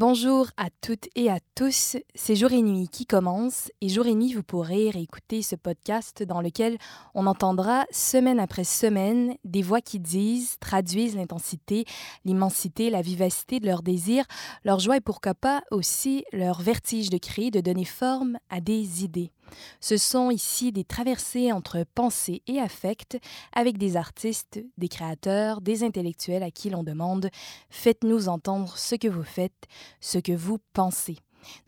Bonjour 0.00 0.46
à 0.56 0.70
toutes 0.80 1.10
et 1.14 1.28
à 1.28 1.40
tous, 1.54 1.98
c'est 2.14 2.34
Jour 2.34 2.52
et 2.52 2.62
Nuit 2.62 2.88
qui 2.88 3.04
commence 3.04 3.70
et 3.82 3.90
Jour 3.90 4.06
et 4.06 4.14
Nuit 4.14 4.32
vous 4.32 4.42
pourrez 4.42 4.88
réécouter 4.88 5.42
ce 5.42 5.56
podcast 5.56 6.22
dans 6.22 6.40
lequel 6.40 6.78
on 7.14 7.26
entendra 7.26 7.84
semaine 7.90 8.40
après 8.40 8.64
semaine 8.64 9.34
des 9.44 9.60
voix 9.60 9.82
qui 9.82 10.00
disent, 10.00 10.56
traduisent 10.58 11.16
l'intensité, 11.16 11.84
l'immensité, 12.24 12.88
la 12.88 13.02
vivacité 13.02 13.60
de 13.60 13.66
leurs 13.66 13.82
désirs, 13.82 14.24
leur 14.64 14.78
joie 14.78 14.96
et 14.96 15.02
pourquoi 15.02 15.34
pas 15.34 15.60
aussi 15.70 16.24
leur 16.32 16.62
vertige 16.62 17.10
de 17.10 17.18
créer, 17.18 17.50
de 17.50 17.60
donner 17.60 17.84
forme 17.84 18.38
à 18.48 18.62
des 18.62 19.04
idées. 19.04 19.32
Ce 19.80 19.96
sont 19.96 20.30
ici 20.30 20.72
des 20.72 20.84
traversées 20.84 21.52
entre 21.52 21.84
pensée 21.94 22.42
et 22.46 22.60
affect 22.60 23.18
avec 23.54 23.78
des 23.78 23.96
artistes, 23.96 24.60
des 24.78 24.88
créateurs, 24.88 25.60
des 25.60 25.84
intellectuels 25.84 26.42
à 26.42 26.50
qui 26.50 26.70
l'on 26.70 26.82
demande 26.82 27.30
Faites-nous 27.70 28.28
entendre 28.28 28.76
ce 28.76 28.94
que 28.94 29.08
vous 29.08 29.24
faites, 29.24 29.66
ce 30.00 30.18
que 30.18 30.32
vous 30.32 30.58
pensez. 30.72 31.18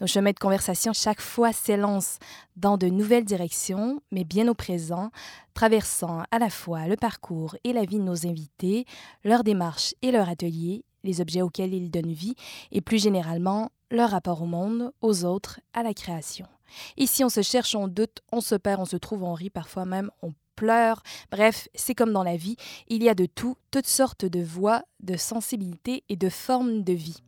Nos 0.01 0.07
chemins 0.07 0.33
de 0.33 0.39
conversation 0.39 0.93
chaque 0.93 1.21
fois 1.21 1.53
s'élancent 1.53 2.19
dans 2.57 2.77
de 2.77 2.89
nouvelles 2.89 3.25
directions, 3.25 4.01
mais 4.11 4.25
bien 4.25 4.49
au 4.49 4.55
présent, 4.55 5.11
traversant 5.55 6.23
à 6.31 6.39
la 6.39 6.51
fois 6.51 6.87
le 6.89 6.97
parcours 6.97 7.57
et 7.65 7.73
la 7.73 7.85
vie 7.85 7.99
de 7.99 8.05
nos 8.05 8.27
invités, 8.27 8.85
leur 9.25 9.45
démarche 9.45 9.95
et 10.03 10.11
leur 10.11 10.29
atelier, 10.29 10.85
les 11.05 11.21
objets 11.21 11.43
auxquels 11.43 11.75
ils 11.75 11.91
donnent 11.91 12.13
vie, 12.13 12.35
et 12.71 12.81
plus 12.81 13.03
généralement 13.03 13.71
leur 13.91 14.11
rapport 14.11 14.43
au 14.43 14.47
monde, 14.47 14.93
aux 15.01 15.25
autres, 15.25 15.61
à 15.75 15.83
la 15.83 15.95
création. 15.95 16.47
Ici, 16.97 17.25
on 17.25 17.29
se 17.29 17.43
cherche, 17.43 17.75
on 17.75 17.89
doute, 17.89 18.23
on 18.33 18.41
se 18.41 18.55
perd, 18.55 18.81
on 18.81 18.85
se 18.85 18.97
trouve, 18.97 19.23
on 19.23 19.35
rit, 19.35 19.51
parfois 19.51 19.85
même 19.85 20.11
on 20.23 20.33
pleure. 20.57 21.03
Bref, 21.31 21.69
c'est 21.75 21.95
comme 21.95 22.13
dans 22.13 22.23
la 22.23 22.37
vie, 22.37 22.57
il 22.89 23.03
y 23.03 23.09
a 23.09 23.15
de 23.15 23.27
tout, 23.27 23.57
toutes 23.71 23.87
sortes 23.87 24.25
de 24.25 24.43
voix, 24.43 24.83
de 25.01 25.17
sensibilités 25.17 26.05
et 26.09 26.17
de 26.17 26.29
formes 26.29 26.83
de 26.83 26.93
vie. 26.93 27.23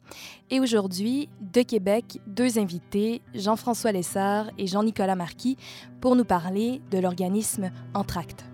Et 0.51 0.61
aujourd'hui, 0.61 1.29
de 1.41 1.63
Québec, 1.63 2.21
deux 2.27 2.59
invités, 2.59 3.23
Jean-François 3.35 3.93
Lessard 3.93 4.51
et 4.59 4.67
Jean-Nicolas 4.67 5.17
Marquis, 5.17 5.57
pour 6.01 6.17
nous 6.17 6.25
parler 6.25 6.81
de 6.91 6.99
l'organisme 6.99 7.71
Entracte. 7.95 8.45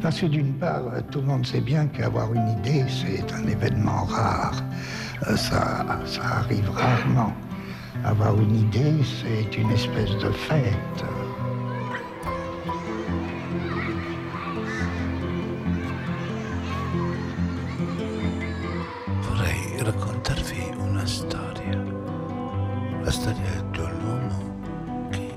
Parce 0.00 0.18
que 0.18 0.26
d'une 0.26 0.54
part, 0.54 0.84
tout 1.10 1.20
le 1.20 1.26
monde 1.26 1.46
sait 1.46 1.60
bien 1.60 1.86
qu'avoir 1.86 2.32
une 2.32 2.48
idée, 2.58 2.86
c'est 2.88 3.30
un 3.34 3.46
événement 3.46 4.04
rare. 4.04 4.62
Euh, 5.28 5.36
ça, 5.36 5.84
ça 6.06 6.22
arrive 6.22 6.70
rarement. 6.70 7.32
Avoir 8.04 8.34
une 8.40 8.56
idée, 8.56 8.94
c'est 9.04 9.56
une 9.56 9.70
espèce 9.70 10.16
de 10.16 10.30
fête. 10.30 11.04
Vorrei 19.22 19.82
raccontarvi 19.84 20.62
una 20.78 21.04
storia. 21.04 21.78
La 23.02 23.10
storia 23.10 23.62
di 23.72 23.78
un 23.80 24.04
uomo 24.04 25.08
che 25.10 25.34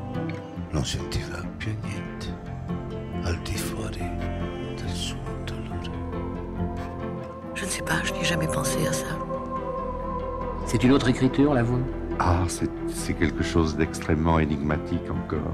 non 0.72 0.86
sentiva 0.86 1.13
C'est 10.66 10.84
une 10.84 10.92
autre 10.92 11.10
écriture, 11.10 11.54
la 11.54 11.64
vôtre? 11.64 11.84
Ah, 12.20 12.44
c'est 12.48 12.70
c'est 12.88 13.14
quelque 13.14 13.44
chose 13.44 13.76
d'extrêmement 13.76 14.40
énigmatique 14.40 15.10
encore. 15.10 15.54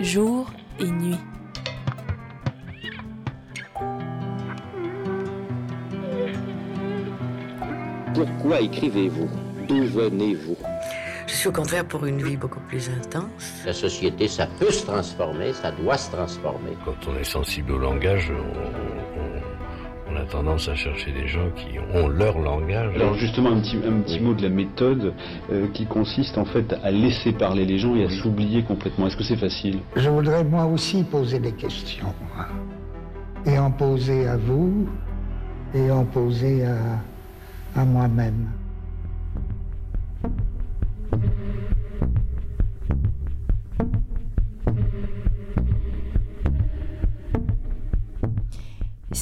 Jour 0.00 0.50
et 0.78 0.90
nuit. 0.90 1.18
Pourquoi 8.14 8.60
écrivez-vous? 8.60 9.28
D'où 9.68 9.84
venez-vous? 9.84 10.56
Suis 11.46 11.48
au 11.48 11.52
contraire 11.62 11.84
pour 11.84 12.04
une 12.06 12.20
vie 12.22 12.36
beaucoup 12.36 12.58
plus 12.68 12.90
intense. 12.90 13.62
La 13.64 13.72
société, 13.72 14.26
ça 14.26 14.46
peut 14.58 14.70
se 14.70 14.84
transformer, 14.84 15.52
ça 15.52 15.70
doit 15.70 15.96
se 15.96 16.10
transformer. 16.10 16.72
Quand 16.84 16.96
on 17.08 17.16
est 17.16 17.24
sensible 17.24 17.72
au 17.72 17.78
langage, 17.78 18.32
on, 18.32 18.58
on- 18.58 19.36
on 20.08 20.16
a 20.16 20.24
tendance 20.24 20.68
à 20.68 20.74
chercher 20.74 21.12
des 21.12 21.26
gens 21.28 21.50
qui 21.56 21.78
ont 21.94 22.08
leur 22.08 22.38
langage. 22.38 22.94
Alors 22.96 23.14
justement 23.14 23.50
un 23.50 23.60
petit, 23.60 23.76
un 23.86 24.00
petit 24.00 24.18
mot 24.20 24.34
de 24.34 24.42
la 24.42 24.48
méthode 24.48 25.12
euh, 25.52 25.66
qui 25.74 25.84
consiste 25.86 26.38
en 26.38 26.44
fait 26.44 26.74
à 26.82 26.90
laisser 26.90 27.32
parler 27.32 27.64
les 27.66 27.78
gens 27.78 27.94
et 27.96 28.04
à 28.04 28.10
s'oublier 28.10 28.62
complètement. 28.62 29.06
Est-ce 29.08 29.16
que 29.16 29.24
c'est 29.24 29.36
facile? 29.36 29.80
Je 29.94 30.08
voudrais 30.08 30.42
moi 30.44 30.64
aussi 30.66 31.02
poser 31.04 31.38
des 31.38 31.52
questions. 31.52 32.12
Et 33.44 33.58
en 33.58 33.70
poser 33.70 34.26
à 34.26 34.36
vous, 34.36 34.88
et 35.74 35.90
en 35.90 36.04
poser 36.04 36.64
à, 36.64 37.80
à 37.80 37.84
moi-même. 37.84 38.48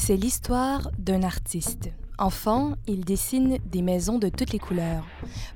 C'est 0.07 0.17
l'histoire 0.17 0.91
d'un 0.99 1.23
artiste. 1.23 1.89
Enfant, 2.19 2.75
il 2.87 3.07
dessine 3.07 3.57
des 3.73 3.81
maisons 3.81 4.19
de 4.19 4.29
toutes 4.29 4.53
les 4.53 4.59
couleurs. 4.59 5.07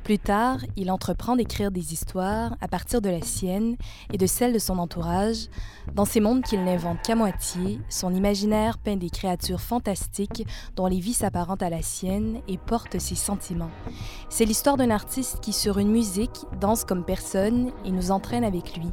Plus 0.05 0.19
tard, 0.19 0.61
il 0.75 0.91
entreprend 0.91 1.37
d'écrire 1.37 1.71
des 1.71 1.93
histoires 1.93 2.57
à 2.63 2.67
partir 2.67 3.03
de 3.03 3.11
la 3.11 3.21
sienne 3.21 3.77
et 4.11 4.17
de 4.17 4.27
celles 4.27 4.55
de 4.55 4.59
son 4.59 4.79
entourage. 4.79 5.49
Dans 5.95 6.07
ces 6.07 6.21
mondes 6.21 6.43
qu'il 6.43 6.65
n'invente 6.65 7.03
qu'à 7.03 7.15
moitié, 7.15 7.79
son 7.91 8.15
imaginaire 8.15 8.79
peint 8.79 8.97
des 8.97 9.11
créatures 9.11 9.61
fantastiques 9.61 10.47
dont 10.77 10.87
les 10.87 10.99
vies 10.99 11.13
s'apparentent 11.13 11.63
à 11.63 11.69
la 11.69 11.83
sienne 11.83 12.41
et 12.49 12.57
portent 12.57 12.99
ses 12.99 13.17
sentiments. 13.17 13.71
C'est 14.31 14.47
l'histoire 14.47 14.79
d'un 14.79 14.91
artiste 14.91 15.41
qui, 15.41 15.53
sur 15.53 15.77
une 15.77 15.91
musique, 15.91 16.47
danse 16.59 16.87
comme 16.87 17.05
personne 17.05 17.71
et 17.85 17.91
nous 17.91 18.13
entraîne 18.13 18.45
avec 18.45 18.79
lui. 18.79 18.89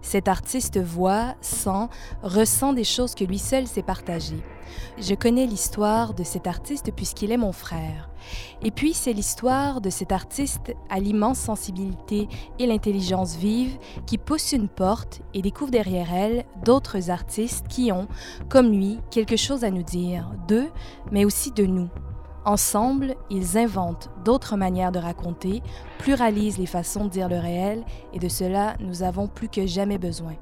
Cet 0.00 0.28
artiste 0.28 0.80
voit, 0.80 1.34
sent, 1.42 1.90
ressent 2.22 2.72
des 2.72 2.84
choses 2.84 3.14
que 3.14 3.24
lui 3.24 3.38
seul 3.38 3.66
sait 3.66 3.82
partager. 3.82 4.42
Je 4.98 5.14
connais 5.14 5.46
l'histoire 5.46 6.14
de 6.14 6.24
cet 6.24 6.46
artiste 6.46 6.92
puisqu'il 6.94 7.32
est 7.32 7.36
mon 7.36 7.52
frère. 7.52 8.10
Et 8.62 8.70
puis 8.70 8.94
c'est 8.94 9.12
l'histoire 9.12 9.80
de 9.80 9.90
cet 9.90 10.12
artiste 10.12 10.74
à 10.88 10.98
l'immense 11.00 11.38
sensibilité 11.38 12.28
et 12.58 12.66
l'intelligence 12.66 13.36
vive 13.36 13.76
qui 14.06 14.18
pousse 14.18 14.52
une 14.52 14.68
porte 14.68 15.20
et 15.34 15.42
découvre 15.42 15.70
derrière 15.70 16.12
elle 16.12 16.44
d'autres 16.64 17.10
artistes 17.10 17.66
qui 17.68 17.92
ont, 17.92 18.08
comme 18.48 18.70
lui, 18.70 18.98
quelque 19.10 19.36
chose 19.36 19.64
à 19.64 19.70
nous 19.70 19.82
dire, 19.82 20.30
d'eux, 20.48 20.70
mais 21.12 21.24
aussi 21.24 21.50
de 21.52 21.66
nous. 21.66 21.88
Ensemble, 22.46 23.14
ils 23.30 23.56
inventent 23.56 24.10
d'autres 24.22 24.56
manières 24.56 24.92
de 24.92 24.98
raconter, 24.98 25.62
pluralisent 25.98 26.58
les 26.58 26.66
façons 26.66 27.04
de 27.04 27.10
dire 27.10 27.28
le 27.28 27.38
réel, 27.38 27.84
et 28.12 28.18
de 28.18 28.28
cela, 28.28 28.74
nous 28.80 29.02
avons 29.02 29.28
plus 29.28 29.48
que 29.48 29.66
jamais 29.66 29.96
besoin. 29.96 30.34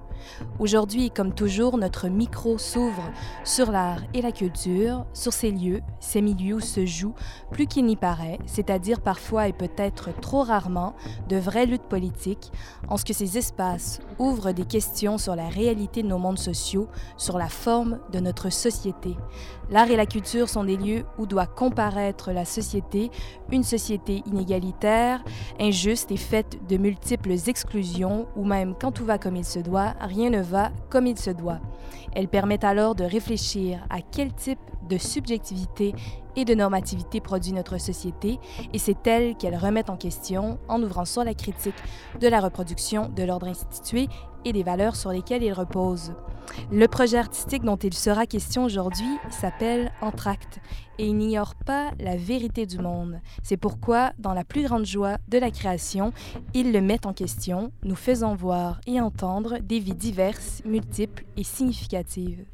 Aujourd'hui, 0.58 1.10
comme 1.10 1.34
toujours, 1.34 1.78
notre 1.78 2.08
micro 2.08 2.58
s'ouvre 2.58 3.02
sur 3.44 3.70
l'art 3.70 4.00
et 4.14 4.22
la 4.22 4.32
culture, 4.32 5.06
sur 5.12 5.32
ces 5.32 5.50
lieux, 5.50 5.80
ces 6.00 6.22
milieux 6.22 6.56
où 6.56 6.60
se 6.60 6.86
joue, 6.86 7.14
plus 7.50 7.66
qu'il 7.66 7.84
n'y 7.84 7.96
paraît, 7.96 8.38
c'est-à-dire 8.46 9.00
parfois 9.00 9.48
et 9.48 9.52
peut-être 9.52 10.10
trop 10.20 10.42
rarement, 10.42 10.94
de 11.28 11.36
vraies 11.36 11.66
luttes 11.66 11.88
politiques, 11.88 12.52
en 12.88 12.96
ce 12.96 13.04
que 13.04 13.12
ces 13.12 13.38
espaces 13.38 14.00
ouvrent 14.18 14.52
des 14.52 14.64
questions 14.64 15.18
sur 15.18 15.36
la 15.36 15.48
réalité 15.48 16.02
de 16.02 16.08
nos 16.08 16.18
mondes 16.18 16.38
sociaux, 16.38 16.88
sur 17.16 17.38
la 17.38 17.48
forme 17.48 17.98
de 18.12 18.20
notre 18.20 18.50
société. 18.50 19.16
L'art 19.70 19.90
et 19.90 19.96
la 19.96 20.06
culture 20.06 20.48
sont 20.48 20.64
des 20.64 20.76
lieux 20.76 21.04
où 21.18 21.26
doit 21.26 21.46
comparaître 21.46 22.30
la 22.32 22.44
société, 22.44 23.10
une 23.50 23.62
société 23.62 24.22
inégalitaire, 24.26 25.24
injuste 25.58 26.10
et 26.10 26.16
faite 26.16 26.58
de 26.68 26.76
multiples 26.76 27.32
exclusions, 27.46 28.26
ou 28.36 28.44
même 28.44 28.74
quand 28.78 28.92
tout 28.92 29.04
va 29.04 29.18
comme 29.18 29.36
il 29.36 29.44
se 29.44 29.58
doit, 29.58 29.94
rien 30.12 30.30
ne 30.30 30.42
va 30.42 30.70
comme 30.90 31.06
il 31.06 31.18
se 31.18 31.30
doit. 31.30 31.60
Elles 32.14 32.28
permettent 32.28 32.64
alors 32.64 32.94
de 32.94 33.04
réfléchir 33.04 33.84
à 33.90 34.00
quel 34.00 34.32
type 34.34 34.60
de 34.88 34.98
subjectivité 34.98 35.94
et 36.36 36.44
de 36.44 36.54
normativité 36.54 37.20
produit 37.20 37.52
notre 37.52 37.78
société, 37.78 38.38
et 38.72 38.78
c'est 38.78 39.06
elle 39.06 39.36
qu'elles 39.36 39.56
remettent 39.56 39.90
en 39.90 39.96
question 39.96 40.58
en 40.68 40.82
ouvrant 40.82 41.04
sur 41.04 41.24
la 41.24 41.34
critique 41.34 41.74
de 42.20 42.28
la 42.28 42.40
reproduction 42.40 43.08
de 43.08 43.22
l'ordre 43.22 43.48
institué 43.48 44.08
et 44.44 44.52
des 44.52 44.62
valeurs 44.62 44.96
sur 44.96 45.10
lesquelles 45.10 45.42
il 45.42 45.52
repose. 45.52 46.12
Le 46.70 46.86
projet 46.86 47.18
artistique 47.18 47.64
dont 47.64 47.76
il 47.76 47.94
sera 47.94 48.26
question 48.26 48.64
aujourd'hui 48.64 49.18
s'appelle 49.30 49.92
Entracte 50.00 50.60
et 50.98 51.06
il 51.06 51.16
n'ignore 51.16 51.54
pas 51.54 51.90
la 51.98 52.16
vérité 52.16 52.66
du 52.66 52.78
monde. 52.78 53.20
C'est 53.42 53.56
pourquoi, 53.56 54.12
dans 54.18 54.34
la 54.34 54.44
plus 54.44 54.64
grande 54.64 54.84
joie 54.84 55.16
de 55.28 55.38
la 55.38 55.50
création, 55.50 56.12
il 56.54 56.72
le 56.72 56.80
met 56.80 57.06
en 57.06 57.12
question, 57.12 57.72
nous 57.84 57.96
faisant 57.96 58.34
voir 58.34 58.80
et 58.86 59.00
entendre 59.00 59.58
des 59.58 59.78
vies 59.78 59.94
diverses, 59.94 60.62
multiples 60.64 61.24
et 61.36 61.44
significatives. 61.44 62.44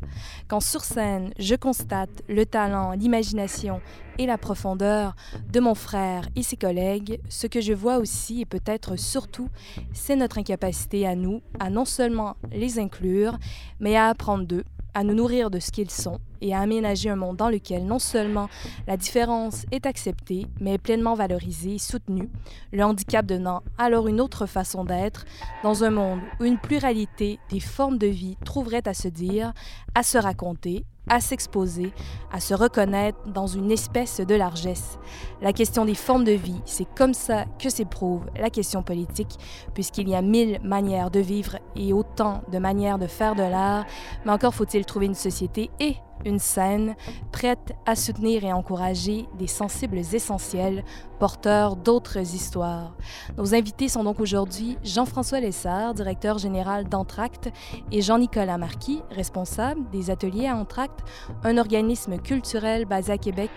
Quand 0.46 0.60
sur 0.60 0.82
scène, 0.82 1.32
je 1.38 1.56
constate 1.56 2.22
le 2.28 2.46
talent, 2.46 2.92
l'imagination 2.92 3.80
et 4.18 4.26
la 4.26 4.36
profondeur 4.38 5.14
de 5.50 5.60
mon 5.60 5.74
frère 5.74 6.28
et 6.36 6.42
ses 6.42 6.56
collègues, 6.56 7.20
ce 7.28 7.46
que 7.46 7.60
je 7.60 7.72
vois 7.72 7.98
aussi 7.98 8.40
et 8.40 8.46
peut-être 8.46 8.96
surtout, 8.96 9.48
c'est 9.92 10.16
notre 10.16 10.38
incapacité 10.38 11.06
à 11.06 11.14
nous 11.14 11.40
à 11.60 11.70
non 11.70 11.84
seulement 11.84 12.36
les 12.52 12.78
inclure, 12.78 13.38
mais 13.80 13.96
à 13.96 14.08
apprendre 14.08 14.44
d'eux 14.44 14.64
à 14.98 15.04
nous 15.04 15.14
nourrir 15.14 15.50
de 15.50 15.60
ce 15.60 15.70
qu'ils 15.70 15.90
sont 15.90 16.18
et 16.40 16.54
à 16.54 16.60
aménager 16.60 17.08
un 17.08 17.14
monde 17.14 17.36
dans 17.36 17.50
lequel 17.50 17.86
non 17.86 18.00
seulement 18.00 18.48
la 18.88 18.96
différence 18.96 19.64
est 19.70 19.86
acceptée, 19.86 20.46
mais 20.60 20.74
est 20.74 20.78
pleinement 20.78 21.14
valorisée 21.14 21.76
et 21.76 21.78
soutenue, 21.78 22.28
le 22.72 22.82
handicap 22.82 23.24
donnant 23.24 23.62
alors 23.76 24.08
une 24.08 24.20
autre 24.20 24.46
façon 24.46 24.84
d'être, 24.84 25.24
dans 25.62 25.84
un 25.84 25.90
monde 25.90 26.20
où 26.40 26.44
une 26.44 26.58
pluralité 26.58 27.38
des 27.48 27.60
formes 27.60 27.98
de 27.98 28.08
vie 28.08 28.36
trouverait 28.44 28.88
à 28.88 28.94
se 28.94 29.06
dire, 29.06 29.52
à 29.94 30.02
se 30.02 30.18
raconter, 30.18 30.84
à 31.08 31.20
s'exposer, 31.20 31.92
à 32.32 32.40
se 32.40 32.54
reconnaître 32.54 33.18
dans 33.26 33.46
une 33.46 33.70
espèce 33.70 34.20
de 34.20 34.34
largesse. 34.34 34.98
La 35.40 35.52
question 35.52 35.84
des 35.84 35.94
formes 35.94 36.24
de 36.24 36.32
vie, 36.32 36.60
c'est 36.64 36.86
comme 36.96 37.14
ça 37.14 37.44
que 37.58 37.70
s'éprouve 37.70 38.26
la 38.38 38.50
question 38.50 38.82
politique, 38.82 39.38
puisqu'il 39.74 40.08
y 40.08 40.14
a 40.14 40.22
mille 40.22 40.58
manières 40.62 41.10
de 41.10 41.20
vivre 41.20 41.58
et 41.76 41.92
autant 41.92 42.42
de 42.50 42.58
manières 42.58 42.98
de 42.98 43.06
faire 43.06 43.34
de 43.34 43.42
l'art, 43.42 43.86
mais 44.24 44.32
encore 44.32 44.54
faut-il 44.54 44.84
trouver 44.84 45.06
une 45.06 45.14
société 45.14 45.70
et 45.80 45.96
une 46.24 46.38
scène 46.38 46.94
prête 47.32 47.74
à 47.86 47.96
soutenir 47.96 48.44
et 48.44 48.52
encourager 48.52 49.26
des 49.38 49.46
sensibles 49.46 49.98
essentiels 49.98 50.84
porteurs 51.18 51.76
d'autres 51.76 52.18
histoires. 52.18 52.94
Nos 53.36 53.54
invités 53.54 53.88
sont 53.88 54.04
donc 54.04 54.20
aujourd'hui 54.20 54.78
Jean-François 54.84 55.40
Lessard, 55.40 55.94
directeur 55.94 56.38
général 56.38 56.88
d'Entracte, 56.88 57.50
et 57.90 58.02
Jean-Nicolas 58.02 58.58
Marquis, 58.58 59.02
responsable 59.10 59.88
des 59.90 60.10
ateliers 60.10 60.46
à 60.46 60.56
Entracte, 60.56 61.00
un 61.42 61.58
organisme 61.58 62.18
culturel 62.18 62.84
basé 62.84 63.12
à 63.12 63.18
Québec 63.18 63.50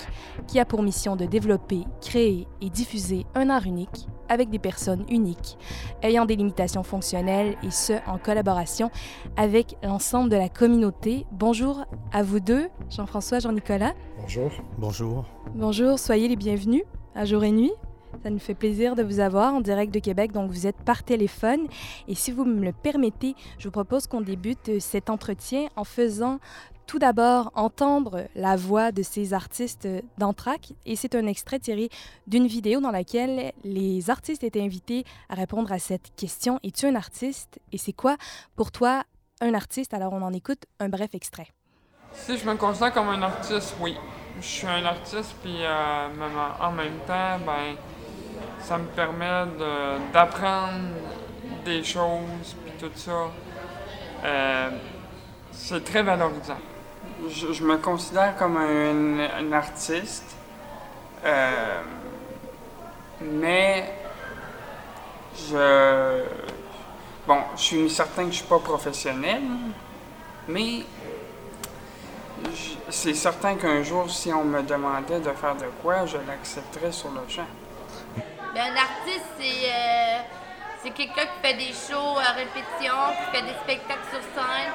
qui 0.47 0.59
a 0.59 0.65
pour 0.65 0.81
mission 0.81 1.15
de 1.15 1.25
développer, 1.25 1.85
créer 2.01 2.47
et 2.61 2.69
diffuser 2.69 3.25
un 3.35 3.49
art 3.49 3.65
unique 3.65 4.07
avec 4.31 4.49
des 4.49 4.59
personnes 4.59 5.05
uniques, 5.09 5.57
ayant 6.01 6.25
des 6.25 6.37
limitations 6.37 6.83
fonctionnelles 6.83 7.57
et 7.63 7.69
ce, 7.69 7.93
en 8.07 8.17
collaboration 8.17 8.89
avec 9.35 9.75
l'ensemble 9.83 10.29
de 10.29 10.37
la 10.37 10.47
communauté. 10.47 11.25
Bonjour 11.33 11.83
à 12.13 12.23
vous 12.23 12.39
deux, 12.39 12.50
Jean-François, 12.89 13.39
Jean-Nicolas. 13.39 13.94
Bonjour. 14.19 14.51
Bonjour. 14.77 15.25
Bonjour, 15.56 16.00
soyez 16.00 16.27
les 16.27 16.36
bienvenus 16.36 16.83
à 17.15 17.25
Jour 17.25 17.44
et 17.44 17.51
Nuit. 17.51 17.71
Ça 18.24 18.30
nous 18.30 18.39
fait 18.39 18.56
plaisir 18.56 18.95
de 18.95 19.03
vous 19.03 19.19
avoir 19.19 19.53
en 19.53 19.62
direct 19.62 19.94
de 19.94 20.00
Québec, 20.00 20.31
donc 20.31 20.51
vous 20.51 20.68
êtes 20.68 20.77
par 20.77 21.03
téléphone. 21.03 21.68
Et 22.07 22.15
si 22.15 22.31
vous 22.31 22.44
me 22.45 22.63
le 22.63 22.74
permettez, 22.74 23.36
je 23.57 23.68
vous 23.68 23.71
propose 23.71 24.06
qu'on 24.07 24.21
débute 24.21 24.80
cet 24.80 25.09
entretien 25.09 25.68
en 25.75 25.83
faisant 25.83 26.39
tout 26.88 27.00
d'abord 27.00 27.51
entendre 27.56 28.27
la 28.36 28.57
voix 28.57 28.92
de 28.92 29.01
ces 29.01 29.33
artistes 29.33 29.88
d'Antrac. 30.18 30.74
Et 30.86 30.98
c'est 30.98 31.15
un 31.15 31.25
extrait 31.25 31.59
tiré 31.59 31.89
d'une 32.27 32.48
vidéo 32.48 32.81
dans 32.81 32.92
laquelle 32.92 33.53
les 33.63 34.09
artistes 34.09 34.44
étaient 34.44 34.62
invités 34.62 35.06
à 35.30 35.36
répondre 35.36 35.71
à 35.71 35.80
cette 35.80 36.13
question 36.15 36.59
Es-tu 36.63 36.86
un 36.86 36.95
artiste? 36.95 37.59
Et 37.71 37.77
c'est 37.77 37.94
quoi 37.94 38.18
pour 38.56 38.71
toi 38.71 39.03
un 39.39 39.53
artiste? 39.53 39.94
Alors 39.94 40.12
on 40.12 40.21
en 40.21 40.33
écoute 40.33 40.65
un 40.80 40.89
bref 40.89 41.15
extrait. 41.15 41.48
Si 42.13 42.37
je 42.37 42.45
me 42.45 42.55
considère 42.55 42.93
comme 42.93 43.09
un 43.09 43.21
artiste, 43.21 43.75
oui. 43.79 43.97
Je 44.39 44.45
suis 44.45 44.67
un 44.67 44.85
artiste, 44.85 45.35
puis 45.41 45.57
euh, 45.61 46.07
en 46.59 46.71
même 46.71 46.97
temps, 47.07 47.39
ben, 47.45 47.75
ça 48.59 48.77
me 48.77 48.85
permet 48.85 49.45
d'apprendre 50.13 50.95
des 51.63 51.83
choses, 51.83 52.55
puis 52.63 52.73
tout 52.79 52.91
ça. 52.95 53.29
Euh, 54.23 54.69
c'est 55.51 55.83
très 55.83 56.03
valorisant. 56.03 56.57
Je, 57.29 57.63
me 57.63 57.77
considère 57.77 58.35
comme 58.35 58.57
un, 58.57 59.51
artiste, 59.51 60.35
euh, 61.23 61.81
mais 63.21 63.93
je. 65.35 66.23
Bon, 67.27 67.37
je 67.55 67.61
suis 67.61 67.89
certain 67.89 68.25
que 68.25 68.31
je 68.31 68.37
suis 68.37 68.47
pas 68.47 68.59
professionnel, 68.59 69.41
mais 70.47 70.83
c'est 72.89 73.13
certain 73.13 73.55
qu'un 73.55 73.83
jour, 73.83 74.09
si 74.09 74.33
on 74.33 74.43
me 74.43 74.61
demandait 74.61 75.19
de 75.19 75.31
faire 75.31 75.55
de 75.55 75.65
quoi, 75.81 76.05
je 76.05 76.17
l'accepterais 76.27 76.91
sur 76.91 77.09
le 77.11 77.21
champ. 77.27 77.47
Ben, 78.53 78.73
un 78.73 78.75
artiste, 78.75 79.25
c'est 79.39 79.69
euh, 79.69 80.91
quelqu'un 80.95 81.25
qui 81.25 81.47
fait 81.47 81.53
des 81.53 81.73
shows 81.73 82.17
à 82.19 82.33
répétition, 82.33 82.95
qui 83.17 83.38
fait 83.38 83.43
des 83.43 83.57
spectacles 83.63 84.07
sur 84.09 84.21
scène, 84.21 84.71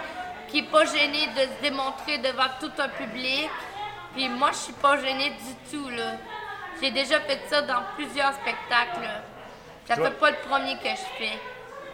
qui 0.48 0.62
n'est 0.62 0.68
pas 0.68 0.84
gêné 0.86 1.26
de 1.28 1.40
se 1.40 1.62
démontrer 1.62 2.18
devant 2.18 2.48
tout 2.60 2.72
un 2.78 2.88
public. 2.88 3.50
Puis 4.14 4.28
moi, 4.30 4.50
je 4.52 4.56
suis 4.56 4.72
pas 4.72 4.96
gênée 4.96 5.30
du 5.30 5.70
tout, 5.70 5.88
là. 5.90 6.12
J'ai 6.80 6.90
déjà 6.90 7.20
fait 7.20 7.40
ça 7.48 7.62
dans 7.62 7.82
plusieurs 7.96 8.32
spectacles. 8.34 9.08
Ça 9.86 9.96
fait 9.96 10.10
pas 10.18 10.30
le 10.30 10.36
premier 10.48 10.76
que 10.76 10.88
je 10.88 11.18
fais. 11.18 11.38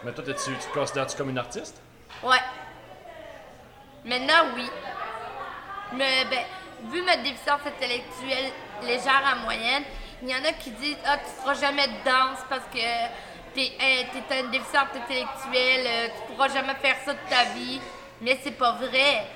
Mais 0.04 0.12
toi, 0.12 0.24
tu 0.24 0.32
te 0.32 0.74
considères-tu 0.74 1.16
comme 1.16 1.30
une 1.30 1.38
artiste? 1.38 1.80
Ouais. 2.22 2.40
Maintenant, 4.04 4.50
oui. 4.56 4.69
Mais, 5.94 6.24
ben, 6.30 6.44
vu 6.90 7.02
ma 7.02 7.16
déficience 7.16 7.60
intellectuelle 7.66 8.52
légère 8.82 9.22
à 9.26 9.36
moyenne, 9.36 9.84
il 10.22 10.30
y 10.30 10.34
en 10.34 10.44
a 10.44 10.52
qui 10.52 10.70
disent 10.70 10.96
Ah, 11.04 11.18
tu 11.18 11.42
feras 11.42 11.54
jamais 11.54 11.86
de 11.86 12.04
danse 12.04 12.38
parce 12.48 12.64
que 12.72 12.78
t'es 13.54 13.72
es 13.78 14.40
une 14.40 14.50
déficience 14.50 14.88
intellectuelle, 14.94 15.86
euh, 15.86 16.08
tu 16.08 16.32
pourras 16.32 16.48
jamais 16.48 16.74
faire 16.76 16.96
ça 17.04 17.12
de 17.12 17.18
ta 17.28 17.44
vie. 17.54 17.80
Mais 18.20 18.38
c'est 18.42 18.52
pas 18.52 18.72
vrai. 18.72 19.26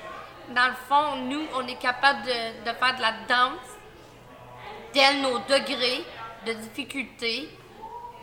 Dans 0.51 0.69
le 0.69 0.75
fond, 0.89 1.17
nous, 1.29 1.45
on 1.57 1.67
est 1.67 1.81
capable 1.81 2.23
de, 2.23 2.71
de 2.71 2.77
faire 2.77 2.97
de 2.97 3.03
la 3.03 3.13
danse, 3.29 3.67
tel 4.93 5.21
nos 5.21 5.39
degrés 5.41 6.05
de 6.47 6.53
difficulté. 6.53 7.49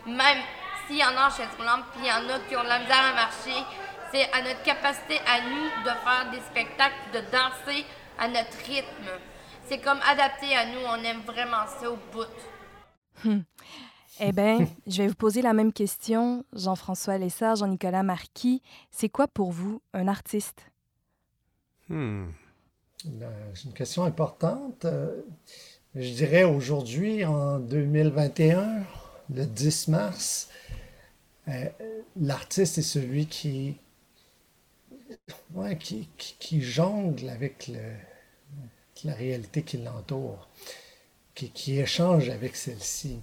Même 0.06 0.38
s'il 0.86 0.96
y 0.96 1.04
en 1.04 1.16
a 1.16 1.26
en 1.26 1.30
chaise 1.30 1.48
roulante, 1.58 1.84
puis 1.92 2.04
il 2.04 2.08
y 2.08 2.12
en 2.12 2.28
a 2.34 2.38
qui 2.48 2.56
ont 2.56 2.62
de 2.64 2.68
la 2.68 2.78
misère 2.78 3.04
à 3.10 3.14
marcher, 3.14 3.64
c'est 4.12 4.30
à 4.32 4.42
notre 4.42 4.62
capacité 4.62 5.20
à 5.26 5.40
nous 5.40 5.84
de 5.84 5.90
faire 5.90 6.30
des 6.32 6.40
spectacles, 6.40 6.94
de 7.12 7.20
danser 7.30 7.84
à 8.18 8.28
notre 8.28 8.56
rythme. 8.66 9.10
C'est 9.68 9.78
comme 9.78 9.98
adapté 10.08 10.54
à 10.54 10.66
nous, 10.66 10.80
on 10.86 11.02
aime 11.04 11.22
vraiment 11.22 11.66
ça 11.80 11.90
au 11.90 11.98
bout. 12.12 13.24
Hmm. 13.24 13.42
Eh 14.20 14.32
bien, 14.32 14.66
je 14.86 15.02
vais 15.02 15.08
vous 15.08 15.14
poser 15.14 15.42
la 15.42 15.52
même 15.52 15.72
question, 15.72 16.44
Jean-François 16.52 17.18
Lessard, 17.18 17.56
Jean-Nicolas 17.56 18.02
Marquis. 18.02 18.62
C'est 18.90 19.08
quoi 19.08 19.26
pour 19.26 19.52
vous 19.52 19.80
un 19.92 20.08
artiste? 20.08 20.66
Hmm. 21.88 22.26
Ben, 23.04 23.30
c'est 23.54 23.64
une 23.64 23.72
question 23.74 24.04
importante. 24.04 24.84
Euh, 24.84 25.22
je 25.94 26.12
dirais 26.12 26.44
aujourd'hui, 26.44 27.24
en 27.24 27.58
2021, 27.58 28.84
le 29.34 29.46
10 29.46 29.88
mars, 29.88 30.48
euh, 31.48 31.68
l'artiste 32.16 32.78
est 32.78 32.82
celui 32.82 33.26
qui, 33.26 33.76
qui, 36.38 36.62
jongle 36.62 37.28
avec 37.28 37.70
la 39.04 39.14
réalité 39.14 39.62
qui 39.62 39.78
l'entoure, 39.78 40.48
qui, 41.34 41.78
échange 41.78 42.28
avec 42.28 42.56
celle-ci 42.56 43.20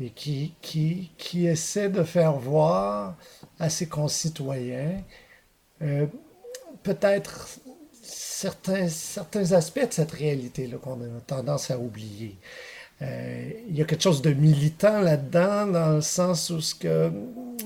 et 0.00 0.10
qui, 0.10 1.46
essaie 1.46 1.88
de 1.88 2.02
faire 2.02 2.34
voir 2.34 3.16
à 3.58 3.68
ses 3.68 3.86
concitoyens 3.86 5.02
euh, 5.82 6.06
peut-être 6.82 7.48
certains, 8.02 8.86
aspects 9.52 9.86
de 9.86 9.92
cette 9.92 10.12
réalité-là 10.12 10.78
qu'on 10.78 11.00
a 11.00 11.20
tendance 11.26 11.70
à 11.70 11.78
oublier. 11.78 12.38
Euh, 13.02 13.50
il 13.68 13.76
y 13.76 13.82
a 13.82 13.84
quelque 13.84 14.02
chose 14.02 14.22
de 14.22 14.32
militant 14.32 15.00
là-dedans, 15.00 15.66
dans 15.66 15.96
le 15.96 16.00
sens 16.02 16.50
où 16.50 16.60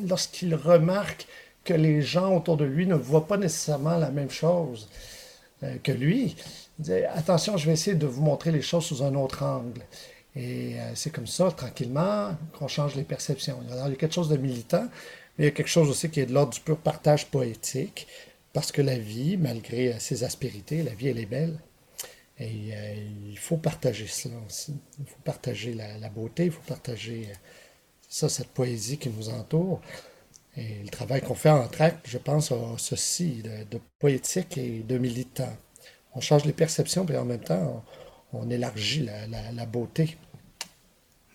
lorsqu'il 0.06 0.54
remarque 0.54 1.26
que 1.64 1.74
les 1.74 2.02
gens 2.02 2.36
autour 2.36 2.56
de 2.56 2.64
lui 2.64 2.86
ne 2.86 2.94
voient 2.94 3.26
pas 3.26 3.36
nécessairement 3.36 3.96
la 3.96 4.10
même 4.10 4.30
chose 4.30 4.88
euh, 5.62 5.76
que 5.82 5.92
lui, 5.92 6.36
il 6.78 6.84
dit 6.84 6.92
attention, 6.92 7.56
je 7.56 7.66
vais 7.66 7.72
essayer 7.72 7.96
de 7.96 8.06
vous 8.06 8.22
montrer 8.22 8.52
les 8.52 8.62
choses 8.62 8.84
sous 8.84 9.02
un 9.02 9.14
autre 9.14 9.42
angle. 9.42 9.82
Et 10.36 10.78
euh, 10.78 10.92
c'est 10.94 11.10
comme 11.10 11.26
ça, 11.26 11.50
tranquillement, 11.52 12.36
qu'on 12.58 12.68
change 12.68 12.96
les 12.96 13.04
perceptions. 13.04 13.60
il 13.68 13.74
y 13.74 13.80
a 13.80 13.96
quelque 13.96 14.14
chose 14.14 14.28
de 14.28 14.36
militant, 14.36 14.88
mais 15.38 15.44
il 15.44 15.46
y 15.46 15.48
a 15.48 15.52
quelque 15.52 15.68
chose 15.68 15.88
aussi 15.88 16.10
qui 16.10 16.20
est 16.20 16.26
de 16.26 16.34
l'ordre 16.34 16.52
du 16.52 16.60
pur 16.60 16.76
partage 16.76 17.26
poétique, 17.26 18.06
parce 18.52 18.72
que 18.72 18.82
la 18.82 18.98
vie, 18.98 19.36
malgré 19.36 19.98
ses 20.00 20.24
aspérités, 20.24 20.82
la 20.82 20.94
vie, 20.94 21.08
elle 21.08 21.18
est 21.18 21.26
belle. 21.26 21.58
Et 22.38 22.70
euh, 22.72 22.94
il 23.30 23.38
faut 23.38 23.56
partager 23.56 24.06
cela 24.06 24.34
aussi. 24.46 24.74
Il 24.98 25.06
faut 25.06 25.20
partager 25.24 25.74
la, 25.74 26.08
beauté, 26.08 26.46
il 26.46 26.50
faut 26.50 26.62
partager 26.66 27.28
euh, 27.30 27.34
ça, 28.08 28.28
cette 28.28 28.48
poésie 28.48 28.98
qui 28.98 29.08
nous 29.08 29.28
entoure. 29.28 29.80
Et 30.56 30.82
le 30.82 30.88
travail 30.88 31.20
qu'on 31.20 31.34
fait 31.34 31.50
en 31.50 31.66
tract, 31.66 32.06
je 32.08 32.18
pense, 32.18 32.52
a 32.52 32.58
ceci 32.78 33.42
de, 33.42 33.80
poétique 33.98 34.56
et 34.56 34.80
de 34.80 34.98
militant. 34.98 35.56
On 36.14 36.20
change 36.20 36.44
les 36.44 36.52
perceptions, 36.52 37.04
et 37.06 37.16
en 37.16 37.24
même 37.24 37.42
temps, 37.42 37.84
on, 38.32 38.48
élargit 38.50 39.08
la, 39.52 39.66
beauté, 39.66 40.16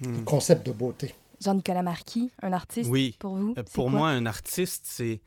le 0.02 0.10
hmm. 0.10 0.24
concept 0.24 0.66
de 0.66 0.72
beauté. 0.72 1.14
Jean-Nicolas 1.42 1.84
Marquis, 1.84 2.32
un 2.42 2.54
artiste 2.54 2.90
oui. 2.90 3.16
pour 3.20 3.36
vous? 3.36 3.54
Euh, 3.58 3.64
pour 3.74 3.90
moi, 3.90 4.10
un 4.10 4.26
artiste, 4.26 4.86
c'est 4.86 5.22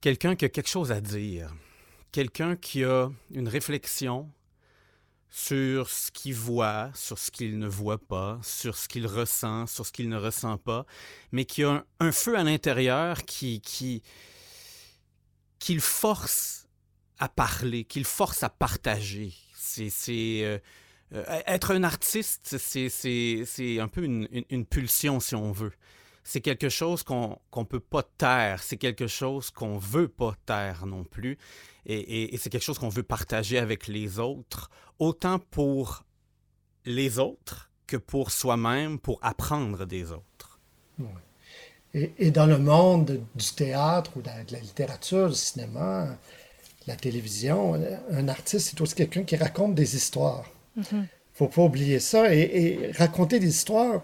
quelqu'un 0.00 0.34
qui 0.34 0.44
a 0.44 0.48
quelque 0.48 0.68
chose 0.68 0.92
à 0.92 1.00
dire, 1.00 1.54
quelqu'un 2.10 2.56
qui 2.56 2.84
a 2.84 3.08
une 3.32 3.48
réflexion, 3.48 4.28
sur 5.34 5.88
ce 5.88 6.10
qu'il 6.10 6.34
voit, 6.34 6.90
sur 6.94 7.18
ce 7.18 7.30
qu'il 7.30 7.58
ne 7.58 7.66
voit 7.66 8.06
pas, 8.06 8.38
sur 8.42 8.76
ce 8.76 8.86
qu'il 8.86 9.06
ressent, 9.06 9.66
sur 9.66 9.86
ce 9.86 9.90
qu'il 9.90 10.10
ne 10.10 10.18
ressent 10.18 10.58
pas, 10.58 10.84
mais 11.32 11.46
qui 11.46 11.64
a 11.64 11.86
un, 12.00 12.12
feu 12.12 12.36
à 12.36 12.44
l'intérieur 12.44 13.24
qui, 13.24 13.62
qui, 13.62 14.02
qui 15.58 15.72
le 15.72 15.80
force 15.80 16.68
à 17.18 17.30
parler, 17.30 17.84
qui 17.84 17.98
le 17.98 18.04
force 18.04 18.42
à 18.42 18.50
partager. 18.50 19.32
C'est, 19.56 19.88
euh, 20.44 20.58
euh, 21.14 21.42
être 21.46 21.70
un 21.70 21.82
artiste, 21.82 22.58
c'est, 22.58 23.80
un 23.80 23.88
peu 23.88 24.04
une, 24.04 24.28
une, 24.50 24.66
pulsion, 24.66 25.18
si 25.18 25.34
on 25.34 25.50
veut. 25.50 25.72
C'est 26.24 26.40
quelque 26.40 26.68
chose 26.68 27.02
qu'on 27.02 27.38
ne 27.56 27.64
peut 27.64 27.80
pas 27.80 28.02
taire, 28.02 28.62
c'est 28.62 28.76
quelque 28.76 29.06
chose 29.06 29.50
qu'on 29.50 29.78
veut 29.78 30.08
pas 30.08 30.34
taire 30.46 30.86
non 30.86 31.04
plus 31.04 31.38
et, 31.86 32.36
c'est 32.38 32.50
quelque 32.50 32.62
chose 32.62 32.78
qu'on 32.78 32.88
veut 32.88 33.02
partager 33.02 33.58
avec 33.58 33.88
les 33.88 34.18
autres, 34.18 34.70
autant 34.98 35.38
pour 35.38 36.04
les 36.84 37.18
autres 37.18 37.70
que 37.86 37.96
pour 37.96 38.30
soi-même, 38.30 38.98
pour 38.98 39.18
apprendre 39.22 39.84
des 39.84 40.12
autres. 40.12 40.60
Et, 41.94 42.30
dans 42.30 42.46
le 42.46 42.58
monde 42.58 43.20
du 43.34 43.52
théâtre 43.54 44.12
ou 44.16 44.22
de 44.22 44.28
la, 44.28 44.60
littérature, 44.60 45.28
du 45.28 45.34
cinéma, 45.34 46.06
de 46.06 46.86
la 46.86 46.96
télévision, 46.96 47.74
un 48.10 48.28
artiste, 48.28 48.70
c'est 48.70 48.80
aussi 48.80 48.94
quelqu'un 48.94 49.24
qui 49.24 49.36
raconte 49.36 49.74
des 49.74 49.96
histoires. 49.96 50.48
Il 50.76 50.82
mm-hmm. 50.82 51.00
ne 51.00 51.06
faut 51.34 51.48
pas 51.48 51.62
oublier 51.62 51.98
ça. 51.98 52.32
Et, 52.32 52.92
raconter 52.96 53.40
des 53.40 53.48
histoires, 53.48 54.02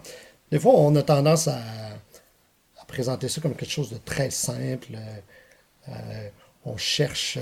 des 0.51 0.59
fois, 0.59 0.73
on 0.75 0.95
a 0.97 1.03
tendance 1.03 1.49
à, 1.49 1.63
présenter 2.89 3.29
ça 3.29 3.41
comme 3.41 3.55
quelque 3.55 3.71
chose 3.71 3.91
de 3.91 3.99
très 3.99 4.31
simple. 4.31 4.99
Euh, 5.89 6.29
on 6.65 6.77
cherche 6.77 7.39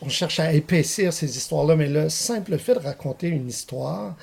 on, 0.00 0.08
cherche 0.08 0.40
à 0.40 0.52
épaissir 0.52 1.12
ces 1.12 1.36
histoires-là, 1.36 1.76
mais 1.76 1.88
le 1.88 2.08
simple 2.08 2.58
fait 2.58 2.74
de 2.74 2.78
raconter 2.78 3.28
une 3.28 3.48
histoire 3.48 4.16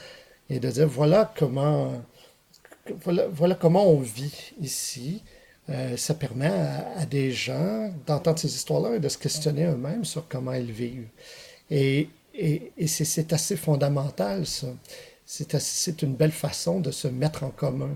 et 0.49 0.59
de 0.59 0.69
dire 0.69 0.87
voilà 0.87 1.31
comment, 1.37 2.01
voilà, 3.05 3.55
comment 3.55 3.87
on 3.87 3.99
vit 3.99 4.53
ici, 4.59 5.21
euh, 5.69 5.95
ça 5.97 6.13
permet 6.13 6.51
à, 6.97 7.05
des 7.05 7.31
gens 7.31 7.93
d'entendre 8.07 8.39
ces 8.39 8.53
histoires-là 8.53 8.95
et 8.95 8.99
de 8.99 9.09
se 9.09 9.17
questionner 9.17 9.65
eux-mêmes 9.65 10.05
sur 10.05 10.27
comment 10.27 10.53
ils 10.53 10.71
vivent. 10.71 11.07
Et, 11.69 12.09
et, 12.33 12.87
c'est 12.87 13.31
assez 13.33 13.55
fondamental, 13.55 14.45
ça. 14.45 14.67
C'est 15.25 16.01
une 16.01 16.15
belle 16.15 16.33
façon 16.33 16.81
de 16.81 16.91
se 16.91 17.07
mettre 17.07 17.43
en 17.43 17.51
commun 17.51 17.95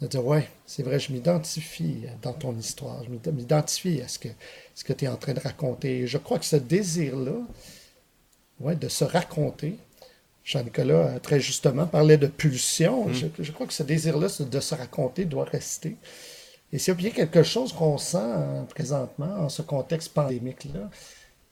de 0.00 0.06
dire 0.06 0.24
Ouais, 0.24 0.48
c'est 0.66 0.82
vrai, 0.82 0.98
je 0.98 1.12
m'identifie 1.12 2.04
dans 2.22 2.32
ton 2.32 2.56
histoire, 2.56 3.02
je 3.04 3.30
m'identifie 3.30 4.00
à 4.02 4.08
ce 4.08 4.18
que, 4.18 4.28
ce 4.74 4.84
que 4.84 4.92
tu 4.92 5.04
es 5.04 5.08
en 5.08 5.16
train 5.16 5.34
de 5.34 5.40
raconter. 5.40 6.06
je 6.06 6.18
crois 6.18 6.38
que 6.38 6.44
ce 6.44 6.56
désir-là, 6.56 7.36
ouais, 8.60 8.76
de 8.76 8.88
se 8.88 9.04
raconter, 9.04 9.76
Jean-Nicolas, 10.44 10.94
euh, 10.94 11.18
très 11.18 11.40
justement, 11.40 11.86
parlait 11.86 12.16
de 12.16 12.26
pulsion. 12.26 13.08
Mm. 13.08 13.14
Je, 13.38 13.52
crois 13.52 13.66
que 13.66 13.72
ce 13.72 13.82
désir-là 13.82 14.28
de 14.40 14.60
se 14.60 14.74
raconter 14.74 15.24
doit 15.24 15.44
rester. 15.44 15.96
Et 16.72 16.78
s'il 16.78 16.88
y 16.88 16.90
a 16.92 16.94
bien 16.94 17.10
quelque 17.10 17.42
chose 17.42 17.72
qu'on 17.72 17.98
sent 17.98 18.18
hein, 18.18 18.66
présentement, 18.68 19.40
en 19.40 19.48
ce 19.48 19.62
contexte 19.62 20.12
pandémique-là, 20.14 20.88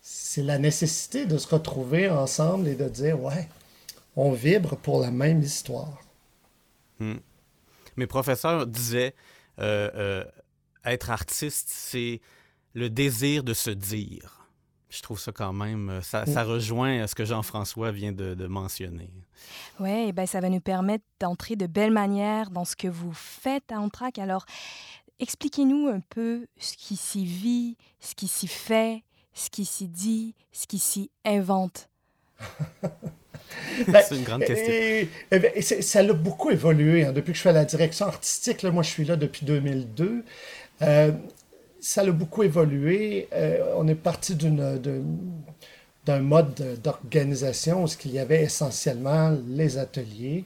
c'est 0.01 0.43
la 0.43 0.59
nécessité 0.59 1.27
de 1.27 1.37
se 1.37 1.49
retrouver 1.49 2.09
ensemble 2.09 2.69
et 2.69 2.75
de 2.75 2.89
dire 2.89 3.21
Ouais, 3.23 3.49
on 4.17 4.33
vibre 4.33 4.77
pour 4.77 5.01
la 5.01 5.11
même 5.11 5.43
histoire. 5.43 6.03
Mm 6.99 7.17
mes 7.99 8.07
professeurs 8.07 8.67
disaient 8.67 9.15
euh, 9.59 9.91
euh, 9.95 10.25
être 10.85 11.11
artiste, 11.11 11.69
c'est 11.71 12.21
le 12.75 12.89
désir 12.89 13.45
de 13.45 13.55
se 13.55 13.71
dire. 13.71 14.49
Je 14.89 15.03
trouve 15.03 15.21
ça 15.21 15.33
quand 15.33 15.53
même, 15.53 15.91
euh, 15.91 16.01
ça, 16.01 16.25
ça 16.25 16.45
rejoint 16.45 17.07
ce 17.07 17.15
que 17.15 17.25
Jean-François 17.25 17.91
vient 17.91 18.13
de, 18.13 18.47
mentionner. 18.47 19.11
Oui, 19.81 20.13
ben 20.13 20.27
ça 20.27 20.41
va 20.41 20.49
nous 20.49 20.61
permettre 20.61 21.05
d'entrer 21.21 21.57
de 21.57 21.67
belle 21.67 21.91
manière 21.91 22.51
dans 22.51 22.65
ce 22.65 22.77
que 22.77 22.89
vous 22.89 23.13
faites 23.13 23.71
à 23.71 23.81
Antrac. 23.81 24.19
Alors, 24.19 24.47
expliquez-nous 25.19 25.89
un 25.89 26.01
peu 26.01 26.47
ce 26.59 26.75
qui 26.77 26.97
s'y 26.97 27.27
vit, 27.27 27.77
ce 28.01 28.15
qui 28.15 28.29
s'y 28.29 28.49
fait, 28.49 29.03
ce 29.35 29.51
qui 29.51 29.65
s'y 29.65 29.89
dit, 29.89 30.35
ce 30.53 30.67
qui 30.67 30.79
s'y 30.79 31.11
invente. 31.25 31.91
Ben, 33.87 34.03
c'est 34.07 34.17
une 34.17 34.25
grande 34.25 34.45
question. 34.45 35.09
Ben, 35.31 35.63
ça 35.63 36.01
a 36.01 36.13
beaucoup 36.13 36.51
évolué 36.51 37.05
hein. 37.05 37.13
depuis 37.13 37.33
que 37.33 37.39
je 37.39 37.43
fais 37.43 37.53
la 37.53 37.65
direction 37.65 38.07
artistique. 38.07 38.63
moi, 38.65 38.83
je 38.83 38.91
suis 38.91 39.05
là 39.05 39.17
depuis 39.17 39.47
2002. 39.47 40.25
Euh, 40.83 41.13
ça 41.81 42.03
a 42.03 42.11
beaucoup 42.11 42.43
évolué. 42.43 43.29
Euh, 43.33 43.75
on 43.77 43.87
est 43.89 43.95
parti 43.95 44.35
d'un 44.35 46.21
mode 46.21 46.81
d'organisation 46.83 47.85
où 47.85 47.89
il 48.05 48.13
y 48.13 48.19
avait 48.19 48.43
essentiellement 48.43 49.37
les 49.49 49.79
ateliers 49.79 50.45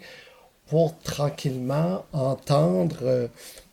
pour 0.66 0.98
tranquillement 0.98 2.04
entendre 2.12 2.98
euh, 3.02 3.28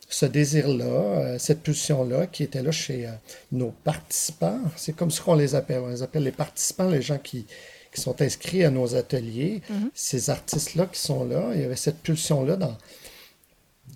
ce 0.08 0.26
désir-là, 0.26 1.38
cette 1.38 1.62
pulsion-là 1.62 2.26
qui 2.26 2.42
était 2.42 2.62
là 2.62 2.72
chez 2.72 3.08
nos 3.52 3.70
participants. 3.70 4.60
C'est 4.76 4.94
comme 4.94 5.10
ça 5.10 5.22
qu'on 5.22 5.36
les 5.36 5.54
appelle. 5.54 5.82
On 5.84 5.88
les 5.88 6.02
appelle 6.02 6.24
les 6.24 6.32
participants, 6.32 6.88
les 6.88 7.00
gens 7.00 7.18
qui, 7.18 7.46
qui 7.92 8.00
sont 8.00 8.22
inscrits 8.22 8.64
à 8.64 8.70
nos 8.70 8.94
ateliers, 8.94 9.62
mhm. 9.68 9.90
ces 9.94 10.30
artistes-là 10.30 10.86
qui 10.86 11.00
sont 11.00 11.24
là, 11.24 11.50
il 11.54 11.60
y 11.60 11.64
avait 11.64 11.76
cette 11.76 11.98
pulsion-là 12.02 12.56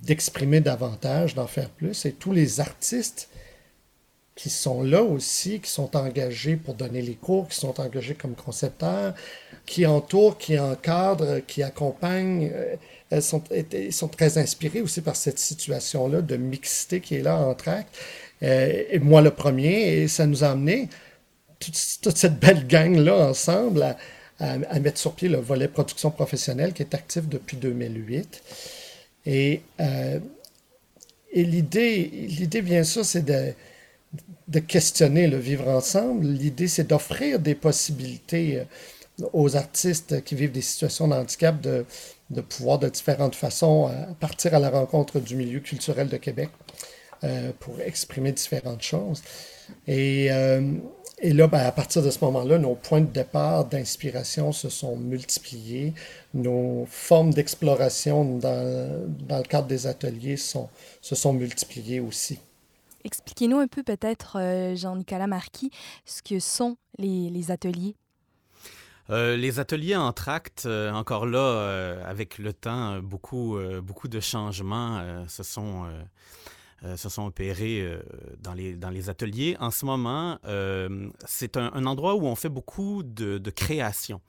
d'exprimer 0.03 0.61
davantage, 0.61 1.35
d'en 1.35 1.47
faire 1.47 1.71
plus. 1.71 2.05
Et 2.05 2.13
tous 2.13 2.33
les 2.33 2.61
artistes 2.61 3.29
qui 4.35 4.51
sont 4.51 4.83
là 4.83 5.03
aussi, 5.03 5.61
qui 5.61 5.71
sont 5.71 5.97
engagés 5.97 6.57
pour 6.57 6.75
donner 6.75 7.03
les 7.03 7.15
cours, 7.15 7.49
qui 7.49 7.57
sont 7.57 7.81
engagés 7.81 8.15
comme 8.15 8.35
concepteurs, 8.35 9.15
qui 9.65 9.87
entourent, 9.87 10.39
qui 10.39 10.59
encadrent, 10.59 11.41
qui 11.47 11.63
accompagnent. 11.63 12.51
Euh, 12.53 12.75
elles 13.11 13.23
sont, 13.23 13.43
ils 13.73 13.93
sont 13.93 14.09
très 14.09 14.39
inspirés 14.39 14.81
aussi 14.81 15.01
par 15.01 15.15
cette 15.15 15.39
situation-là 15.39 16.21
de 16.21 16.37
mixité 16.37 17.01
qui 17.01 17.15
est 17.15 17.23
là 17.23 17.37
en 17.37 17.55
trac. 17.55 17.87
Euh, 18.43 18.83
et 18.91 18.99
moi 18.99 19.23
le 19.23 19.31
premier, 19.31 19.99
et 19.99 20.09
ça 20.09 20.27
nous 20.27 20.43
a 20.43 20.49
amené 20.49 20.89
toute, 21.73 22.17
cette 22.17 22.39
belle 22.39 22.67
gang-là 22.67 23.17
ensemble 23.17 23.97
à, 24.41 24.81
mettre 24.81 24.99
sur 24.99 25.15
pied 25.15 25.29
le 25.29 25.39
volet 25.39 25.69
production 25.69 26.11
professionnelle 26.11 26.73
qui 26.73 26.83
est 26.83 26.95
actif 26.95 27.29
depuis 27.29 27.57
2008. 27.57 28.43
Et, 29.27 29.63
euh, 29.81 30.19
et 31.33 31.45
l'idée, 31.45 32.11
l'idée, 32.29 32.63
bien 32.63 32.85
sûr, 32.85 33.05
c'est 33.05 33.25
de, 33.25 33.53
de 34.49 34.59
questionner 34.59 35.27
le 35.27 35.39
vivre 35.39 35.69
ensemble. 35.69 36.27
L'idée, 36.27 36.69
c'est 36.69 36.89
d'offrir 36.89 37.39
des 37.39 37.55
possibilités 37.55 38.59
euh, 38.59 39.27
aux 39.33 39.57
artistes 39.57 40.23
qui 40.25 40.35
vivent 40.35 40.53
des 40.53 40.61
situations 40.61 41.09
de 41.09 41.15
handicap 41.15 41.61
de, 41.61 41.87
de 42.31 42.41
pouvoir 42.41 42.79
de 42.79 42.89
différentes 42.89 43.37
façons 43.37 43.89
euh, 43.89 43.93
partir 44.19 44.55
à 44.55 44.59
la 44.59 44.71
rencontre 44.71 45.21
du 45.21 45.37
milieu 45.37 45.61
culturel 45.61 46.09
de 46.09 46.17
Québec 46.17 46.51
pour 47.59 47.81
exprimer 47.81 48.33
différentes 48.33 48.83
choses. 48.83 49.23
Et, 49.89 50.29
et 51.19 51.33
là, 51.33 51.47
ben, 51.47 51.61
à 51.61 51.73
partir 51.73 52.03
de 52.03 52.11
ce 52.11 52.23
moment-là, 52.25 52.59
nos 52.59 52.75
points 52.75 53.01
de 53.01 53.07
départ 53.07 53.65
d'inspiration 53.65 54.53
se 54.53 54.69
sont 54.69 54.97
multipliés. 54.97 55.95
Nos 56.35 56.87
formes 56.89 57.33
d'exploration 57.33 58.39
dans, 58.39 59.07
dans, 59.29 59.39
le 59.39 59.45
cadre 59.45 59.69
des 59.69 59.87
ateliers 59.87 60.37
sont, 60.37 60.69
se 61.01 61.15
sont 61.15 61.33
multipliées 61.33 62.01
aussi. 62.01 62.39
Expliquez-nous 63.05 63.59
un 63.59 63.69
peu 63.69 63.83
peut-être, 63.83 64.39
euh, 64.41 64.75
Jean-Nicolas 64.75 65.27
Marquis, 65.27 65.71
ce 66.05 66.21
que 66.23 66.41
sont 66.41 66.77
les, 66.99 67.31
les 67.31 67.51
ateliers. 67.51 67.95
Euh, 69.11 69.37
les 69.37 69.61
ateliers 69.61 69.97
en 69.97 70.13
tract, 70.13 70.65
euh, 70.65 70.91
encore 70.91 71.27
là, 71.27 72.01
avec 72.07 72.39
le 72.39 72.53
temps, 72.53 72.99
beaucoup, 73.01 73.57
beaucoup 73.83 74.09
de 74.09 74.21
changements 74.21 75.27
se 75.29 75.43
sont 75.43 75.87
euh, 76.85 76.97
se 76.99 77.09
sont 77.09 77.25
opérés 77.25 77.81
euh, 77.81 78.03
dans, 78.41 78.53
les, 78.53 78.75
dans 78.75 78.91
les 78.91 79.09
ateliers. 79.09 79.57
En 79.59 79.71
ce 79.71 79.87
moment, 79.87 80.39
euh, 80.45 81.09
c'est 81.25 81.57
un, 81.57 81.87
endroit 81.87 82.15
où 82.15 82.27
on 82.27 82.35
fait 82.35 82.51
beaucoup 82.51 83.03
de, 83.03 83.39
de 83.39 83.51
création 83.51 84.21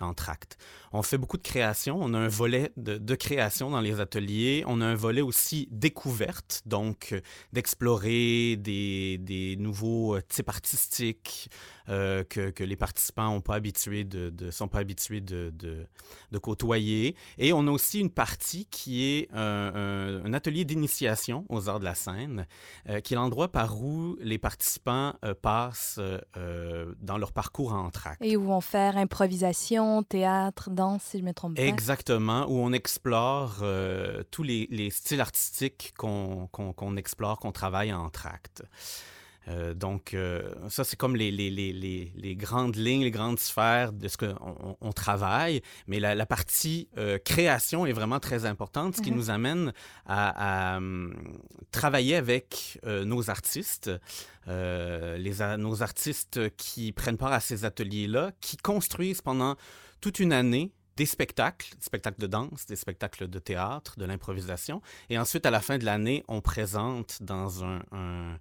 en 0.00 0.14
tract. 0.14 0.56
On 0.92 1.02
fait 1.02 1.18
beaucoup 1.18 1.36
de 1.36 1.42
création. 1.42 1.98
On 2.00 2.14
a 2.14 2.18
un 2.18 2.28
volet 2.28 2.72
de, 2.76 3.14
création 3.14 3.70
dans 3.70 3.80
les 3.80 4.00
ateliers. 4.00 4.64
On 4.66 4.80
a 4.80 4.86
un 4.86 4.94
volet 4.94 5.20
aussi 5.20 5.68
découverte, 5.70 6.62
donc 6.66 7.14
d'explorer 7.52 8.56
des, 8.56 9.18
des, 9.18 9.56
nouveaux 9.56 10.20
types 10.22 10.48
artistiques, 10.48 11.50
euh, 11.90 12.22
que, 12.24 12.62
les 12.62 12.76
participants 12.76 13.40
pas 13.40 13.58
de, 13.58 14.50
sont 14.50 14.68
pas 14.68 14.78
habitués 14.78 15.20
de, 15.20 15.52
de, 15.52 16.38
côtoyer. 16.38 17.16
Et 17.36 17.52
on 17.52 17.66
a 17.66 17.70
aussi 17.70 17.98
une 17.98 18.10
partie 18.10 18.66
qui 18.66 19.04
est 19.04 19.28
un, 19.32 20.32
atelier 20.32 20.64
d'initiation 20.64 21.44
aux 21.48 21.68
arts 21.68 21.80
de 21.80 21.84
la 21.84 21.94
scène, 21.94 22.46
euh, 22.88 23.00
qui 23.00 23.14
est 23.14 23.16
l'endroit 23.16 23.50
par 23.50 23.82
où 23.82 24.16
les 24.20 24.38
participants 24.38 25.14
euh, 25.24 25.34
passent 25.34 25.98
dans 27.00 27.18
leur 27.18 27.32
parcours 27.32 27.72
en 27.72 27.90
tract. 27.90 28.22
Et 28.22 28.36
où 28.36 28.44
vont 28.44 28.60
faire 28.60 28.96
improvisation, 28.96 30.02
théâtre, 30.02 30.70
danse, 30.70 31.02
si 31.02 31.18
je 31.18 31.24
me 31.24 31.32
trompe 31.32 31.56
pas. 31.56 31.62
Exactement, 31.62 32.46
où 32.48 32.58
on 32.58 32.72
explore 32.72 33.64
tous 34.30 34.42
les, 34.42 34.90
styles 34.90 35.20
artistiques 35.20 35.92
qu'on 35.96 36.96
explore, 36.96 37.38
qu'on 37.38 37.52
travaille 37.52 37.92
en 37.92 38.08
tract. 38.10 38.62
Euh, 39.48 39.74
donc, 39.74 40.14
euh, 40.14 40.52
ça, 40.68 40.84
c'est 40.84 40.96
comme 40.96 41.16
les, 41.16 41.30
les, 41.30 41.50
les, 41.50 42.12
les, 42.14 42.36
grandes 42.36 42.76
lignes, 42.76 43.02
les 43.02 43.10
grandes 43.10 43.38
sphères 43.38 43.92
de 43.92 44.08
ce 44.08 44.16
qu'on 44.16 44.76
on 44.80 44.92
travaille. 44.92 45.62
Mais 45.86 46.00
la, 46.00 46.14
la 46.14 46.26
partie 46.26 46.88
euh, 46.98 47.18
création 47.18 47.86
est 47.86 47.92
vraiment 47.92 48.20
très 48.20 48.44
importante, 48.44 48.96
ce 48.96 49.02
qui 49.02 49.10
mm-hmm. 49.10 49.14
nous 49.14 49.30
amène 49.30 49.72
à, 50.06 50.74
à 50.74 50.76
hum, 50.76 51.14
travailler 51.72 52.16
avec 52.16 52.78
nos 52.84 53.30
artistes, 53.30 53.90
les, 54.46 55.34
nos 55.58 55.82
artistes 55.82 56.54
qui 56.56 56.92
prennent 56.92 57.16
part 57.16 57.32
à 57.32 57.40
ces 57.40 57.64
ateliers-là, 57.64 58.32
qui 58.40 58.56
construisent 58.56 59.22
pendant 59.22 59.56
toute 60.00 60.18
une 60.18 60.32
année 60.32 60.72
des 60.96 61.06
spectacles, 61.06 61.70
des 61.78 61.84
spectacles 61.84 62.20
de 62.20 62.26
danse, 62.26 62.66
des 62.66 62.76
spectacles 62.76 63.28
de 63.28 63.38
théâtre, 63.38 63.98
de 63.98 64.04
l'improvisation. 64.04 64.82
Et 65.08 65.18
ensuite, 65.18 65.46
à 65.46 65.50
la 65.50 65.60
fin 65.60 65.78
de 65.78 65.84
l'année, 65.84 66.24
on 66.28 66.40
présente 66.40 67.22
dans 67.22 67.64
un, 67.64 67.82
un 67.92 68.38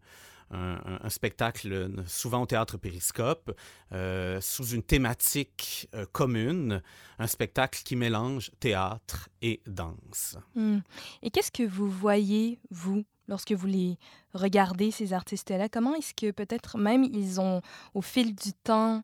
un, 0.51 1.09
spectacle 1.09 1.91
souvent 2.07 2.41
au 2.41 2.45
théâtre 2.45 2.77
Périscope, 2.77 3.51
euh, 3.91 4.39
sous 4.41 4.67
une 4.67 4.83
thématique 4.83 5.89
euh, 5.95 6.05
commune, 6.11 6.81
un 7.19 7.27
spectacle 7.27 7.81
qui 7.83 7.95
mélange 7.95 8.51
théâtre 8.59 9.29
et 9.41 9.61
danse. 9.67 10.37
Hmm. 10.55 10.79
Et 11.21 11.29
qu'est-ce 11.29 11.51
que 11.51 11.63
vous 11.63 11.89
voyez, 11.89 12.59
vous, 12.71 13.03
lorsque 13.27 13.51
vous 13.51 13.67
les 13.67 13.97
regardez, 14.33 14.91
ces 14.91 15.13
artistes-là? 15.13 15.69
Comment 15.69 15.95
est-ce 15.95 16.13
que 16.13 16.31
peut-être 16.31 16.77
même 16.77 17.03
ils 17.03 17.39
ont, 17.39 17.61
au 17.93 18.01
fil 18.01 18.35
du 18.35 18.53
temps, 18.53 19.03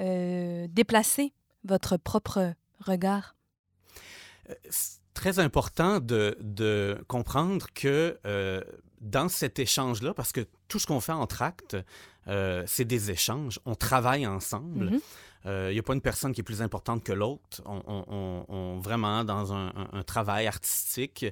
euh, 0.00 0.66
déplacé 0.70 1.32
votre 1.64 1.96
propre 1.96 2.54
regard? 2.80 3.34
très 5.16 5.38
important 5.40 5.98
de, 5.98 6.36
de 6.40 7.02
comprendre 7.08 7.66
que 7.74 8.18
euh, 8.26 8.60
dans 9.00 9.28
cet 9.28 9.58
échange-là, 9.58 10.14
parce 10.14 10.32
que 10.32 10.46
tout 10.68 10.78
ce 10.78 10.86
qu'on 10.86 11.00
fait 11.00 11.12
en 11.12 11.26
tract, 11.26 11.76
euh, 12.28 12.62
c'est 12.66 12.84
des 12.84 13.10
échanges, 13.10 13.60
on 13.64 13.74
travaille 13.74 14.26
ensemble. 14.26 14.98
Euh, 15.44 15.68
il 15.70 15.74
n'y 15.74 15.78
a 15.78 15.82
pas 15.82 15.94
une 15.94 16.00
personne 16.00 16.32
qui 16.32 16.40
est 16.40 16.44
plus 16.44 16.62
importante 16.62 17.04
que 17.04 17.12
l'autre. 17.12 17.62
On, 17.66 18.44
on, 18.48 18.78
vraiment 18.80 19.22
dans 19.24 19.52
un, 19.52 19.72
un, 19.92 20.02
travail 20.02 20.46
artistique, 20.46 21.24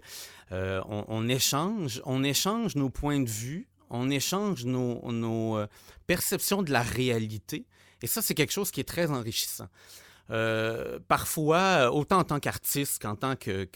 on, 0.52 1.28
échange, 1.28 2.00
on 2.04 2.22
échange 2.22 2.76
nos 2.76 2.90
points 2.90 3.20
de 3.20 3.28
vue, 3.28 3.66
on 3.90 4.10
échange 4.10 4.64
nos, 4.64 5.10
nos 5.10 5.58
perceptions 6.06 6.62
de 6.62 6.70
la 6.70 6.82
réalité. 6.82 7.66
Et 8.02 8.06
ça, 8.06 8.22
c'est 8.22 8.34
quelque 8.34 8.52
chose 8.52 8.70
qui 8.70 8.80
est 8.80 8.88
très 8.88 9.10
enrichissant. 9.10 9.68
Euh, 10.30 10.98
parfois, 11.06 11.92
autant 11.92 12.18
en 12.18 12.24
tant 12.24 12.40
qu'artiste 12.40 13.02
qu'en 13.02 13.14
tant 13.14 13.36
que, 13.36 13.68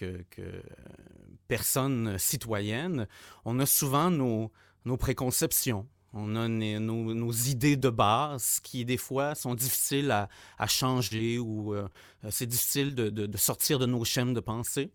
personne 1.48 2.18
citoyenne, 2.18 3.08
on 3.44 3.58
a 3.58 3.66
souvent 3.66 4.10
nos, 4.10 4.50
préconceptions. 4.98 5.86
On 6.12 6.36
a 6.36 6.48
nos, 6.48 7.32
idées 7.32 7.76
de 7.76 7.90
base 7.90 8.60
qui, 8.60 8.84
des 8.84 8.96
fois, 8.96 9.34
sont 9.34 9.54
difficiles 9.54 10.10
à, 10.10 10.66
changer 10.66 11.38
ou 11.38 11.74
euh, 11.74 11.88
c'est 12.30 12.46
difficile 12.46 12.94
de, 12.94 13.36
sortir 13.36 13.78
de 13.78 13.86
nos 13.86 14.04
schèmes 14.04 14.34
de 14.34 14.40
pensée. 14.40 14.92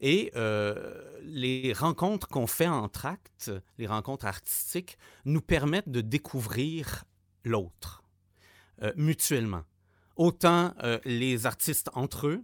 Et 0.00 0.30
euh, 0.36 1.02
les 1.22 1.72
rencontres 1.72 2.28
qu'on 2.28 2.46
fait 2.46 2.66
en 2.66 2.88
tract, 2.88 3.50
les 3.78 3.86
rencontres 3.86 4.26
artistiques, 4.26 4.98
nous 5.24 5.40
permettent 5.40 5.88
de 5.88 6.00
découvrir 6.00 7.04
l'autre 7.44 8.02
mutuellement 8.96 9.64
autant 10.16 10.72
euh, 10.82 10.98
les 11.04 11.46
artistes 11.46 11.90
entre 11.94 12.26
eux 12.26 12.42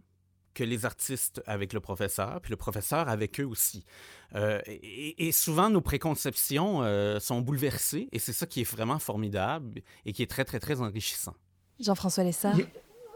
que 0.54 0.64
les 0.64 0.84
artistes 0.84 1.42
avec 1.46 1.72
le 1.72 1.80
professeur, 1.80 2.40
puis 2.40 2.50
le 2.50 2.56
professeur 2.56 3.08
avec 3.08 3.40
eux 3.40 3.44
aussi. 3.44 3.84
Euh, 4.34 4.60
et, 4.66 5.32
souvent, 5.32 5.70
nos 5.70 5.80
préconceptions 5.80 6.82
euh, 6.82 7.20
sont 7.20 7.40
bouleversées, 7.40 8.08
et 8.12 8.18
c'est 8.18 8.32
ça 8.32 8.46
qui 8.46 8.60
est 8.60 8.70
vraiment 8.70 8.98
formidable 8.98 9.82
et 10.06 10.12
qui 10.12 10.22
est 10.22 10.30
très, 10.30 10.44
très, 10.44 10.58
très 10.58 10.80
enrichissant. 10.80 11.34
Jean-François 11.80 12.24
Lessard. 12.24 12.56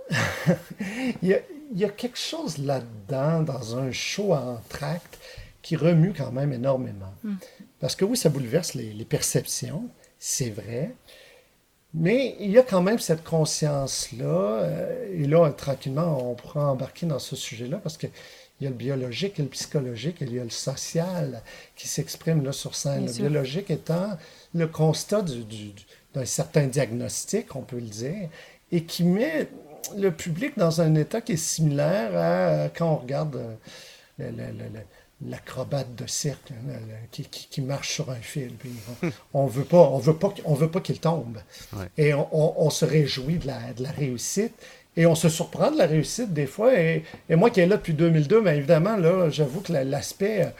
Il, 1.22 1.40
y 1.74 1.84
a, 1.84 1.88
quelque 1.88 2.18
chose 2.18 2.58
là-dedans, 2.58 3.42
dans 3.42 3.76
un 3.76 3.90
show 3.90 4.34
en 4.34 4.60
tract, 4.68 5.18
qui 5.62 5.74
remue 5.74 6.12
quand 6.12 6.30
même 6.30 6.52
énormément. 6.52 7.12
Hmm. 7.24 7.36
Parce 7.80 7.96
que 7.96 8.04
oui, 8.04 8.16
ça 8.16 8.28
bouleverse 8.28 8.74
les, 8.74 8.92
les 8.92 9.04
perceptions, 9.04 9.88
c'est 10.18 10.50
vrai, 10.50 10.94
mais 11.96 12.36
il 12.40 12.50
y 12.50 12.58
a 12.58 12.62
quand 12.62 12.82
même 12.82 12.98
cette 12.98 13.24
conscience-là, 13.24 14.24
euh, 14.24 15.12
et 15.14 15.26
là, 15.26 15.50
tranquillement, 15.50 16.30
on 16.30 16.34
pourra 16.34 16.70
embarquer 16.70 17.06
dans 17.06 17.18
ce 17.18 17.34
sujet-là, 17.34 17.78
parce 17.82 17.96
qu'il 17.96 18.10
y 18.60 18.66
a 18.66 18.68
le 18.68 18.76
biologique, 18.76 19.34
il 19.36 19.38
y 19.38 19.40
a 19.42 19.44
le 19.44 19.50
psychologique, 19.50 20.20
et 20.20 20.26
il 20.26 20.34
y 20.34 20.38
a 20.38 20.44
le 20.44 20.50
social 20.50 21.42
qui 21.74 21.88
s'exprime 21.88 22.44
là 22.44 22.52
sur 22.52 22.74
scène. 22.74 23.06
le 23.06 23.12
biologique 23.12 23.70
étant 23.70 24.18
le 24.54 24.66
constat 24.66 25.24
d'un 26.14 26.24
certain 26.26 26.66
diagnostic, 26.66 27.56
on 27.56 27.62
peut 27.62 27.76
le 27.76 27.82
dire, 27.88 28.28
et 28.70 28.84
qui 28.84 29.04
met 29.04 29.48
le 29.96 30.10
public 30.10 30.58
dans 30.58 30.82
un 30.82 30.94
état 30.96 31.22
qui 31.22 31.32
est 31.32 31.36
similaire 31.36 32.10
à 32.14 32.68
quand 32.68 32.92
on 32.92 32.96
regarde 32.96 33.36
euh, 33.36 34.30
le, 34.30 34.80
l'acrobate 35.24 35.94
de 35.94 36.06
cirque 36.06 36.50
hein, 36.52 36.78
qui, 37.10 37.60
marche 37.62 37.94
sur 37.94 38.10
un 38.10 38.16
fil. 38.16 38.52
on, 39.32 39.46
veut 39.46 39.64
pas, 39.64 39.78
on 39.78 39.98
veut 39.98 40.16
pas, 40.16 40.34
on 40.44 40.54
veut 40.54 40.70
pas 40.70 40.80
qu'il 40.80 41.00
tombe. 41.00 41.38
Et 41.96 42.12
on, 42.14 42.70
se 42.70 42.84
réjouit 42.84 43.38
de 43.38 43.46
la, 43.46 43.72
de 43.72 43.82
la, 43.82 43.90
réussite. 43.90 44.52
Et 44.96 45.06
on 45.06 45.14
se 45.14 45.28
surprend 45.28 45.70
de 45.70 45.78
la 45.78 45.86
réussite 45.86 46.32
des 46.32 46.46
fois. 46.46 46.78
Et, 46.78 47.04
moi 47.30 47.50
qui 47.50 47.60
est 47.60 47.66
là 47.66 47.76
depuis 47.76 47.94
2002, 47.94 48.42
mais 48.42 48.56
évidemment, 48.56 48.96
là, 48.96 49.30
j'avoue 49.30 49.60
que 49.60 49.72
l'aspect 49.72 50.44
euh, 50.44 50.50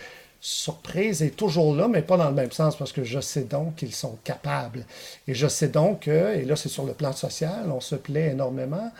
surprise 0.41 1.23
est 1.23 1.37
toujours 1.37 1.75
là, 1.75 1.89
mais 1.89 2.03
pas 2.03 2.17
dans 2.17 2.29
le 2.29 2.35
même 2.35 2.53
sens, 2.53 2.77
parce 2.77 2.93
que 2.93 3.05
je 3.05 3.21
sais 3.21 3.43
donc 3.43 3.77
qu'ils 3.77 3.95
sont 3.95 4.17
capables. 4.25 4.87
Et 5.27 5.35
je 5.35 5.49
sais 5.49 5.69
donc 5.69 6.01
que, 6.01 6.35
et 6.35 6.45
là 6.45 6.57
c'est 6.57 6.69
sur 6.69 6.85
le 6.85 6.93
plan 6.93 7.13
social, 7.13 7.71
on 7.71 7.81
se 7.81 7.97
plaît 7.97 8.31
énormément, 8.31 8.93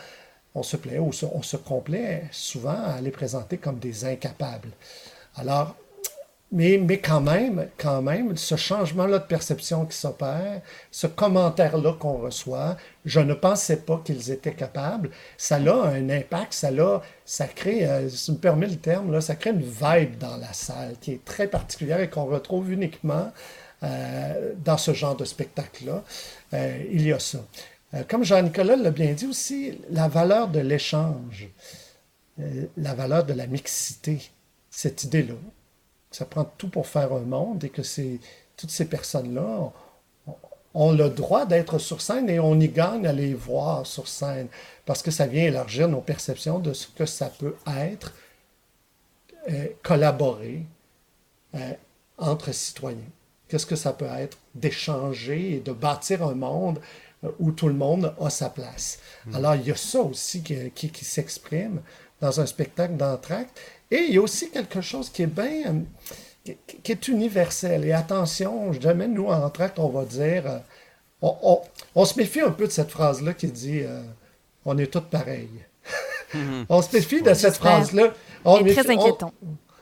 on 0.55 0.63
se 0.63 0.75
plaît, 0.75 0.97
ou 0.97 1.11
on 1.33 1.41
se 1.41 1.57
complaît 1.57 2.23
souvent 2.31 2.83
à 2.83 2.99
les 3.01 3.11
présenter 3.11 3.57
comme 3.57 3.79
des 3.79 4.05
incapables. 4.05 4.71
Alors, 5.37 5.75
mais, 6.51 6.77
mais 6.77 6.99
quand 6.99 7.19
même, 7.19 7.67
quand 7.77 8.01
même, 8.01 8.37
ce 8.37 8.55
changement-là 8.55 9.19
de 9.19 9.25
perception 9.25 9.85
qui 9.85 9.97
s'opère, 9.97 10.61
ce 10.91 11.05
commentaire-là 11.05 11.93
qu'on 11.99 12.17
reçoit, 12.19 12.77
je 13.03 13.19
ne 13.19 13.33
pensais 13.33 13.77
pas 13.77 14.01
qu'ils 14.05 14.31
étaient 14.31 14.53
capables, 14.53 15.09
ça 15.37 15.57
a 15.57 15.87
un 15.87 16.09
impact, 16.09 16.53
ça, 16.53 16.69
a, 16.69 17.01
ça 17.25 17.47
crée, 17.47 17.85
euh, 17.85 18.07
si 18.07 18.31
me 18.31 18.37
permet 18.37 18.67
le 18.67 18.77
terme, 18.77 19.11
là, 19.11 19.19
ça 19.19 19.35
crée 19.35 19.49
une 19.49 19.61
vibe 19.61 20.17
dans 20.19 20.37
la 20.37 20.53
salle 20.53 20.95
qui 21.01 21.13
est 21.13 21.25
très 21.25 21.47
particulière 21.47 21.99
et 21.99 22.09
qu'on 22.09 22.25
retrouve 22.25 22.71
uniquement 22.71 23.31
euh, 23.83 24.53
dans 24.63 24.77
ce 24.77 24.93
genre 24.93 25.17
de 25.17 25.25
spectacle-là. 25.25 26.03
Euh, 26.53 26.83
il 26.89 27.05
y 27.05 27.11
a 27.11 27.19
ça. 27.19 27.39
comme 28.07 28.23
Jean-Nicolas 28.23 28.77
l'a 28.77 28.91
bien 28.91 29.11
dit 29.11 29.27
aussi, 29.27 29.81
la 29.89 30.07
valeur 30.07 30.47
de 30.47 30.59
l'échange, 30.59 31.49
la 32.77 32.93
valeur 32.93 33.25
de 33.25 33.33
la 33.33 33.47
mixité 33.47 34.31
cette 34.77 35.03
idée-là. 35.05 35.33
Ça 36.11 36.25
prend 36.25 36.45
tout 36.45 36.69
pour 36.69 36.85
faire 36.85 37.11
un 37.11 37.21
monde 37.21 37.63
et 37.63 37.69
que 37.69 37.81
c'est 37.81 38.19
toutes 38.55 38.69
ces 38.69 38.85
personnes-là 38.85 39.71
ont, 40.75 40.91
le 40.91 41.09
droit 41.09 41.47
d'être 41.47 41.79
sur 41.79 41.99
scène 41.99 42.29
et 42.29 42.39
on 42.39 42.59
y 42.59 42.69
gagne 42.69 43.07
à 43.07 43.11
les 43.11 43.33
voir 43.33 43.87
sur 43.87 44.07
scène 44.07 44.47
parce 44.85 45.01
que 45.01 45.09
ça 45.09 45.25
vient 45.25 45.45
élargir 45.45 45.87
nos 45.87 46.01
perceptions 46.01 46.59
de 46.59 46.73
ce 46.73 46.85
que 46.89 47.07
ça 47.07 47.31
peut 47.39 47.55
être 47.65 48.13
euh, 49.49 49.65
collaborer 49.81 50.63
euh, 51.55 51.73
entre 52.19 52.51
citoyens. 52.51 52.99
Qu'est-ce 53.47 53.65
que 53.65 53.75
ça 53.75 53.93
peut 53.93 54.05
être 54.05 54.37
d'échanger 54.53 55.55
et 55.55 55.59
de 55.59 55.71
bâtir 55.71 56.21
un 56.21 56.35
monde 56.35 56.79
euh, 57.23 57.31
où 57.39 57.51
tout 57.51 57.67
le 57.67 57.73
monde 57.73 58.13
a 58.21 58.29
sa 58.29 58.51
place? 58.51 58.99
Mmh. 59.25 59.35
Alors, 59.35 59.55
il 59.55 59.65
y 59.65 59.71
a 59.71 59.75
ça 59.75 60.01
aussi 60.01 60.43
qui, 60.43 60.69
qui, 60.69 60.91
qui 60.91 61.03
s'exprime 61.03 61.81
dans 62.21 62.39
un 62.39 62.45
spectacle 62.45 62.95
d'entracte. 62.95 63.59
Et 63.91 64.05
il 64.09 64.15
y 64.15 64.17
a 64.17 64.21
aussi 64.21 64.49
quelque 64.49 64.81
chose 64.81 65.09
qui 65.09 65.23
est 65.23 65.27
bien, 65.27 65.83
qui 66.83 66.91
est 66.91 67.07
universel. 67.07 67.85
Et 67.85 67.93
attention, 67.93 68.73
je 68.73 68.81
jamais 68.81 69.07
nous, 69.07 69.27
en 69.27 69.49
tract, 69.49 69.79
on 69.79 69.89
va 69.89 70.03
dire, 70.03 70.45
euh, 70.47 70.57
on, 71.21 71.61
on, 71.95 72.05
se 72.05 72.17
méfie 72.17 72.41
un 72.41 72.51
peu 72.51 72.67
de 72.67 72.71
cette 72.71 72.91
phrase-là 72.91 73.33
qui 73.33 73.47
dit 73.47 73.81
euh, 73.81 74.01
on 74.65 74.77
est 74.77 74.87
tous 74.91 75.01
pareils. 75.01 75.49
Mhm. 76.33 76.65
on 76.69 76.81
se 76.81 76.95
méfie 76.95 77.21
de 77.21 77.33
cette 77.33 77.55
phrase-là. 77.55 78.13
C'est 78.45 78.75
très 78.75 78.91
inquiétant. 78.91 79.33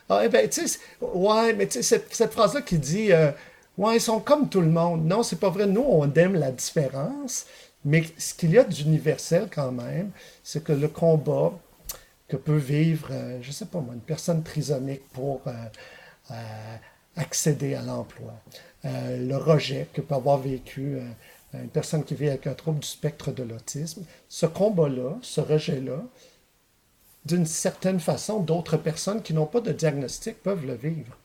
Ah, 0.08 0.22
eh 0.24 0.30
ben, 0.30 0.48
tu 0.48 0.68
sais, 0.68 0.80
ouais, 1.02 1.54
mais 1.54 1.66
tu 1.66 1.74
sais, 1.74 1.84
cette, 1.84 2.14
cette 2.14 2.32
phrase-là 2.32 2.62
qui 2.62 2.78
dit 2.78 3.12
euh, 3.12 3.32
ouais, 3.78 3.98
ils 3.98 4.02
sont 4.02 4.20
comme 4.20 4.50
tout 4.50 4.62
le 4.62 4.70
monde. 4.70 5.06
Non, 5.06 5.24
c'est 5.24 5.40
pas 5.40 5.50
vrai. 5.50 5.66
Nous, 5.66 5.86
on 5.88 6.12
aime 6.14 6.36
la 6.36 6.52
différence. 6.52 7.46
Mais 7.84 8.04
ce 8.18 8.34
qu'il 8.34 8.52
y 8.52 8.58
a 8.58 8.64
d'universel 8.64 9.48
quand 9.54 9.72
même, 9.72 10.10
c'est 10.44 10.64
que 10.64 10.74
le 10.74 10.88
combat 10.88 11.54
que 12.28 12.38
peut 12.38 12.58
vivre, 12.58 13.10
euh, 13.12 13.40
je 13.42 13.50
ne 13.50 13.54
sais 13.54 13.66
pas 13.66 13.80
moi, 13.80 13.94
une 13.94 14.02
personne 14.02 14.44
trisomique 14.44 15.08
pour 15.14 15.42
euh, 15.48 15.52
euh, 16.32 16.76
accéder 17.16 17.76
à 17.76 17.82
l'emploi. 17.82 18.34
le 18.84 19.36
rejet 19.36 19.88
que 19.94 20.02
peut 20.02 20.16
avoir 20.16 20.38
vécu 20.38 20.98
une 21.54 21.70
personne 21.70 22.04
qui 22.04 22.14
vit 22.14 22.28
avec 22.28 22.46
un 22.46 22.54
trouble 22.54 22.80
du 22.80 22.88
spectre 22.88 23.32
de 23.32 23.44
l'autisme. 23.44 24.04
Ce 24.30 24.46
combat-là, 24.46 25.18
ce 25.22 25.42
rejet-là, 25.42 26.04
d'une 27.26 27.46
certaine 27.46 28.00
façon, 28.00 28.42
d'autres 28.42 28.78
personnes 28.78 29.22
qui 29.24 29.34
n'ont 29.34 29.46
pas 29.48 29.62
de 29.62 29.72
diagnostic 29.72 30.44
peuvent 30.44 30.66
le 30.66 30.76
vivre. 30.76 31.18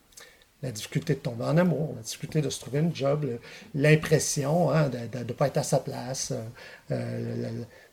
la 0.63 0.71
difficulté 0.71 1.15
de 1.15 1.19
tomber 1.19 1.43
en 1.43 1.57
amour, 1.57 1.93
la 1.95 2.03
difficulté 2.03 2.41
de 2.41 2.49
se 2.49 2.59
trouver 2.59 2.79
une 2.79 2.95
job, 2.95 3.27
l'impression 3.75 4.71
hein, 4.71 4.89
de 4.89 5.19
ne 5.19 5.33
pas 5.33 5.47
être 5.47 5.57
à 5.57 5.63
sa 5.63 5.79
place, 5.79 6.33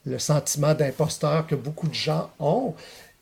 le, 0.09 0.19
sentiment 0.19 0.75
d'imposteur 0.75 1.47
que 1.47 1.55
beaucoup 1.55 1.89
de 1.89 1.95
gens 1.95 2.31
ont. 2.39 2.75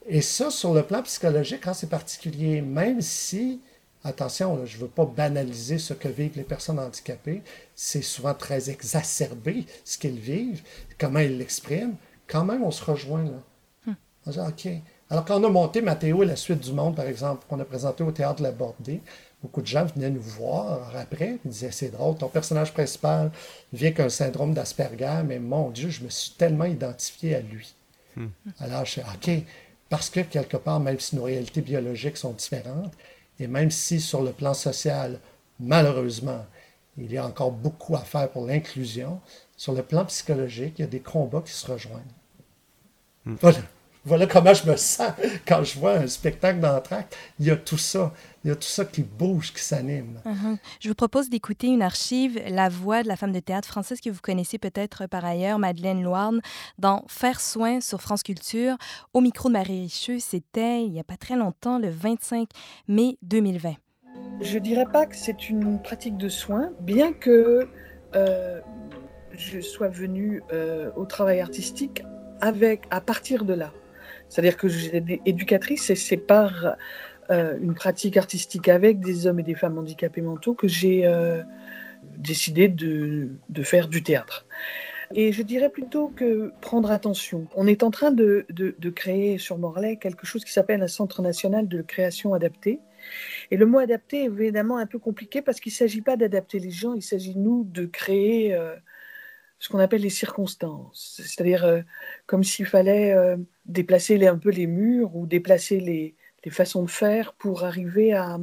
Et 0.09 0.23
ça, 0.23 0.51
sur 0.51 0.73
le 0.73 0.83
plan 0.83 1.03
psychologique, 1.03 1.61
quand 1.65 1.75
c'est 1.75 1.89
particulier, 1.89 2.61
même 2.61 3.01
si, 3.01 3.61
attention, 4.05 4.65
je 4.65 4.77
ne 4.77 4.83
veux 4.83 4.89
pas 4.89 5.05
banaliser 5.05 5.79
ce 5.79 5.95
que 5.95 6.09
vivent 6.09 6.37
les 6.37 6.45
personnes 6.45 6.79
handicapées, 6.79 7.43
c'est 7.75 8.03
souvent 8.03 8.35
très 8.35 8.71
exacerbé 8.71 9.67
ce 9.85 9.99
qu'ils 9.99 10.19
vivent, 10.19 10.63
comment 10.99 11.21
ils 11.21 11.39
l'expriment, 11.39 11.97
quand 12.27 12.45
même, 12.45 12.63
on 12.63 12.71
se 12.71 12.85
rejoint 12.85 13.25
là. 13.25 13.95
On 14.27 14.31
dit, 14.31 14.41
OK. 14.41 14.69
Alors, 15.09 15.25
quand 15.25 15.41
on 15.41 15.45
a 15.45 15.49
monté 15.49 15.81
Mathéo 15.81 16.25
et 16.25 16.27
la 16.27 16.35
suite 16.35 16.61
du 16.61 16.73
monde, 16.73 16.97
par 16.97 17.07
exemple, 17.07 17.45
qu'on 17.49 17.61
a 17.61 17.65
présenté 17.65 18.03
au 18.03 18.11
théâtre 18.11 18.39
de 18.39 18.43
la 18.43 18.51
Bordée, 18.51 19.01
beaucoup 19.43 19.63
de 19.63 19.67
gens 19.67 19.85
venaient 19.85 20.11
nous 20.11 20.23
voir 20.23 20.95
après, 20.97 21.39
ils 21.45 21.51
disaient 21.51 21.71
c'est 21.71 21.91
drôle, 21.91 22.17
ton 22.17 22.29
personnage 22.29 22.73
principal 22.73 23.31
vient 23.73 23.93
qu'un 23.93 24.09
syndrome 24.09 24.55
d'Asperger, 24.55 25.23
mais 25.25 25.39
mon 25.39 25.71
Dieu, 25.71 25.91
je 25.91 26.03
me 26.03 26.09
suis 26.09 26.33
tellement 26.33 26.65
identifié 26.65 27.37
à 27.37 27.41
lui. 27.41 27.75
Hmm. 28.17 28.29
Alors, 28.61 28.85
je 28.85 29.01
OK, 29.01 29.31
parce 29.89 30.11
que 30.11 30.21
quelque 30.21 30.57
part, 30.57 30.81
même 30.81 30.99
si 30.99 31.17
nos 31.17 31.25
réalités 31.25 31.61
biologiques 31.61 32.17
sont 32.17 32.33
différentes, 32.33 32.93
et 33.39 33.47
même 33.47 33.71
si 33.71 34.01
sur 34.01 34.23
le 34.23 34.33
plan 34.33 34.55
social, 34.55 35.21
malheureusement, 35.61 36.45
il 36.97 37.13
y 37.13 37.19
a 37.19 37.27
encore 37.27 37.53
beaucoup 37.53 37.95
à 37.95 38.01
faire 38.01 38.31
pour 38.31 38.47
l'inclusion, 38.47 39.21
sur 39.57 39.75
le 39.75 39.83
plan 39.83 40.05
psychologique, 40.07 40.75
il 40.79 40.83
y 40.83 40.85
a 40.85 40.89
des 40.89 41.01
combats 41.01 41.43
qui 41.43 41.53
se 41.53 41.71
rejoignent. 41.71 42.03
Hmm. 43.27 43.37
Voilà. 43.41 43.59
Voilà 44.07 44.27
comment 44.27 44.55
je 44.55 44.71
me 44.71 44.77
sens 44.77 45.11
quand 45.49 45.65
je 45.65 45.81
vois 45.81 45.95
un 45.95 46.07
spectacle 46.07 46.61
d'entracte. 46.61 47.17
Il 47.41 47.47
y 47.47 47.51
a 47.51 47.57
tout 47.57 47.77
ça. 47.77 48.15
Il 48.45 48.49
y 48.49 48.51
a 48.53 48.55
tout 48.55 48.63
ça 48.63 48.85
qui 48.85 49.03
bouge, 49.03 49.53
qui 49.53 49.61
s'anime. 49.61 50.21
Uh-huh. 50.25 50.57
Je 50.79 50.89
vous 50.89 50.95
propose 50.95 51.29
d'écouter 51.29 51.67
une 51.67 51.83
archive, 51.83 52.41
La 52.47 52.69
voix 52.69 53.03
de 53.03 53.09
la 53.09 53.17
femme 53.17 53.33
de 53.33 53.41
théâtre 53.41 53.67
française 53.67 54.01
que 54.01 54.09
vous 54.09 54.21
connaissez 54.23 54.59
peut-être 54.59 55.09
par 55.09 55.25
ailleurs, 55.25 55.59
Madeleine 55.59 56.05
Loarne, 56.05 56.41
dans 56.79 57.05
Faire 57.09 57.41
soin 57.41 57.81
sur 57.81 58.01
France 58.01 58.23
Culture. 58.23 58.77
Au 59.13 59.21
micro 59.21 59.49
de 59.49 59.55
Marie 59.55 59.83
Richeux, 59.83 60.21
c'était 60.21 60.85
il 60.85 60.93
n'y 60.93 61.01
a 61.01 61.05
pas 61.05 61.17
très 61.17 61.35
longtemps, 61.35 61.81
le 61.81 61.91
25 61.91 62.49
mai 62.87 63.19
2020. 63.23 63.75
Je 64.41 64.59
dirais 64.61 64.87
pas 64.87 65.07
que 65.07 65.17
c'est 65.17 65.51
une 65.51 65.83
pratique 65.83 66.17
de 66.17 66.29
soins, 66.29 66.71
bien 66.79 67.13
que 67.13 67.69
euh, 68.15 68.61
je 69.33 69.59
sois 69.59 69.89
venue 69.89 70.45
euh, 70.53 70.93
au 70.95 71.07
travail 71.07 71.41
artistique 71.41 72.05
avec, 72.41 72.85
à 72.91 73.01
partir 73.01 73.45
de 73.45 73.55
là. 73.55 73.73
C'est-à-dire 74.29 74.57
que 74.57 74.67
éducatrice 75.27 75.91
et 75.91 75.95
c'est 75.95 76.17
par 76.17 76.77
euh, 77.31 77.59
une 77.61 77.75
pratique 77.75 78.17
artistique 78.17 78.69
avec 78.69 79.01
des 79.01 79.27
hommes 79.27 79.41
et 79.41 79.43
des 79.43 79.55
femmes 79.55 79.79
handicapés 79.79 80.21
mentaux 80.21 80.55
que 80.55 80.69
j'ai 80.69 81.07
euh, 81.07 81.43
décidé 82.19 82.69
de, 82.69 83.31
faire 83.63 83.89
du 83.89 84.03
théâtre. 84.03 84.47
Et 85.15 85.33
je 85.33 85.43
dirais 85.43 85.71
plutôt 85.71 86.09
que 86.09 86.53
prendre 86.61 86.91
attention. 86.91 87.49
On 87.55 87.67
est 87.67 87.83
en 87.83 87.91
train 87.91 88.13
de 88.13 88.45
créer 88.95 89.39
sur 89.39 89.59
Morlaix 89.59 89.97
quelque 89.97 90.27
chose 90.27 90.45
qui 90.45 90.53
s'appelle 90.53 90.83
un 90.83 90.89
Centre 90.89 91.23
national 91.23 91.69
de 91.69 91.83
création 91.83 92.35
adaptée. 92.35 92.81
Et 93.51 93.57
le 93.57 93.67
mot 93.67 93.79
adapté 93.79 94.23
est 94.23 94.27
évidemment 94.27 94.79
un 94.79 94.87
peu 94.87 94.99
compliqué 94.99 95.43
parce 95.43 95.61
qu'il 95.61 95.71
ne 95.71 95.77
s'agit 95.77 96.03
pas 96.03 96.17
d'adapter 96.17 96.59
les 96.59 96.73
gens, 96.73 96.95
il 96.95 97.03
s'agit, 97.03 97.37
nous, 97.37 97.65
de 97.65 97.87
créer 97.87 98.55
euh, 98.55 98.75
ce 99.59 99.69
qu'on 99.69 99.79
appelle 99.79 100.03
les 100.03 100.11
circonstances. 100.11 101.21
C'est-à-dire 101.25 101.85
comme 102.27 102.43
s'il 102.45 102.67
fallait 102.67 103.15
déplacer 103.67 104.19
les, 104.19 104.27
un 104.27 104.39
peu 104.39 104.51
les 104.51 104.67
murs 104.67 105.15
ou 105.17 105.27
déplacer 105.27 105.81
les, 105.81 106.15
les 106.45 106.51
façons 106.51 106.83
de 106.83 106.91
faire 106.91 107.33
pour 107.35 107.65
arriver 107.65 108.13
à, 108.13 108.39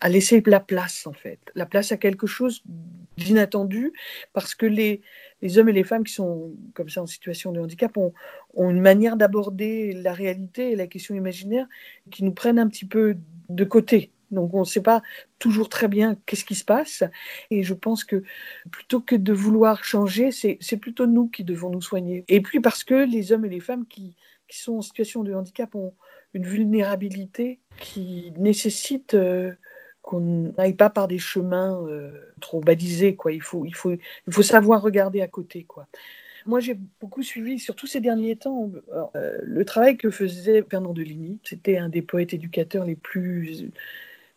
à, 0.00 0.08
laisser 0.08 0.42
la 0.46 0.60
place, 0.60 1.06
en 1.06 1.12
fait. 1.12 1.38
La 1.54 1.66
place 1.66 1.92
à 1.92 1.96
quelque 1.96 2.26
chose 2.26 2.62
d'inattendu, 3.16 3.92
parce 4.32 4.54
que 4.54 4.66
les, 4.66 5.02
les, 5.42 5.58
hommes 5.58 5.68
et 5.68 5.72
les 5.72 5.84
femmes 5.84 6.04
qui 6.04 6.12
sont 6.12 6.52
comme 6.74 6.88
ça 6.88 7.02
en 7.02 7.06
situation 7.06 7.52
de 7.52 7.60
handicap 7.60 7.96
ont, 7.96 8.12
ont 8.54 8.70
une 8.70 8.80
manière 8.80 9.16
d'aborder 9.16 9.92
la 9.92 10.12
réalité 10.12 10.72
et 10.72 10.76
la 10.76 10.86
question 10.86 11.14
imaginaire 11.14 11.66
qui 12.10 12.24
nous 12.24 12.32
prennent 12.32 12.58
un 12.58 12.68
petit 12.68 12.86
peu 12.86 13.16
de 13.48 13.64
côté. 13.64 14.10
Donc 14.30 14.52
on 14.52 14.60
ne 14.60 14.64
sait 14.64 14.82
pas 14.82 15.02
toujours 15.38 15.68
très 15.68 15.88
bien 15.88 16.16
qu'est-ce 16.26 16.44
qui 16.44 16.54
se 16.54 16.64
passe. 16.64 17.04
Et 17.50 17.62
je 17.62 17.74
pense 17.74 18.04
que 18.04 18.22
plutôt 18.70 19.00
que 19.00 19.14
de 19.14 19.32
vouloir 19.32 19.84
changer, 19.84 20.30
c'est 20.32 20.76
plutôt 20.76 21.06
nous 21.06 21.28
qui 21.28 21.44
devons 21.44 21.70
nous 21.70 21.82
soigner. 21.82 22.24
Et 22.28 22.40
puis 22.40 22.60
parce 22.60 22.84
que 22.84 22.94
les 22.94 23.32
hommes 23.32 23.44
et 23.44 23.50
les 23.50 23.60
femmes 23.60 23.86
qui, 23.86 24.16
sont 24.58 24.78
en 24.78 24.82
situation 24.82 25.22
de 25.22 25.34
handicap 25.34 25.74
ont 25.74 25.94
une 26.34 26.44
vulnérabilité 26.44 27.60
qui 27.78 28.32
nécessite 28.36 29.14
euh, 29.14 29.52
qu'on 30.02 30.52
n'aille 30.58 30.74
pas 30.74 30.90
par 30.90 31.08
des 31.08 31.18
chemins 31.18 31.80
euh, 31.86 32.10
trop 32.40 32.60
balisés. 32.60 33.14
Quoi. 33.14 33.32
Il, 33.32 33.42
faut, 33.42 33.64
il, 33.64 33.74
faut, 33.74 33.92
il 33.92 34.32
faut 34.32 34.42
savoir 34.42 34.82
regarder 34.82 35.22
à 35.22 35.28
côté. 35.28 35.64
Quoi. 35.64 35.86
Moi, 36.46 36.60
j'ai 36.60 36.78
beaucoup 37.00 37.22
suivi, 37.22 37.58
surtout 37.58 37.86
ces 37.86 38.00
derniers 38.00 38.36
temps, 38.36 38.70
euh, 39.16 39.38
le 39.42 39.64
travail 39.64 39.96
que 39.96 40.10
faisait 40.10 40.62
Fernand 40.68 40.92
Deligny. 40.92 41.38
C'était 41.42 41.78
un 41.78 41.88
des 41.88 42.02
poètes 42.02 42.34
éducateurs 42.34 42.84
les 42.84 42.96
plus 42.96 43.70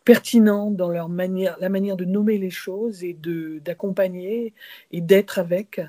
pertinents 0.05 0.71
dans 0.71 0.89
leur 0.89 1.09
manière, 1.09 1.57
la 1.59 1.67
manière 1.67 1.97
de 1.97 2.05
nommer 2.05 2.37
les 2.37 2.49
choses 2.49 3.03
et 3.03 3.17
d'accompagner 3.61 4.53
et 4.93 5.01
d'être 5.01 5.37
avec 5.37 5.81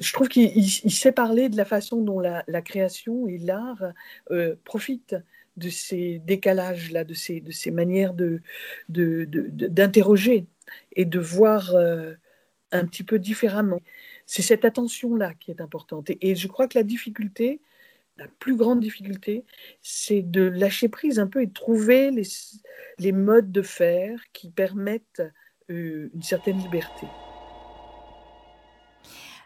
je 0.00 0.12
trouve 0.12 0.28
qu'il 0.28 0.70
sait 0.70 1.12
parler 1.12 1.48
de 1.48 1.56
la 1.56 1.64
façon 1.64 2.00
dont 2.02 2.18
la, 2.20 2.62
création 2.62 3.28
et 3.28 3.38
l'art 3.38 3.84
euh, 4.30 4.56
profitent 4.64 5.16
de 5.56 5.68
ces 5.68 6.20
décalages-là, 6.24 7.04
de 7.04 7.14
ces, 7.14 7.40
de 7.40 7.52
ces 7.52 7.70
manières 7.70 8.14
d'interroger 8.88 10.40
de, 10.40 10.46
et 10.92 11.04
de 11.04 11.18
voir 11.18 11.74
euh, 11.74 12.14
un 12.72 12.86
petit 12.86 13.04
peu 13.04 13.18
différemment. 13.18 13.80
C'est 14.26 14.42
cette 14.42 14.64
attention-là 14.64 15.34
qui 15.34 15.50
est 15.50 15.60
importante. 15.60 16.10
Et, 16.20 16.34
je 16.34 16.48
crois 16.48 16.66
que 16.66 16.78
la 16.78 16.84
difficulté, 16.84 17.60
la 18.16 18.28
plus 18.38 18.56
grande 18.56 18.80
difficulté, 18.80 19.44
c'est 19.82 20.22
de 20.22 20.42
lâcher 20.42 20.88
prise 20.88 21.18
un 21.18 21.26
peu 21.26 21.42
et 21.42 21.46
de 21.46 21.52
trouver 21.52 22.10
les, 22.10 22.26
les 22.98 23.12
modes 23.12 23.52
de 23.52 23.62
faire 23.62 24.20
qui 24.32 24.50
permettent 24.50 25.22
euh, 25.70 26.10
une 26.14 26.22
certaine 26.22 26.58
liberté. 26.58 27.06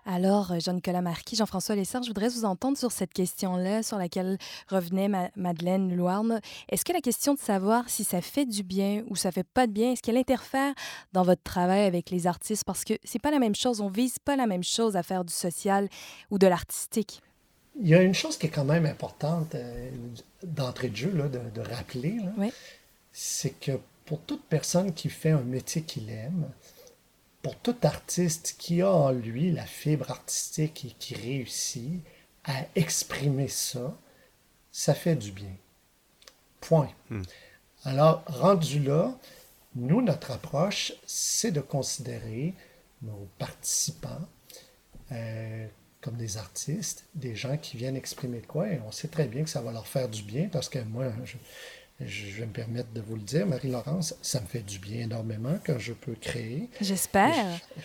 Alors, 0.07 0.53
euh, 0.53 0.59
Jean-Nicolas 0.61 1.01
Marquis, 1.01 1.37
Jean-François 1.37 1.75
Lessard, 1.75 2.03
je 2.03 2.09
voudrais 2.09 2.29
vous 2.29 2.45
entendre 2.45 2.77
sur 2.77 2.93
cette 2.93 3.13
question-là, 3.13 3.83
sur 3.83 3.97
laquelle 3.97 4.37
revenait 4.69 5.09
Madeleine 5.35 5.97
Louarne. 5.97 6.41
Est-ce 6.69 6.85
que 6.85 6.93
la 6.93 7.01
question 7.01 7.33
de 7.33 7.39
savoir 7.39 7.89
si 7.89 8.05
ça 8.05 8.21
fait 8.21 8.45
du 8.45 8.63
bien 8.63 9.03
ou 9.09 9.17
ça 9.17 9.33
fait 9.33 9.47
pas 9.47 9.67
de 9.67 9.73
bien, 9.73 9.93
est-ce 9.93 10.03
qu'elle 10.03 10.19
interfère 10.19 10.75
dans 11.15 11.23
votre 11.23 11.43
travail 11.43 11.85
avec 11.85 12.11
les 12.11 12.27
artistes? 12.27 12.65
Parce 12.65 12.85
que 12.85 12.95
c'est 13.03 13.19
pas 13.19 13.31
la 13.31 13.39
même 13.39 13.55
chose, 13.55 13.81
on 13.81 13.89
vise 13.89 14.19
pas 14.19 14.37
la 14.37 14.47
même 14.47 14.65
chose 14.65 14.95
à 14.95 15.03
faire 15.03 15.25
du 15.25 15.33
social 15.33 15.89
ou 16.31 16.39
de 16.39 16.47
l'artistique. 16.47 17.23
Il 17.81 17.89
y 17.89 17.95
a 17.95 18.03
une 18.03 18.15
chose 18.15 18.37
qui 18.37 18.47
est 18.47 18.51
quand 18.51 18.65
même 18.65 18.87
importante 18.87 19.55
euh, 19.55 19.91
d'entrée 20.43 20.91
de 20.91 20.97
jeu, 20.97 21.13
là, 21.13 21.29
de, 21.29 21.41
de, 21.55 21.61
rappeler, 21.61 22.19
c'est 23.11 23.59
que 23.59 23.73
pour 24.05 24.21
toute 24.21 24.45
personne 24.45 24.93
qui 24.93 25.09
fait 25.09 25.31
un 25.31 25.41
métier 25.41 25.83
qu'il 25.83 26.11
aime, 26.11 26.47
pour 27.45 27.57
tout 27.57 27.77
artiste 27.83 28.57
qui 28.59 28.81
a 28.81 28.91
en 28.91 29.13
lui 29.13 29.53
la 29.53 29.67
fibre 29.67 30.11
artistique 30.11 30.87
et 30.87 30.95
qui 30.99 31.15
réussit 31.15 32.01
à 32.43 32.65
exprimer 32.75 33.49
ça, 33.49 33.95
ça 34.73 34.95
fait 34.95 35.15
du 35.15 35.31
bien. 35.31 35.55
Point. 36.63 36.91
Hmm. 37.11 37.23
Alors, 37.85 38.25
rendu 38.27 38.81
là, 38.81 39.15
nous, 39.75 40.01
notre 40.01 40.31
approche, 40.31 40.95
c'est 41.07 41.53
de 41.53 41.61
considérer 41.61 42.55
nos 43.03 43.29
participants 43.39 44.27
euh, 45.13 45.67
comme 46.01 46.17
des 46.17 46.39
artistes, 46.39 47.05
des 47.15 47.37
gens 47.37 47.59
qui 47.59 47.77
viennent 47.77 47.97
exprimer 47.97 48.41
quoi, 48.41 48.71
et 48.71 48.81
on 48.87 48.91
sait 48.91 49.09
très 49.09 49.27
bien 49.27 49.45
que 49.45 49.51
ça 49.51 49.61
va 49.61 49.71
leur 49.71 49.87
faire 49.87 50.09
du 50.09 50.23
bien, 50.23 50.49
parce 50.49 50.71
que 50.71 50.79
moi, 50.79 51.13
je, 51.25 51.37
je 52.01 52.41
vais 52.41 52.47
me 52.47 52.53
permettre 52.53 52.93
de 52.93 53.01
vous 53.01 53.15
le 53.15 53.23
dire, 53.23 53.47
Marie-Laurence, 53.47 54.17
ça 54.21 54.41
me 54.41 54.47
fait 54.47 54.61
du 54.61 54.79
bien 54.79 55.03
énormément 55.03 55.57
quand 55.65 55.79
je 55.79 55.93
peux 55.93 56.15
créer. 56.15 56.69
J'espère. 56.81 57.33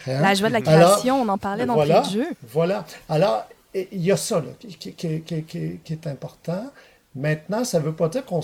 Hein? 0.07 0.21
La 0.21 0.33
joie 0.33 0.49
de 0.49 0.53
la 0.53 0.61
création, 0.61 1.21
on 1.21 1.27
en 1.27 1.37
parlait 1.37 1.65
dans 1.65 1.75
voilà, 1.75 2.03
le 2.03 2.09
jeu. 2.09 2.27
Voilà. 2.47 2.85
Alors, 3.07 3.47
il 3.73 4.01
y 4.01 4.11
a 4.11 4.17
ça 4.17 4.39
là, 4.39 4.51
qui, 4.59 4.93
qui, 4.93 5.21
qui, 5.21 5.43
qui, 5.43 5.93
est 5.93 6.07
important. 6.07 6.71
Maintenant, 7.15 7.63
ça 7.63 7.79
ne 7.79 7.85
veut 7.85 7.95
pas 7.95 8.09
dire 8.09 8.25
qu'on 8.25 8.41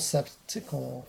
qu'on 0.69 1.03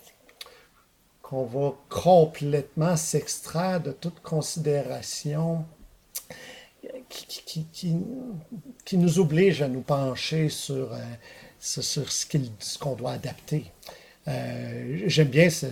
qu'on 1.23 1.45
va 1.45 1.75
complètement 1.89 2.97
s'extraire 2.97 3.81
de 3.81 3.91
toute 3.91 4.21
considération 4.21 5.65
qui, 7.09 7.67
qui, 8.85 8.97
nous 8.97 9.19
oblige 9.19 9.61
à 9.61 9.69
nous 9.69 9.81
pencher 9.81 10.49
sur, 10.49 10.93
euh, 10.93 10.99
sur, 11.59 11.83
sur 11.83 12.13
ce 12.13 12.79
qu'on 12.79 12.95
doit 12.95 13.13
adapter. 13.13 13.73
Euh, 14.29 15.03
j'aime 15.07 15.29
bien 15.29 15.51
ce, 15.51 15.67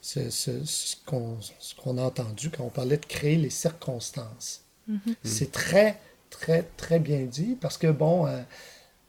ce, 0.00 0.30
ce, 0.30 0.96
qu'on 1.04 1.98
a 1.98 2.02
entendu 2.02 2.50
quand 2.50 2.64
on 2.64 2.70
parlait 2.70 2.98
de 2.98 3.06
créer 3.06 3.36
les 3.36 3.50
circonstances. 3.50 4.64
Mm-hmm. 4.90 5.14
C'est 5.24 5.50
très, 5.50 5.98
très, 6.30 6.62
très 6.76 6.98
bien 6.98 7.22
dit 7.22 7.56
parce 7.60 7.78
que, 7.78 7.86
bon, 7.88 8.26
euh, 8.26 8.42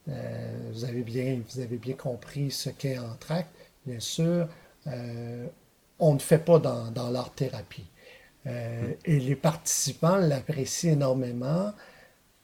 euh, 0.10 0.70
vous, 0.72 0.86
avez 0.86 1.02
bien, 1.02 1.42
vous 1.50 1.60
avez 1.60 1.78
bien 1.78 1.96
compris 1.96 2.52
ce 2.52 2.70
qu'est 2.70 2.98
Entracte. 2.98 3.50
Bien 3.86 4.00
sûr, 4.00 4.48
on 6.00 6.14
ne 6.14 6.20
fait 6.20 6.40
pas 6.40 6.60
dans, 6.60 6.92
dans 6.92 7.10
l'art-thérapie. 7.10 7.86
Euh, 8.48 8.94
et 9.06 9.20
les 9.20 9.36
participants 9.36 10.16
l'apprécient 10.16 10.94
énormément 10.94 11.74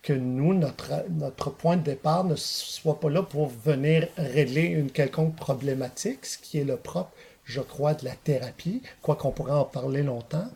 que 0.03 0.13
nous, 0.13 0.53
notre, 0.53 0.91
notre 1.09 1.49
point 1.49 1.77
de 1.77 1.83
départ 1.83 2.25
ne 2.25 2.35
soit 2.35 2.99
pas 2.99 3.09
là 3.09 3.23
pour 3.23 3.47
venir 3.47 4.07
régler 4.17 4.63
une 4.63 4.91
quelconque 4.91 5.35
problématique, 5.37 6.25
ce 6.25 6.37
qui 6.37 6.59
est 6.59 6.65
le 6.65 6.75
propre, 6.75 7.11
je 7.45 7.61
crois, 7.61 7.93
de 7.93 8.05
la 8.05 8.11
thérapie, 8.11 8.81
quoi 9.01 9.15
qu'on 9.15 9.31
pourrait 9.31 9.53
en 9.53 9.63
parler 9.63 10.03
longtemps. 10.03 10.47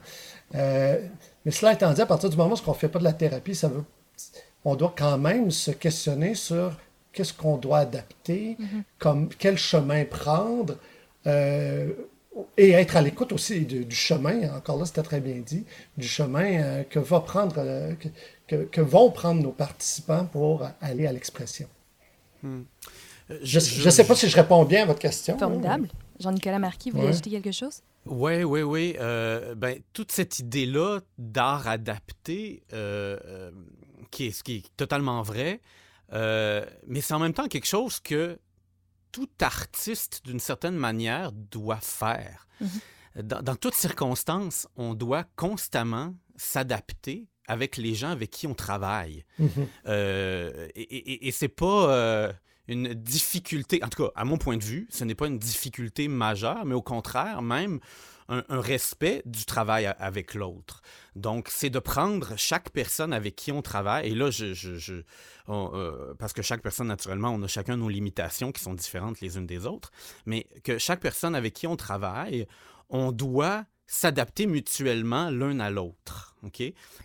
Euh, 0.56 1.00
mais 1.46 1.52
cela 1.52 1.74
étant 1.74 1.94
dit, 1.94 2.02
à 2.02 2.06
partir 2.06 2.30
du 2.30 2.36
moment 2.36 2.56
où 2.56 2.60
on 2.68 2.72
ne 2.72 2.76
fait 2.76 2.90
pas 2.90 3.00
de 3.00 3.06
la 3.06 3.14
thérapie, 3.14 3.56
ça 3.56 3.70
veut, 3.70 3.84
on 4.66 4.76
doit 4.76 4.94
quand 4.96 5.18
même 5.18 5.50
se 5.50 5.72
questionner 5.72 6.36
sur 6.36 6.74
qu'est-ce 7.14 7.34
qu'on 7.34 7.58
doit 7.58 7.80
adapter, 7.80 8.58
mm-hmm. 8.60 8.84
comme, 9.00 9.30
quel 9.30 9.58
chemin 9.58 10.04
prendre. 10.04 10.76
Euh, 11.26 11.94
et 12.58 12.72
être 12.72 12.96
à 12.96 13.02
l'écoute 13.02 13.32
aussi 13.32 13.62
du, 13.62 13.96
chemin, 13.96 14.54
encore 14.56 14.78
là 14.78 14.86
c'était 14.86 15.04
très 15.04 15.20
bien 15.20 15.42
dit, 15.46 15.66
du 15.98 16.08
chemin 16.08 16.62
euh, 16.62 16.84
que, 16.84 17.00
va 17.00 17.20
prendre, 17.20 17.56
euh, 17.58 17.94
que, 18.48 18.82
vont 18.82 19.12
prendre 19.12 19.42
nos 19.42 19.52
participants 19.52 20.26
pour 20.26 20.68
aller 20.82 21.08
à 21.08 21.12
l'expression. 21.12 21.68
Hmm. 22.44 22.62
Euh, 23.32 23.40
je 23.42 23.86
ne 23.86 23.90
sais 23.90 24.06
pas 24.06 24.16
si 24.16 24.30
je 24.30 24.36
réponds 24.36 24.64
bien 24.66 24.84
à 24.84 24.86
votre 24.86 25.00
question. 25.00 25.38
Formidable. 25.38 25.90
Jean-Nicolas 26.20 26.60
Marquis, 26.60 26.92
vous 26.92 26.98
voulez 26.98 27.10
ajouter 27.10 27.30
quelque 27.30 27.52
chose? 27.52 27.82
Oui, 28.06 28.44
oui, 28.44 28.62
oui. 28.62 28.96
ben, 28.98 29.80
toute 29.94 30.12
cette 30.12 30.40
idée-là 30.40 31.00
d'art 31.18 31.68
adapté, 31.68 32.64
qui, 34.12 34.28
est, 34.28 34.44
qui 34.44 34.56
est 34.56 34.78
totalement 34.78 35.22
vrai, 35.22 35.60
mais 36.12 37.02
c'est 37.02 37.14
en 37.14 37.20
même 37.20 37.34
temps 37.34 37.48
quelque 37.48 37.68
chose 37.68 38.00
que 38.00 38.40
tout 39.12 39.30
artiste, 39.42 40.22
d'une 40.26 40.40
certaine 40.40 40.76
manière, 40.76 41.32
doit 41.32 41.82
faire. 41.82 42.48
Mhm. 42.60 43.24
dans, 43.24 43.56
toutes 43.56 43.76
circonstances, 43.76 44.68
on 44.76 44.94
doit 44.94 45.26
constamment 45.36 46.14
s'adapter 46.36 47.28
avec 47.48 47.78
les 47.78 47.96
gens 47.96 48.10
avec 48.10 48.30
qui 48.30 48.48
on 48.48 48.54
travaille. 48.54 49.26
Mhm. 49.40 49.50
Euh, 49.88 50.68
et, 50.76 51.28
et, 51.28 51.32
c'est 51.32 51.48
pas 51.48 51.90
euh, 51.90 52.34
une 52.68 52.94
difficulté, 52.94 53.84
en 53.84 53.88
tout 53.88 54.04
cas, 54.04 54.12
à 54.16 54.26
mon 54.26 54.38
point 54.38 54.58
de 54.58 54.64
vue, 54.64 54.88
ce 54.90 55.04
n'est 55.04 55.16
pas 55.16 55.28
une 55.28 55.40
difficulté 55.40 56.08
majeure, 56.08 56.66
mais 56.66 56.76
au 56.76 56.82
contraire, 56.82 57.42
même 57.42 57.80
un, 58.30 58.44
respect 58.50 59.22
du 59.26 59.46
travail 59.46 59.86
avec 60.00 60.34
l'autre. 60.34 60.82
Donc, 61.16 61.48
c'est 61.50 61.70
de 61.70 61.80
prendre 61.80 62.34
chaque 62.38 62.72
personne 62.72 63.14
avec 63.14 63.36
qui 63.36 63.52
on 63.52 63.62
travaille, 63.62 64.10
et 64.10 64.16
là, 64.16 64.30
je, 64.32 65.02
euh, 65.50 66.14
parce 66.20 66.34
que 66.34 66.42
chaque 66.42 66.62
personne, 66.62 66.88
naturellement, 66.88 67.30
on 67.30 67.42
a 67.44 67.48
chacun 67.48 67.78
nos 67.78 67.90
limitations 67.90 68.52
qui 68.52 68.62
sont 68.62 68.74
différentes 68.74 69.22
les 69.22 69.38
unes 69.38 69.48
des 69.48 69.66
autres, 69.66 69.92
mais 70.26 70.48
que 70.64 70.78
chaque 70.78 71.00
personne 71.00 71.36
avec 71.36 71.54
qui 71.54 71.68
on 71.68 71.76
travaille, 71.76 72.48
on 72.90 73.12
doit 73.12 73.66
s'adapter 73.88 74.46
mutuellement 74.46 75.30
l'un 75.30 75.60
à 75.60 75.70
l'autre. 75.70 76.36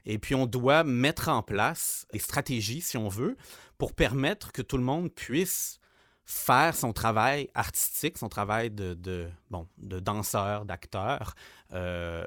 Et 0.06 0.18
puis, 0.18 0.34
on 0.34 0.46
doit 0.46 0.84
mettre 0.84 1.28
en 1.28 1.42
place 1.42 2.06
des 2.12 2.18
stratégies, 2.18 2.80
si 2.80 2.96
on 2.96 3.08
veut, 3.08 3.36
pour 3.78 3.94
permettre 3.94 4.52
que 4.52 4.62
tout 4.62 4.76
le 4.76 4.84
monde 4.84 5.12
puisse 5.12 5.80
faire 6.24 6.74
son 6.76 6.92
travail 6.92 7.48
artistique, 7.54 8.18
son 8.18 8.28
travail 8.28 8.70
de, 8.70 8.94
de 8.94 9.28
bon, 9.50 9.66
de 9.78 9.98
danseur, 9.98 10.64
d'acteur, 10.64 11.34
euh, 11.72 12.26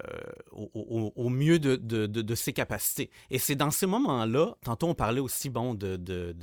au, 0.51 1.13
au, 1.15 1.29
mieux 1.29 1.59
de, 1.59 1.75
de, 1.75 2.05
de, 2.05 2.35
ses 2.35 2.53
capacités. 2.53 3.09
Et 3.29 3.39
c'est 3.39 3.55
dans 3.55 3.71
ces 3.71 3.85
moments-là, 3.85 4.55
tantôt 4.63 4.87
on 4.87 4.95
parlait 4.95 5.21
aussi 5.21 5.49
bon, 5.49 5.73
de, 5.73 5.95
de, 5.95 6.35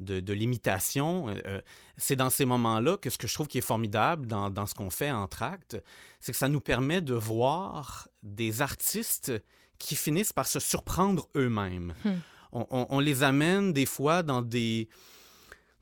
de, 0.00 0.32
l'imitation, 0.32 1.28
euh, 1.28 1.34
euh, 1.46 1.60
c'est 1.96 2.16
dans 2.16 2.30
ces 2.30 2.44
moments-là 2.44 2.96
que 2.96 3.10
ce 3.10 3.18
que 3.18 3.26
je 3.26 3.34
trouve 3.34 3.48
qui 3.48 3.58
est 3.58 3.62
formidable 3.62 4.26
dans, 4.26 4.50
dans 4.50 4.66
ce 4.66 4.74
qu'on 4.74 4.90
fait 4.90 5.10
en 5.10 5.26
tract, 5.26 5.82
c'est 6.20 6.32
que 6.32 6.38
ça 6.38 6.48
nous 6.48 6.60
permet 6.60 7.00
de 7.00 7.14
voir 7.14 8.08
des 8.22 8.62
artistes 8.62 9.32
qui 9.78 9.96
finissent 9.96 10.32
par 10.32 10.46
se 10.46 10.60
surprendre 10.60 11.28
eux-mêmes. 11.36 11.94
Hmm. 12.04 12.16
On, 12.52 12.66
on, 12.70 12.86
on, 12.90 13.00
les 13.00 13.22
amène 13.22 13.72
des 13.72 13.86
fois 13.86 14.22
dans 14.22 14.42
des 14.42 14.88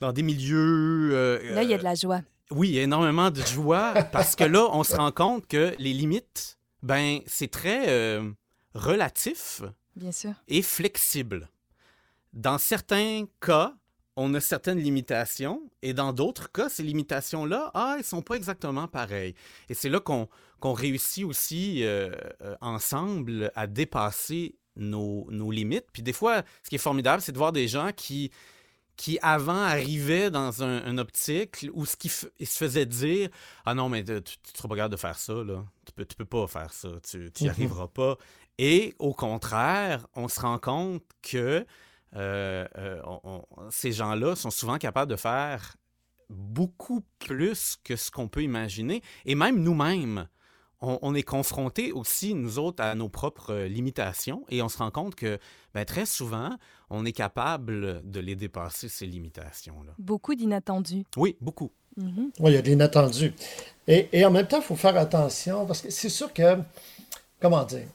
dans 0.01 0.13
des 0.13 0.23
milieux. 0.23 1.11
Euh, 1.13 1.55
là, 1.55 1.63
il 1.63 1.71
y 1.71 1.75
a 1.75 1.79
de 1.79 1.85
la 1.85 1.95
joie. 1.95 2.23
Oui, 2.51 2.69
il 2.69 2.75
y 2.75 2.79
a 2.79 2.83
énormément 2.83 3.31
de 3.31 3.43
joie 3.43 3.95
parce 4.13 4.37
que 4.37 4.45
là, 4.45 4.69
on 4.73 4.85
se 4.85 4.95
rend 4.95 5.13
compte 5.13 5.47
que 5.47 5.75
les 5.79 5.93
limites, 5.93 6.59
ben, 6.83 7.21
c'est 7.27 7.51
très 7.51 7.89
euh, 7.89 8.31
relatif. 8.75 9.63
Bien 9.97 10.13
sûr. 10.13 10.33
Et 10.49 10.63
flexible. 10.63 11.49
Dans 12.33 12.59
certains 12.59 13.25
cas, 13.41 13.75
on 14.17 14.33
a 14.35 14.41
certaines 14.41 14.79
limitations 14.79 15.63
et 15.83 15.93
dans 15.93 16.13
d'autres 16.13 16.53
cas, 16.53 16.69
ces 16.69 16.83
limitations-là, 16.83 17.71
ah, 17.75 17.97
elles 17.99 18.05
sont 18.05 18.23
pas 18.23 18.35
exactement 18.35 18.89
pareilles. 18.89 19.35
Et 19.69 19.75
c'est 19.75 19.89
là 19.89 20.01
qu'on 20.01 20.29
réussit 20.73 21.25
aussi 21.25 21.83
euh, 21.85 22.13
ensemble 22.61 23.51
à 23.55 23.67
dépasser 23.67 24.57
nos, 24.77 25.27
nos, 25.31 25.51
limites. 25.51 25.87
Puis 25.93 26.03
des 26.03 26.13
fois, 26.13 26.43
ce 26.63 26.69
qui 26.69 26.77
est 26.77 26.79
formidable, 26.79 27.23
c'est 27.23 27.33
de 27.33 27.39
voir 27.39 27.53
des 27.53 27.69
gens 27.69 27.91
qui 27.95 28.31
qui 28.97 29.19
avant 29.23 29.63
arrivait 29.63 30.31
dans 30.31 30.63
un, 30.63 30.99
optique 30.99 31.67
où 31.75 31.85
ce 31.85 31.97
qui 31.97 32.09
se 32.09 32.29
faisait 32.41 32.87
dire 32.87 33.29
Ah 33.65 33.75
non, 33.75 33.89
mais 33.89 34.03
tu 34.03 34.13
ne 34.13 34.21
seras 34.55 34.69
pas 34.69 34.77
capable 34.77 34.93
de 34.93 35.01
faire 35.01 35.19
ça, 35.19 35.35
là. 35.35 35.65
Tu 35.85 35.93
peux, 35.93 36.05
tu 36.07 36.17
peux 36.17 36.25
pas 36.25 36.47
faire 36.47 36.73
ça, 36.73 36.89
tu 37.09 37.31
n'y 37.41 37.49
arriveras 37.49 37.89
pas. 37.89 38.17
Et 38.59 38.95
au 38.99 39.13
contraire, 39.13 40.07
on 40.15 40.29
se 40.29 40.41
rend 40.41 40.59
compte 40.59 41.03
que 41.23 41.67
euh, 42.15 42.67
euh, 42.79 43.01
ces 43.71 43.93
gens-là 43.93 44.35
sont 44.37 44.51
souvent 44.51 44.79
capables 44.79 45.11
de 45.11 45.17
faire 45.17 45.77
beaucoup 46.31 47.05
plus 47.19 47.77
que 47.85 47.97
ce 47.97 48.11
qu'on 48.11 48.29
peut 48.29 48.43
imaginer. 48.43 49.03
Et 49.27 49.35
même 49.35 49.63
nous-mêmes, 49.63 50.27
on, 50.81 51.15
est 51.15 51.23
confronté 51.23 51.93
aussi, 51.93 52.35
nous 52.35 52.59
autres, 52.59 52.83
à 52.83 52.95
nos 52.95 53.09
propres 53.09 53.55
limitations 53.65 54.45
et 54.51 54.61
on 54.63 54.69
se 54.69 54.79
rend 54.79 54.91
compte 54.91 55.15
que 55.15 55.39
ben, 55.75 55.85
très 55.85 56.07
souvent, 56.07 56.51
on 56.91 57.05
est 57.05 57.13
capable 57.13 58.09
de 58.09 58.21
les 58.21 58.37
dépasser, 58.37 58.89
ces 58.89 59.07
limitations-là. 59.07 59.93
Beaucoup 59.99 60.35
d'inattendus. 60.35 61.05
Oui, 61.17 61.37
beaucoup. 61.41 61.73
Mm-hmm. 61.99 62.31
Oui, 62.41 62.51
il 62.51 62.55
y 62.55 62.59
a 62.59 62.63
des 62.63 62.73
inattendus. 62.73 63.33
Et, 63.89 64.09
et 64.13 64.25
en 64.27 64.31
même 64.31 64.47
temps, 64.47 64.59
il 64.59 64.65
faut 64.65 64.77
faire 64.77 64.97
attention 64.97 65.65
parce 65.65 65.81
que 65.81 65.91
c'est 65.91 66.11
sûr 66.11 66.33
que, 66.33 66.59
comment 67.41 67.65
dire, 67.65 67.87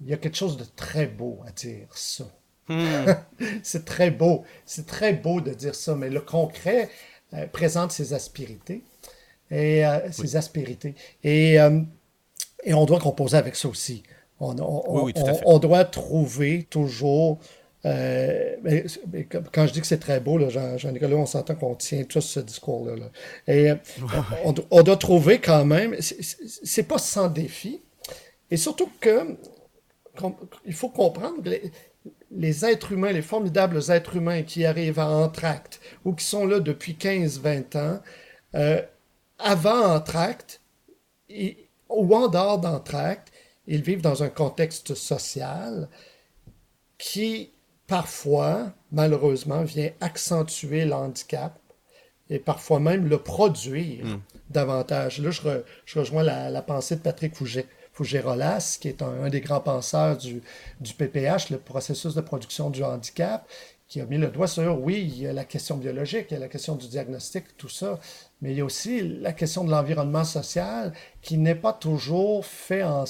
il 0.00 0.08
y 0.08 0.12
a 0.12 0.16
quelque 0.16 0.36
chose 0.36 0.56
de 0.56 0.64
très 0.76 1.06
beau 1.06 1.40
à 1.46 1.50
dire 1.50 1.88
ça. 1.94 2.24
Hmm. 2.68 3.06
c'est 3.62 3.84
très 3.84 4.10
beau. 4.10 4.44
C'est 4.64 4.86
très 4.86 5.12
beau 5.12 5.40
de 5.40 5.52
dire 5.52 5.74
ça, 5.74 5.94
mais 5.94 6.10
le 6.10 6.20
concret 6.20 6.90
euh, 7.34 7.46
présente 7.46 7.92
ses 7.92 8.12
aspérités. 8.12 8.82
Et 9.50 9.86
euh, 9.86 10.10
ses 10.10 10.36
aspérités. 10.36 10.94
Et 11.22 11.60
euh, 11.60 11.80
et 12.66 12.74
on 12.74 12.84
doit 12.84 12.98
composer 12.98 13.36
avec 13.36 13.56
ça 13.56 13.68
aussi. 13.68 14.02
On, 14.40 14.54
on, 14.58 15.58
doit 15.58 15.84
trouver 15.84 16.64
toujours. 16.68 17.38
Euh, 17.86 18.56
quand 19.52 19.66
je 19.66 19.72
dis 19.72 19.80
que 19.80 19.86
c'est 19.86 20.00
très 20.00 20.20
beau, 20.20 20.38
Jean-Nicolas, 20.50 21.16
on 21.16 21.24
s'entend 21.24 21.54
qu'on 21.54 21.74
tient 21.74 22.04
tous 22.04 22.20
ce 22.20 22.40
discours-là. 22.40 23.06
Et 23.46 23.70
euh, 23.70 23.76
on, 24.70 24.82
doit 24.82 24.96
trouver 24.96 25.38
quand 25.38 25.64
même. 25.64 25.96
C'est 26.00 26.82
pas 26.82 26.98
sans 26.98 27.28
défi. 27.28 27.80
Et 28.50 28.58
surtout 28.58 28.90
que 29.00 29.38
il 30.66 30.74
faut 30.74 30.88
comprendre 30.88 31.42
les, 31.44 31.70
les, 32.30 32.64
êtres 32.64 32.92
humains, 32.92 33.12
les 33.12 33.22
formidables 33.22 33.80
êtres 33.90 34.16
humains 34.16 34.42
qui 34.42 34.64
arrivent 34.64 34.98
à 34.98 35.08
Entracte 35.08 35.80
ou 36.04 36.14
qui 36.14 36.24
sont 36.24 36.46
là 36.46 36.60
depuis 36.60 36.94
15-20 36.94 37.78
ans, 37.78 38.00
euh, 38.54 38.82
avant 39.38 39.94
Entracte, 39.94 40.60
ils, 41.28 41.65
ou 41.88 42.14
en 42.14 42.28
dehors 42.28 42.58
d'entracte, 42.58 43.32
ils 43.66 43.82
vivent 43.82 44.02
dans 44.02 44.22
un 44.22 44.28
contexte 44.28 44.94
social 44.94 45.88
qui, 46.98 47.52
parfois, 47.86 48.72
malheureusement, 48.92 49.62
vient 49.62 49.90
accentuer 50.00 50.84
l'handicap 50.84 51.58
et 52.30 52.38
parfois 52.38 52.80
même 52.80 53.06
le 53.06 53.18
produire 53.18 54.04
hmm. 54.04 54.20
davantage. 54.50 55.18
Là, 55.20 55.30
je, 55.30 55.98
rejoins 55.98 56.22
la, 56.22 56.62
pensée 56.62 56.96
de 56.96 57.00
Patrick 57.00 57.34
Fouget. 57.34 57.66
Fougerolas, 57.92 58.76
qui 58.78 58.88
est 58.88 59.00
un, 59.00 59.30
des 59.30 59.40
grands 59.40 59.62
penseurs 59.62 60.18
du, 60.18 60.42
du, 60.80 60.92
PPH, 60.92 61.48
le 61.48 61.56
processus 61.56 62.14
de 62.14 62.20
production 62.20 62.68
du 62.68 62.84
handicap, 62.84 63.48
qui 63.88 64.00
a 64.00 64.06
mis 64.06 64.18
le 64.18 64.28
doigt 64.28 64.48
sur, 64.48 64.80
oui, 64.82 65.02
il 65.02 65.22
y 65.22 65.26
a 65.28 65.32
la 65.32 65.44
question 65.44 65.76
biologique, 65.76 66.26
il 66.30 66.34
y 66.34 66.36
a 66.36 66.40
la 66.40 66.48
question 66.48 66.74
du 66.74 66.88
diagnostic, 66.88 67.56
tout 67.56 67.68
ça, 67.68 68.00
mais 68.40 68.50
il 68.50 68.58
y 68.58 68.60
a 68.60 68.64
aussi 68.64 69.00
la 69.20 69.32
question 69.32 69.62
de 69.62 69.70
l'environnement 69.70 70.24
social 70.24 70.92
qui 71.22 71.38
n'est 71.38 71.54
pas 71.54 71.72
toujours 71.72 72.44
fait 72.44 72.82
en, 72.82 73.04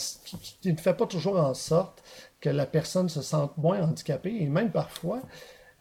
qui, 0.61 0.71
ne 0.71 0.77
fait 0.77 0.95
pas 0.95 1.07
toujours 1.07 1.39
en 1.39 1.55
sorte 1.55 2.03
que 2.41 2.51
la 2.51 2.67
personne 2.67 3.09
se 3.09 3.23
sente 3.23 3.57
moins 3.57 3.81
handicapée 3.81 4.37
et 4.39 4.47
même 4.47 4.71
parfois 4.71 5.23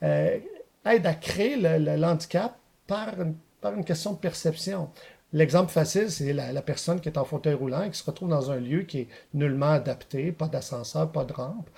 euh, 0.03 0.39
aide 0.85 1.05
à 1.05 1.13
créer 1.13 1.57
l'handicap 1.57 2.57
par, 2.87 3.15
par 3.59 3.73
une 3.73 3.83
question 3.83 4.13
de 4.13 4.17
perception. 4.17 4.89
L'exemple 5.35 5.69
facile, 5.69 6.09
c'est 6.09 6.31
la, 6.31 6.61
personne 6.61 7.01
qui 7.01 7.09
est 7.09 7.17
en 7.17 7.25
fauteuil 7.25 7.55
roulant 7.55 7.83
et 7.83 7.89
qui 7.89 7.99
se 7.99 8.05
retrouve 8.05 8.29
dans 8.29 8.51
un 8.51 8.55
lieu 8.55 8.83
qui 8.83 8.99
est 8.99 9.07
nullement 9.33 9.71
adapté, 9.71 10.31
pas 10.31 10.47
d'ascenseur, 10.47 11.11
pas 11.11 11.25
de 11.25 11.33
rampe. 11.33 11.69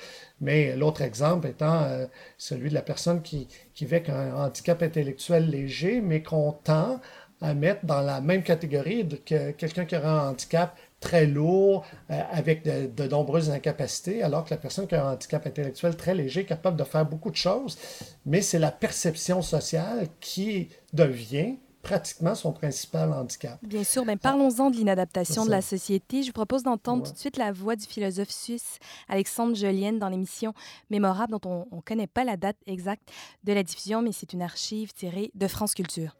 Mais 0.41 0.75
l'autre 0.75 1.01
exemple 1.01 1.47
étant 1.47 1.81
euh, 1.85 2.05
celui 2.37 2.69
de 2.69 2.75
la 2.75 2.83
personne 2.83 3.23
qui, 3.23 3.47
vit 3.75 3.85
avec 3.85 4.09
un 4.09 4.35
handicap 4.35 4.83
intellectuel 4.83 5.49
léger, 5.49 6.01
mais 6.01 6.21
qu'on 6.21 6.51
tend 6.51 7.01
à 7.41 7.55
mettre 7.55 7.83
dans 7.83 8.01
la 8.01 8.21
même 8.21 8.43
catégorie 8.43 9.07
que 9.25 9.49
quelqu'un 9.49 9.85
qui 9.85 9.97
aura 9.97 10.27
un 10.27 10.29
handicap 10.29 10.77
très 10.99 11.25
lourd, 11.25 11.83
euh, 12.11 12.21
avec 12.31 12.63
de, 12.63 13.07
nombreuses 13.07 13.49
incapacités, 13.49 14.21
alors 14.21 14.45
que 14.45 14.51
la 14.51 14.57
personne 14.57 14.85
qui 14.85 14.93
a 14.93 15.03
un 15.03 15.13
handicap 15.13 15.47
intellectuel 15.47 15.95
très 15.97 16.13
léger 16.13 16.41
est 16.41 16.45
capable 16.45 16.77
de 16.77 16.83
faire 16.83 17.07
beaucoup 17.07 17.31
de 17.31 17.35
choses, 17.35 17.75
mais 18.23 18.43
c'est 18.43 18.59
la 18.59 18.71
perception 18.71 19.41
sociale 19.41 20.09
qui 20.19 20.69
devient 20.93 21.55
pratiquement 21.88 22.36
son 22.36 22.52
principal 22.52 23.13
handicap. 23.13 23.58
Bien 23.63 23.86
sûr, 23.86 24.04
mais 24.04 24.17
parlons-en 24.17 24.69
de 24.69 24.76
l'inadaptation 24.76 25.45
de 25.45 25.52
la 25.52 25.62
société. 25.62 26.21
Je 26.21 26.28
vous 26.28 26.34
propose 26.34 26.63
d'entendre 26.63 27.04
tout 27.06 27.13
de 27.13 27.17
suite 27.17 27.38
la 27.38 27.54
voix 27.54 27.78
du 27.78 27.86
philosophe 27.86 28.30
suisse 28.30 28.80
Alexandre 29.08 29.56
Jolienne 29.56 29.97
dans 29.97 30.10
l'émission 30.10 30.54
Mémorable, 30.89 31.32
dont 31.41 31.65
on 31.71 31.78
ne 31.78 31.82
connaît 31.82 32.08
pas 32.08 32.26
la 32.26 32.36
date 32.36 32.58
exacte 32.67 33.10
de 33.45 33.54
la 33.54 33.63
diffusion, 33.63 34.02
mais 34.02 34.12
c'est 34.12 34.34
une 34.34 34.41
archive 34.41 34.91
tirée 34.91 35.32
de 35.34 35.47
France 35.47 35.73
Culture. 35.73 36.17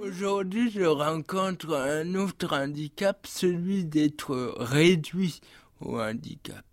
Aujourd'hui, 0.00 0.72
je 0.72 0.82
rencontre 0.82 1.76
un 1.76 2.16
autre 2.16 2.56
handicap, 2.56 3.24
celui 3.24 3.84
d'être 3.84 4.56
réduit 4.58 5.40
au 5.80 6.00
handicap 6.00 6.64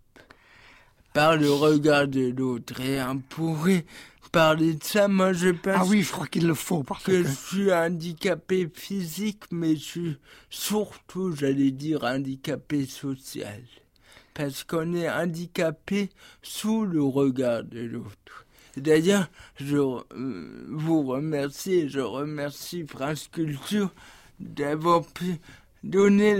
par 1.12 1.36
le 1.36 1.52
regard 1.52 2.08
de 2.08 2.32
l'autre. 2.36 2.80
Et 2.80 3.00
on 3.00 3.18
pourrait 3.18 3.84
parler 4.32 4.74
de 4.74 4.82
ça, 4.82 5.08
moi 5.08 5.34
je 5.34 5.50
pense 5.50 5.76
ah 5.76 5.84
oui, 5.86 6.02
je 6.02 6.10
crois 6.10 6.26
qu'il 6.26 6.46
le 6.46 6.54
faut 6.54 6.82
parce 6.82 7.04
que, 7.04 7.22
je 7.22 7.28
suis 7.28 7.72
handicapé 7.72 8.68
physique, 8.74 9.44
mais 9.50 9.76
je 9.76 9.82
suis 9.82 10.16
surtout, 10.48 11.36
j'allais 11.36 11.70
dire, 11.70 12.02
handicapé 12.04 12.86
social. 12.86 13.62
Parce 14.34 14.64
qu'on 14.64 14.94
est 14.94 15.10
handicapé 15.10 16.08
sous 16.42 16.86
le 16.86 17.02
regard 17.02 17.64
de 17.64 17.80
l'autre. 17.80 18.46
D'ailleurs, 18.78 19.28
je 19.60 19.76
euh, 19.76 20.66
vous 20.70 21.02
remercie, 21.02 21.90
je 21.90 22.00
remercie 22.00 22.86
France 22.86 23.28
Culture 23.30 23.92
d'avoir 24.40 25.04
pu 25.04 25.36
donner 25.84 26.34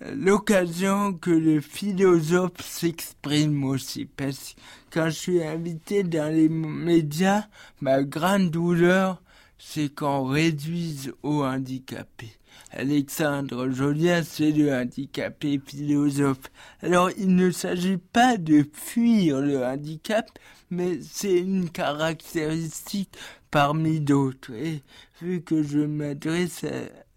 l'occasion 0.00 1.12
que 1.12 1.30
le 1.30 1.60
philosophe 1.60 2.60
s'exprime 2.60 3.64
aussi. 3.64 4.06
Parce 4.06 4.54
que 4.54 4.60
quand 4.90 5.06
je 5.06 5.18
suis 5.18 5.42
invité 5.42 6.02
dans 6.02 6.32
les 6.32 6.48
médias, 6.48 7.46
ma 7.80 8.02
grande 8.02 8.50
douleur, 8.50 9.22
c'est 9.58 9.94
qu'on 9.94 10.24
réduise 10.24 11.12
au 11.22 11.42
handicapé. 11.42 12.30
Alexandre 12.70 13.70
Jolien, 13.70 14.22
c'est 14.24 14.50
le 14.50 14.74
handicapé 14.74 15.60
philosophe. 15.64 16.50
Alors, 16.82 17.10
il 17.16 17.34
ne 17.34 17.50
s'agit 17.50 17.98
pas 17.98 18.36
de 18.36 18.66
fuir 18.72 19.40
le 19.40 19.64
handicap, 19.64 20.26
mais 20.70 20.98
c'est 21.00 21.38
une 21.38 21.70
caractéristique 21.70 23.16
parmi 23.50 24.00
d'autres. 24.00 24.52
Et 24.52 24.82
vu 25.22 25.42
que 25.42 25.62
je 25.62 25.78
m'adresse 25.78 26.64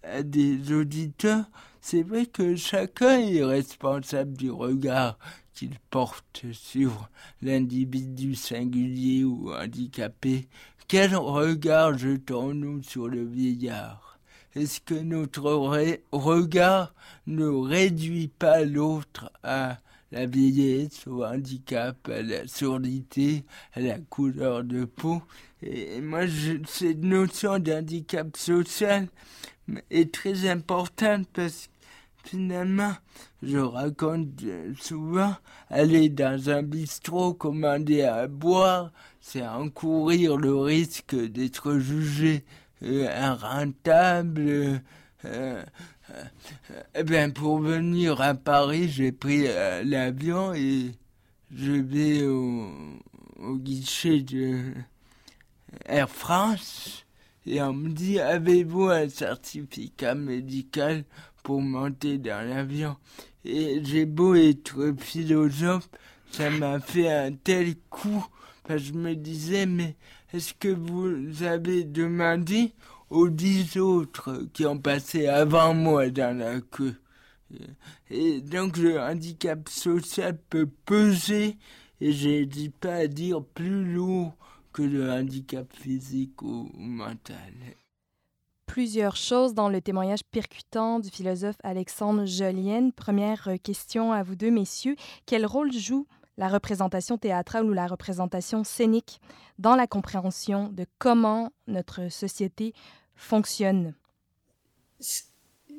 à, 0.03 0.21
des 0.21 0.71
auditeurs, 0.71 1.45
c'est 1.89 2.03
vrai 2.03 2.25
que 2.25 2.57
chacun 2.57 3.17
est 3.17 3.45
responsable 3.45 4.33
du 4.33 4.51
regard 4.51 5.17
qu'il 5.53 5.79
porte 5.89 6.43
sur 6.51 7.07
l'individu 7.41 8.35
singulier 8.35 9.23
ou 9.23 9.53
handicapé. 9.53 10.49
Quel 10.89 11.15
regard 11.15 11.97
jetons-nous 11.97 12.83
sur 12.83 13.07
le 13.07 13.23
vieillard? 13.23 14.19
Est-ce 14.53 14.81
que 14.81 14.95
notre 14.95 15.49
regard 16.11 16.93
ne 17.25 17.47
réduit 17.47 18.27
pas 18.27 18.65
l'autre 18.65 19.31
à 19.41 19.77
la 20.11 20.25
vieillesse, 20.25 21.07
au 21.07 21.23
handicap, 21.23 21.95
à 22.09 22.21
la 22.21 22.45
surdité, 22.47 23.45
à 23.71 23.79
la 23.79 23.97
couleur 23.97 24.65
de 24.65 24.83
peau? 24.83 25.21
Et 25.61 26.01
moi, 26.01 26.23
cette 26.67 27.01
notion 27.01 27.59
d'handicap 27.59 28.35
social 28.35 29.07
est 29.89 30.13
très 30.13 30.49
importante 30.49 31.27
parce 31.31 31.67
que 31.67 31.76
finalement, 32.27 32.93
je 33.41 33.57
raconte 33.57 34.43
souvent, 34.79 35.35
aller 35.69 36.09
dans 36.09 36.49
un 36.49 36.61
bistrot, 36.61 37.33
commander 37.33 38.03
à 38.03 38.27
boire, 38.27 38.91
c'est 39.21 39.45
encourir 39.45 40.37
le 40.37 40.55
risque 40.55 41.15
d'être 41.15 41.79
jugé 41.79 42.43
euh, 42.83 43.05
irrentable, 43.05 44.81
euh, 45.25 45.63
eh 46.95 47.03
bien, 47.03 47.29
pour 47.29 47.59
venir 47.59 48.21
à 48.21 48.33
Paris, 48.35 48.89
j'ai 48.89 49.11
pris 49.11 49.45
euh, 49.47 49.83
l'avion 49.83 50.53
et 50.53 50.91
je 51.53 51.71
vais 51.71 52.25
au, 52.25 53.57
guichet 53.57 54.21
de 54.21 54.73
Air 55.85 56.09
France. 56.09 57.05
Et 57.45 57.61
on 57.61 57.73
me 57.73 57.89
dit 57.89 58.19
avez-vous 58.19 58.89
un 58.89 59.07
certificat 59.09 60.15
médical 60.15 61.05
pour 61.47 61.61
monter 61.61 62.17
dans 62.17 62.45
l'avion 62.45 62.97
Et 63.45 63.79
j'ai 63.81 64.05
beau 64.05 64.35
être 64.35 64.93
philosophe, 64.99 65.87
ça 66.29 66.49
m'a 66.49 66.81
fait 66.81 67.09
un 67.09 67.31
tel 67.31 67.77
coup 67.89 68.27
parce 68.65 68.81
que 68.81 68.87
je 68.87 68.93
me 68.93 69.15
disais 69.15 69.65
mais 69.65 69.95
est-ce 70.33 70.53
que 70.53 70.67
vous 70.67 71.43
avez 71.43 71.85
demandé 71.85 72.73
aux 73.09 73.29
dix 73.29 73.77
autres 73.77 74.45
qui 74.51 74.65
ont 74.65 74.77
passé 74.77 75.27
avant 75.27 75.73
moi 75.73 76.09
dans 76.09 76.37
la 76.37 76.59
queue? 76.59 76.95
Et 78.09 78.41
donc 78.41 78.75
le 78.75 78.99
handicap 78.99 79.69
social 79.69 80.37
peut 80.49 80.67
peser, 80.85 81.55
et 82.01 82.11
je 82.11 82.43
dis 82.43 82.67
pas 82.67 82.95
à 82.95 83.07
dire 83.07 83.41
plus 83.41 83.85
lourd 83.85 84.35
que 84.73 84.81
le 84.81 85.09
handicap 85.09 85.71
physique 85.73 86.41
ou 86.41 86.69
mental. 86.75 87.53
Plusieurs 88.67 89.15
choses 89.15 89.53
dans 89.55 89.69
le 89.69 89.81
témoignage 89.81 90.23
percutant 90.29 90.99
du 90.99 91.09
philosophe 91.09 91.55
Alexandre 91.63 92.25
Jolienne. 92.25 92.91
Première 92.91 93.49
question 93.63 94.11
à 94.11 94.21
vous 94.21 94.35
deux, 94.35 94.51
messieurs. 94.51 94.95
Quel 95.25 95.45
rôle 95.45 95.71
joue 95.71 96.05
la 96.37 96.49
représentation 96.49 97.17
théâtrale 97.17 97.65
ou 97.65 97.73
la 97.73 97.87
représentation 97.87 98.63
scénique 98.63 99.19
dans 99.57 99.75
la 99.75 99.87
compréhension 99.87 100.67
de 100.67 100.85
comment 100.99 101.51
notre 101.65 102.11
société 102.11 102.73
fonctionne? 103.15 103.95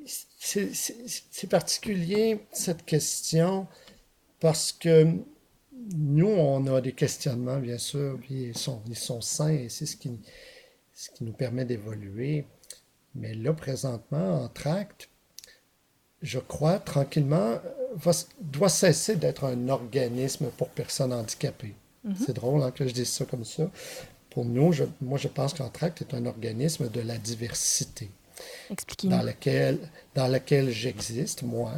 C'est 0.06 1.48
particulier, 1.48 2.40
cette 2.52 2.84
question, 2.84 3.68
parce 4.40 4.72
que 4.72 5.06
nous, 5.94 6.26
on 6.26 6.66
a 6.74 6.80
des 6.80 6.92
questionnements, 6.92 7.58
bien 7.58 7.78
sûr, 7.78 8.18
puis 8.18 8.44
ils 8.44 8.58
sont, 8.58 8.82
ils 8.88 8.96
sont 8.96 9.20
sains 9.20 9.50
et 9.50 9.68
c'est 9.68 9.86
ce 9.86 9.96
qui, 9.96 10.18
ce 10.94 11.10
qui 11.10 11.22
nous 11.24 11.34
permet 11.34 11.66
d'évoluer. 11.66 12.46
Mais 13.14 13.34
là, 13.34 13.52
présentement, 13.52 14.44
en 14.44 14.48
tract, 14.48 15.08
je 16.22 16.38
crois, 16.38 16.78
tranquillement, 16.78 17.58
doit 18.40 18.68
cesser 18.68 19.16
d'être 19.16 19.44
un 19.44 19.68
organisme 19.68 20.46
pour 20.56 20.68
personnes 20.68 21.12
handicapées. 21.12 21.74
Mm-hmm. 22.06 22.14
C'est 22.24 22.32
drôle 22.34 22.62
hein, 22.62 22.70
que 22.70 22.86
je 22.86 22.92
dise 22.92 23.10
ça 23.10 23.24
comme 23.24 23.44
ça. 23.44 23.70
Pour 24.30 24.44
nous, 24.44 24.72
moi, 25.00 25.18
je 25.18 25.28
pense 25.28 25.54
qu'Entracte 25.54 26.02
est 26.02 26.14
un 26.14 26.26
organisme 26.26 26.88
de 26.88 27.00
la 27.00 27.18
diversité. 27.18 28.10
Dans 29.04 29.22
lequel, 29.22 29.78
dans 30.14 30.28
lequel 30.28 30.70
j'existe, 30.70 31.42
moi, 31.42 31.72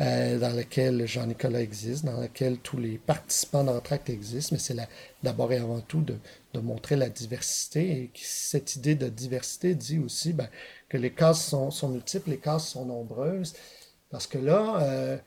euh, 0.00 0.38
dans 0.38 0.54
lequel 0.56 1.06
Jean-Nicolas 1.08 1.60
existe, 1.60 2.04
dans 2.04 2.20
lequel 2.20 2.58
tous 2.58 2.78
les 2.78 2.98
participants 2.98 3.64
d'Entracte 3.64 4.08
existent, 4.10 4.54
mais 4.54 4.60
c'est 4.60 4.76
d'abord 5.24 5.52
et 5.52 5.58
avant 5.58 5.80
tout 5.80 6.02
de, 6.02 6.16
montrer 6.60 6.96
la 6.96 7.08
diversité. 7.08 8.02
Et 8.02 8.10
cette 8.14 8.76
idée 8.76 8.94
de 8.94 9.08
diversité 9.08 9.74
dit 9.74 9.98
aussi 9.98 10.32
ben, 10.32 10.48
que 10.88 10.96
les 10.96 11.12
cases 11.12 11.46
sont, 11.48 11.88
multiples, 11.88 12.30
les 12.30 12.38
cases 12.38 12.68
sont 12.68 12.84
nombreuses, 12.84 13.54
parce 14.10 14.26
que 14.26 14.38
là, 14.38 14.80
euh, 14.82 15.18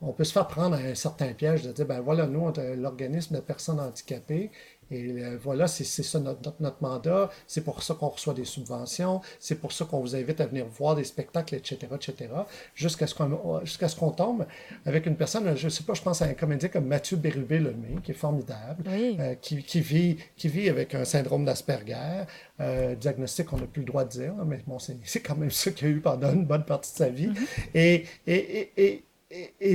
on 0.00 0.12
peut 0.12 0.24
se 0.24 0.32
faire 0.32 0.48
prendre 0.48 0.76
un 0.76 0.94
certain 0.94 1.32
piège 1.32 1.62
de 1.62 1.72
dire, 1.72 1.86
ben 1.86 2.00
voilà, 2.00 2.26
nous, 2.26 2.40
on 2.40 2.52
est 2.52 2.76
l'organisme 2.76 3.36
de 3.36 3.40
personnes 3.40 3.80
handicapées, 3.80 4.50
et 4.90 5.10
euh, 5.10 5.38
voilà, 5.42 5.66
c'est 5.66 5.84
ça 5.84 6.20
notre, 6.20 6.52
notre, 6.60 6.82
mandat. 6.82 7.30
C'est 7.46 7.62
pour 7.62 7.82
ça 7.82 7.94
qu'on 7.94 8.08
reçoit 8.08 8.34
des 8.34 8.44
subventions. 8.44 9.20
C'est 9.40 9.54
pour 9.54 9.72
ça 9.72 9.84
qu'on 9.84 10.00
vous 10.00 10.14
invite 10.14 10.40
à 10.40 10.46
venir 10.46 10.66
voir 10.66 10.96
des 10.96 11.04
spectacles, 11.04 11.54
etc., 11.54 11.78
etc. 11.94 12.30
Jusqu'à 12.74 13.06
ce 13.06 13.14
qu'on 13.14 13.64
jusqu'à 13.64 13.88
ce 13.88 13.96
qu'on 13.96 14.10
tombe 14.10 14.46
avec 14.84 15.06
une 15.06 15.16
personne, 15.16 15.56
je 15.56 15.64
ne 15.64 15.70
sais 15.70 15.84
pas, 15.84 15.94
je 15.94 16.02
pense 16.02 16.22
à 16.22 16.26
un 16.26 16.34
comédien 16.34 16.68
comme 16.68 16.86
Mathieu 16.86 17.16
Bérubé-Lemay, 17.16 18.02
qui 18.02 18.10
est 18.10 18.14
formidable, 18.14 18.84
euh, 18.88 19.34
qui, 19.36 19.62
qui, 19.62 19.80
vit, 19.80 20.16
qui 20.36 20.48
vit 20.48 20.68
avec 20.68 20.94
un 20.94 21.04
syndrome 21.04 21.44
d'Asperger. 21.44 22.24
Euh, 22.60 22.94
diagnostic, 22.94 23.52
on 23.52 23.56
n'a 23.56 23.66
plus 23.66 23.80
le 23.80 23.86
droit 23.86 24.04
de 24.04 24.10
dire, 24.10 24.34
mais 24.46 24.60
bon, 24.66 24.78
c'est 25.04 25.20
quand 25.20 25.36
même 25.36 25.50
ça 25.50 25.70
qu'il 25.70 25.86
a 25.88 25.90
eu 25.90 26.00
pendant 26.00 26.32
une 26.32 26.44
bonne 26.44 26.64
partie 26.64 26.92
de 26.92 26.96
sa 26.96 27.08
vie. 27.08 27.28
Mm-hmm. 27.28 27.68
et, 27.74 28.04
et, 28.26 28.70
et 28.76 28.82
et, 28.82 29.04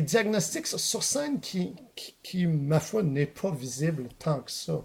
diagnostic 0.02 0.68
sur 0.68 1.04
scène 1.04 1.40
qui, 1.40 1.76
qui, 2.24 2.46
ma 2.46 2.80
foi, 2.80 3.04
n'est 3.04 3.26
pas 3.26 3.52
visible 3.52 4.08
tant 4.20 4.40
que 4.40 4.52
ça. 4.52 4.84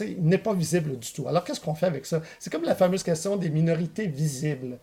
Il 0.00 0.24
n'est 0.24 0.38
pas 0.38 0.54
visible 0.54 0.98
du 0.98 1.12
tout. 1.12 1.28
Alors, 1.28 1.44
qu'est-ce 1.44 1.60
qu'on 1.60 1.74
fait 1.74 1.86
avec 1.86 2.06
ça? 2.06 2.22
C'est 2.38 2.50
comme 2.50 2.64
la 2.64 2.74
fameuse 2.74 3.02
question 3.02 3.36
des 3.36 3.50
minorités 3.50 4.06
visibles. 4.06 4.78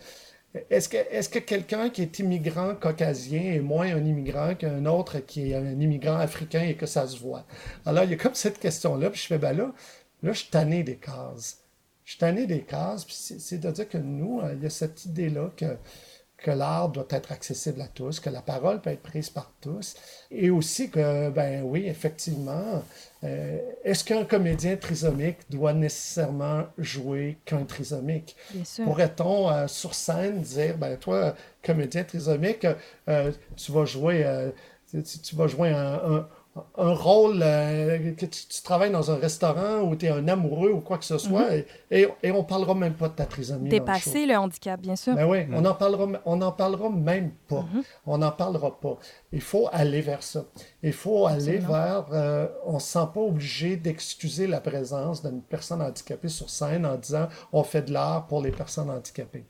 Est-ce 0.69 0.87
que, 0.87 0.97
est 0.97 1.29
que 1.29 1.39
quelqu'un 1.39 1.89
qui 1.89 2.01
est 2.01 2.19
immigrant 2.19 2.75
caucasien 2.75 3.53
est 3.53 3.59
moins 3.59 3.93
un 3.93 4.05
immigrant 4.05 4.55
qu'un 4.55 4.85
autre 4.85 5.19
qui 5.19 5.51
est 5.51 5.55
un 5.55 5.79
immigrant 5.79 6.15
africain 6.15 6.63
et 6.63 6.75
que 6.75 6.85
ça 6.85 7.07
se 7.07 7.17
voit? 7.19 7.45
Alors, 7.85 8.05
il 8.05 8.11
y 8.11 8.13
a 8.13 8.17
comme 8.17 8.35
cette 8.35 8.59
question-là, 8.59 9.09
puis 9.09 9.19
je 9.19 9.27
fais, 9.27 9.37
ben 9.37 9.55
là, 9.55 9.73
là, 10.23 10.31
je 10.31 10.39
suis 10.39 10.83
des 10.83 10.95
cases. 10.95 11.59
je 12.05 12.15
suis 12.15 12.47
des 12.47 12.61
cases, 12.61 13.03
puis 13.03 13.15
c'est 13.15 13.57
de 13.57 13.69
dire 13.71 13.89
que 13.89 13.97
nous, 13.97 14.41
il 14.53 14.63
y 14.63 14.65
a 14.65 14.69
cette 14.69 15.03
idée-là 15.05 15.51
que 15.57 15.77
que 16.45 16.51
l'art 16.51 16.89
doit 16.89 17.07
être 17.09 17.31
accessible 17.31 17.81
à 17.81 17.87
tous, 17.87 18.19
que 18.19 18.29
la 18.29 18.43
parole 18.43 18.79
peut 18.79 18.91
être 18.91 19.01
prise 19.01 19.31
par 19.31 19.51
tous, 19.61 19.95
et 20.29 20.51
aussi 20.51 20.91
que, 20.91 21.31
ben 21.31 21.63
oui, 21.63 21.87
effectivement, 21.87 22.83
euh, 23.23 23.57
est-ce 23.83 24.03
qu'un 24.03 24.25
comédien 24.25 24.77
trisomique 24.77 25.39
doit 25.49 25.73
nécessairement 25.73 26.65
jouer 26.77 27.39
qu'un 27.45 27.63
trisomique? 27.63 28.35
Pourrait-on, 28.83 29.49
euh, 29.49 29.67
sur 29.67 29.95
scène, 29.95 30.41
dire, 30.41 30.77
ben 30.77 30.97
toi, 30.97 31.33
comédien 31.63 32.03
trisomique, 32.03 32.67
euh, 33.09 33.31
tu 33.55 33.71
vas 33.71 33.85
jouer, 33.85 34.51
tu, 35.23 35.35
vas 35.35 35.47
jouer 35.47 35.69
un, 35.69 35.93
un 35.95 36.27
rôle, 36.75 37.41
euh, 37.41 38.13
que 38.13 38.25
tu, 38.25 38.61
travailles 38.63 38.91
dans 38.91 39.11
un 39.11 39.17
restaurant 39.17 39.81
ou 39.81 39.95
tu 39.95 40.05
es 40.05 40.09
un 40.09 40.27
amoureux 40.27 40.71
ou 40.71 40.79
quoi 40.79 40.97
que 40.97 41.05
ce 41.05 41.17
soit, 41.17 41.51
mhm. 41.51 41.63
et, 41.91 42.07
et, 42.23 42.31
on 42.31 42.43
parlera 42.43 42.73
même 42.73 42.93
pas 42.93 43.09
de 43.09 43.13
ta 43.13 43.25
trisomie. 43.25 43.69
Dépasser 43.69 44.25
le, 44.25 44.35
handicap, 44.35 44.79
bien 44.79 44.95
sûr. 44.95 45.15
Ben 45.15 45.27
oui, 45.27 45.39
on 45.51 45.61
n'en 45.61 45.73
parlera, 45.73 46.07
on 46.25 46.41
en 46.41 46.51
parlera 46.51 46.89
même 46.89 47.31
pas. 47.47 47.65
Mhm. 47.73 47.83
On 48.05 48.17
n'en 48.19 48.31
parlera 48.31 48.79
pas. 48.79 48.97
Il 49.33 49.41
faut 49.41 49.67
aller 49.73 50.01
vers 50.01 50.23
ça. 50.23 50.45
Il 50.81 50.93
faut 50.93 51.25
aller 51.25 51.57
vers... 51.57 52.05
Euh, 52.13 52.47
on 52.65 52.75
ne 52.75 52.79
se 52.79 52.87
sent 52.87 53.07
pas 53.13 53.21
obligé 53.21 53.75
d'excuser 53.75 54.47
la 54.47 54.61
présence 54.61 55.21
d'une 55.21 55.41
personne 55.41 55.81
handicapée 55.81 56.29
sur 56.29 56.49
scène 56.49 56.85
en 56.85 56.95
disant 56.95 57.27
on 57.51 57.63
fait 57.63 57.81
de 57.81 57.93
l'art 57.93 58.27
pour 58.27 58.41
les 58.41 58.51
personnes 58.51 58.89
handicapées. 58.89 59.45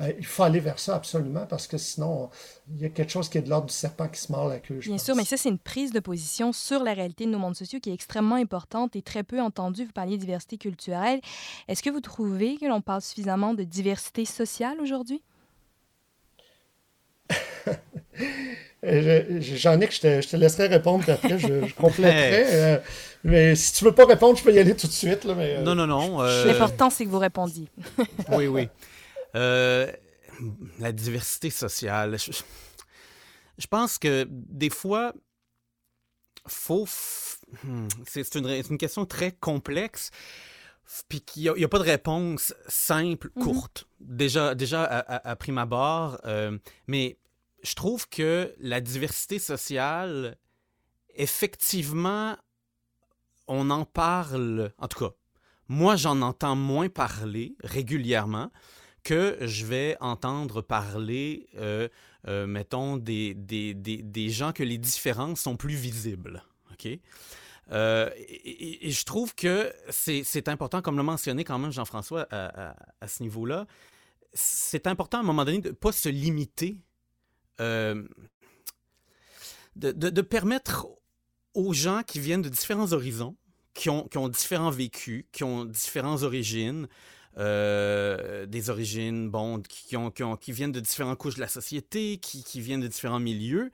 Euh, 0.00 0.12
il 0.18 0.26
faut 0.26 0.44
aller 0.44 0.60
vers 0.60 0.78
ça 0.78 0.94
absolument 0.94 1.44
parce 1.46 1.66
que 1.66 1.76
sinon, 1.76 2.30
il 2.70 2.80
y 2.80 2.84
a 2.84 2.88
quelque 2.88 3.10
chose 3.10 3.28
qui 3.28 3.38
est 3.38 3.42
de 3.42 3.50
l'ordre 3.50 3.66
du 3.66 3.74
serpent 3.74 4.06
qui 4.08 4.20
se 4.20 4.30
mord 4.30 4.48
la 4.48 4.60
queue. 4.60 4.76
Bien 4.76 4.98
sûr, 4.98 5.16
mais 5.16 5.24
ça, 5.24 5.36
c'est 5.36 5.48
une 5.48 5.58
prise 5.58 5.92
de 5.92 5.98
position 5.98 6.52
sur 6.52 6.84
la 6.84 6.94
réalité 6.94 7.26
de 7.26 7.30
nos 7.30 7.38
mondes 7.38 7.56
sociaux 7.56 7.80
qui 7.80 7.90
est 7.90 7.94
extrêmement 7.94 8.36
importante 8.36 8.94
et 8.94 9.02
très 9.02 9.24
peu 9.24 9.40
entendue. 9.40 9.86
Vous 9.86 9.92
parliez 9.92 10.16
de 10.16 10.20
diversité 10.20 10.56
culturelle. 10.56 11.20
Est-ce 11.66 11.82
que 11.82 11.90
vous 11.90 12.00
trouvez 12.00 12.58
que 12.58 12.66
l'on 12.66 12.80
parle 12.80 13.02
suffisamment 13.02 13.54
de 13.54 13.64
diversité 13.64 14.24
sociale 14.24 14.80
aujourd'hui? 14.80 15.22
J'en 18.82 19.80
ai 19.80 19.88
que 19.88 19.94
je 19.94 20.00
te, 20.00 20.20
je 20.20 20.28
te, 20.28 20.36
laisserai 20.36 20.68
répondre 20.68 21.04
après, 21.08 21.38
je, 21.38 21.66
je 21.66 21.74
compléterai. 21.74 22.46
Euh, 22.58 22.78
mais 23.24 23.56
si 23.56 23.72
tu 23.72 23.84
veux 23.84 23.92
pas 23.92 24.06
répondre, 24.06 24.38
je 24.38 24.44
peux 24.44 24.54
y 24.54 24.60
aller 24.60 24.76
tout 24.76 24.86
de 24.86 24.92
suite. 24.92 25.24
Là, 25.24 25.34
mais, 25.34 25.56
euh, 25.56 25.62
non, 25.62 25.74
non, 25.74 25.88
non. 25.88 26.22
L'important, 26.22 26.88
c'est 26.88 27.04
que 27.04 27.10
vous 27.10 27.18
répondiez. 27.18 27.66
oui, 28.30 28.46
oui. 28.46 28.68
Euh, 29.34 29.92
la 30.78 30.92
diversité 30.92 31.50
sociale. 31.50 32.16
Je, 32.18 33.66
pense 33.66 33.98
que 33.98 34.26
des 34.28 34.70
fois, 34.70 35.12
faut. 36.46 36.86
Hmm, 37.64 37.88
c'est 38.06 38.34
une, 38.34 38.46
une, 38.46 38.78
question 38.78 39.04
très 39.06 39.32
complexe. 39.32 40.10
Puis 41.08 41.20
qu'il 41.20 41.52
n'y 41.52 41.64
a, 41.64 41.68
pas 41.68 41.78
de 41.78 41.84
réponse 41.84 42.54
simple, 42.66 43.30
mm-hmm. 43.36 43.42
courte. 43.42 43.86
Déjà, 44.00 44.54
déjà 44.54 44.84
à, 44.84 45.36
prime 45.36 45.58
abord. 45.58 46.18
Euh, 46.24 46.56
mais 46.86 47.18
je 47.62 47.74
trouve 47.74 48.08
que 48.08 48.54
la 48.58 48.80
diversité 48.80 49.38
sociale, 49.38 50.38
effectivement, 51.14 52.36
on 53.48 53.68
en 53.68 53.84
parle. 53.84 54.72
En 54.78 54.88
tout 54.88 54.98
cas, 55.04 55.14
moi, 55.68 55.96
j'en 55.96 56.22
entends 56.22 56.56
moins 56.56 56.88
parler 56.88 57.54
régulièrement 57.62 58.50
que 59.08 59.38
je 59.40 59.64
vais 59.64 59.96
entendre 60.00 60.60
parler, 60.60 61.48
euh, 61.56 61.88
euh, 62.26 62.46
mettons, 62.46 62.98
des, 62.98 63.32
des, 63.32 63.72
des, 63.72 64.02
des, 64.02 64.28
gens 64.28 64.52
que 64.52 64.62
les 64.62 64.76
différences 64.76 65.40
sont 65.40 65.56
plus 65.56 65.76
visibles. 65.76 66.44
OK? 66.72 66.88
Euh, 67.72 68.10
et, 68.18 68.90
je 68.90 69.04
trouve 69.06 69.34
que 69.34 69.72
c'est 69.88 70.48
important, 70.48 70.82
comme 70.82 70.98
l'a 70.98 71.02
mentionné 71.02 71.42
quand 71.42 71.58
même 71.58 71.72
Jean-François 71.72 72.26
à, 72.30 72.74
à, 73.00 73.08
ce 73.08 73.22
niveau-là, 73.22 73.66
c'est 74.34 74.86
important 74.86 75.16
à 75.16 75.20
un 75.20 75.24
moment 75.24 75.46
donné 75.46 75.62
de 75.62 75.68
ne 75.68 75.74
pas 75.74 75.92
se 75.92 76.10
limiter, 76.10 76.76
de, 77.58 78.06
de, 79.74 79.92
de, 79.92 80.20
permettre 80.20 80.86
aux 81.54 81.72
gens 81.72 82.02
qui 82.06 82.20
viennent 82.20 82.42
de 82.42 82.50
différents 82.50 82.92
horizons, 82.92 83.36
qui 83.72 83.88
ont, 83.88 84.06
qui 84.06 84.18
ont 84.18 84.28
différents 84.28 84.70
vécus, 84.70 85.24
qui 85.32 85.44
ont 85.44 85.64
différentes 85.64 86.24
origines, 86.24 86.88
euh, 87.38 88.46
des 88.46 88.68
origines, 88.68 89.30
bon, 89.30 89.62
qui, 89.62 89.96
ont, 89.96 90.10
qui, 90.10 90.50
viennent 90.50 90.72
de 90.72 90.80
différentes 90.80 91.18
couches 91.18 91.36
de 91.36 91.40
la 91.40 91.46
société, 91.46 92.18
qui, 92.18 92.42
qui 92.42 92.60
viennent 92.60 92.80
de 92.80 92.88
différents 92.88 93.20
milieux, 93.20 93.70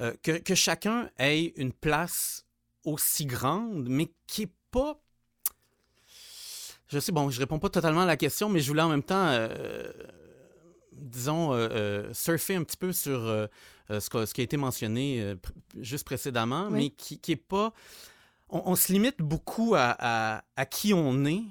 euh, 0.00 0.14
que, 0.22 0.32
que, 0.38 0.54
chacun 0.54 1.10
ait 1.18 1.52
une 1.56 1.74
place 1.74 2.46
aussi 2.84 3.26
grande, 3.26 3.88
mais 3.90 4.10
qui 4.26 4.42
n'est 4.42 4.52
pas... 4.70 4.98
Je 6.88 6.98
sais, 6.98 7.12
bon, 7.12 7.28
je 7.28 7.38
réponds 7.40 7.58
pas 7.58 7.68
totalement 7.68 8.02
à 8.02 8.06
la 8.06 8.16
question, 8.16 8.48
mais 8.48 8.60
je 8.60 8.68
voulais 8.68 8.80
en 8.80 8.88
même 8.88 9.02
temps, 9.02 9.26
euh, 9.26 9.86
disons, 10.92 11.52
surfer 12.14 12.54
un 12.54 12.64
petit 12.64 12.78
peu 12.78 12.92
sur 12.92 13.48
ce, 13.90 14.32
qui 14.32 14.40
a 14.40 14.44
été 14.44 14.56
mentionné 14.56 15.34
juste 15.78 16.04
précédemment, 16.04 16.70
mais 16.70 16.88
qui, 16.88 17.18
qui 17.18 17.32
est 17.32 17.36
pas... 17.36 17.74
On, 18.48 18.76
se 18.76 18.92
limite 18.92 19.18
beaucoup 19.18 19.74
à, 19.74 19.94
à, 19.98 20.44
à 20.56 20.64
qui 20.64 20.94
on 20.94 21.24
est, 21.24 21.42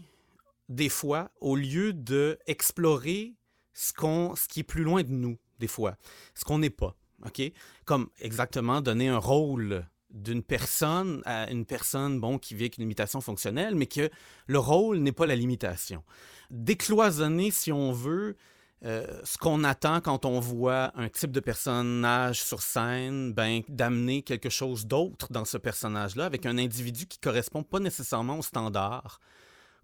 des 0.73 0.89
fois, 0.89 1.31
au 1.39 1.55
lieu 1.55 1.93
de 1.93 2.39
explorer 2.47 3.35
ce, 3.73 3.93
qu'on, 3.93 4.35
ce 4.35 4.47
qui 4.47 4.61
est 4.61 4.63
plus 4.63 4.83
loin 4.83 5.03
de 5.03 5.11
nous, 5.11 5.37
des 5.59 5.67
fois, 5.67 5.95
ce 6.33 6.43
qu'on 6.43 6.59
n'est 6.59 6.69
pas. 6.69 6.95
OK? 7.25 7.41
Comme 7.85 8.09
exactement 8.19 8.81
donner 8.81 9.07
un 9.07 9.17
rôle 9.17 9.85
d'une 10.09 10.43
personne 10.43 11.21
à 11.25 11.49
une 11.49 11.65
personne 11.65 12.19
bon, 12.19 12.37
qui 12.37 12.53
vit 12.55 12.63
avec 12.63 12.77
une 12.77 12.83
limitation 12.83 13.21
fonctionnelle, 13.21 13.75
mais 13.75 13.87
que 13.87 14.09
le 14.47 14.59
rôle 14.59 14.97
n'est 14.97 15.11
pas 15.11 15.25
la 15.25 15.35
limitation. 15.35 16.03
Décloisonner, 16.51 17.49
si 17.51 17.71
on 17.71 17.91
veut, 17.91 18.35
euh, 18.83 19.07
ce 19.23 19.37
qu'on 19.37 19.63
attend 19.63 20.01
quand 20.01 20.25
on 20.25 20.39
voit 20.39 20.91
un 20.95 21.09
type 21.09 21.31
de 21.31 21.39
personnage 21.39 22.43
sur 22.43 22.61
scène, 22.61 23.33
ben, 23.33 23.61
d'amener 23.69 24.23
quelque 24.23 24.49
chose 24.49 24.85
d'autre 24.85 25.31
dans 25.31 25.45
ce 25.45 25.57
personnage-là, 25.57 26.25
avec 26.25 26.45
un 26.45 26.57
individu 26.57 27.07
qui 27.07 27.19
correspond 27.19 27.63
pas 27.63 27.79
nécessairement 27.79 28.37
au 28.37 28.43
standard 28.43 29.19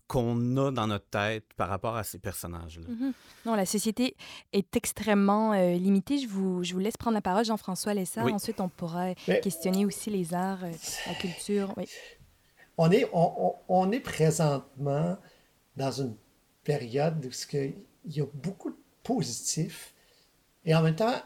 qu'on 0.09 0.57
a 0.57 0.71
dans 0.71 0.87
notre 0.87 1.05
tête 1.05 1.45
par 1.55 1.69
rapport 1.69 1.95
à 1.95 2.03
ces 2.03 2.17
personnages-là. 2.17 2.87
Mhm. 2.89 3.13
Non, 3.45 3.55
la 3.55 3.67
société 3.67 4.17
est 4.51 4.75
extrêmement 4.75 5.53
euh, 5.53 5.75
limitée. 5.75 6.17
Je 6.17 6.27
vous, 6.27 6.63
je 6.63 6.73
vous 6.73 6.79
laisse 6.79 6.97
prendre 6.97 7.13
la 7.13 7.21
parole, 7.21 7.45
Jean-François 7.45 7.93
Lessard. 7.93 8.25
Ensuite, 8.25 8.59
on 8.59 8.69
pourra 8.69 9.13
questionner 9.15 9.85
aussi 9.85 10.09
les 10.09 10.33
arts, 10.33 10.63
euh, 10.63 10.71
la 11.07 11.13
culture. 11.13 11.73
Oui. 11.77 11.85
On, 12.77 12.89
est, 12.89 13.07
on, 13.13 13.53
on, 13.67 13.91
est 13.91 13.99
présentement 13.99 15.15
dans 15.77 15.91
une 15.91 16.15
période 16.63 17.23
où 17.23 17.29
il 17.53 18.17
y 18.17 18.21
a 18.21 18.25
beaucoup 18.33 18.71
de 18.71 18.77
positifs 19.03 19.93
et 20.65 20.73
en 20.73 20.81
même 20.81 20.95
temps, 20.95 21.21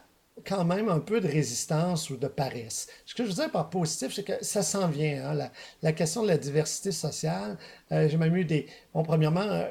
quand 0.45 0.65
même 0.65 0.89
un 0.89 0.99
peu 0.99 1.21
de 1.21 1.27
résistance 1.27 2.09
ou 2.09 2.17
de 2.17 2.27
paresse. 2.27 2.87
Ce 3.05 3.13
que 3.13 3.23
je 3.23 3.29
veux 3.29 3.35
dire 3.35 3.51
par 3.51 3.69
positif, 3.69 4.13
c'est 4.13 4.23
que 4.23 4.43
ça 4.43 4.63
s'en 4.63 4.87
vient. 4.87 5.31
Hein, 5.31 5.49
la, 5.81 5.93
question 5.93 6.23
de 6.23 6.27
la 6.27 6.37
diversité 6.37 6.91
sociale, 6.91 7.57
euh, 7.91 8.09
j'ai 8.09 8.17
même 8.17 8.35
eu 8.35 8.45
des... 8.45 8.67
Bon, 8.93 9.03
premièrement, 9.03 9.41
euh, 9.41 9.65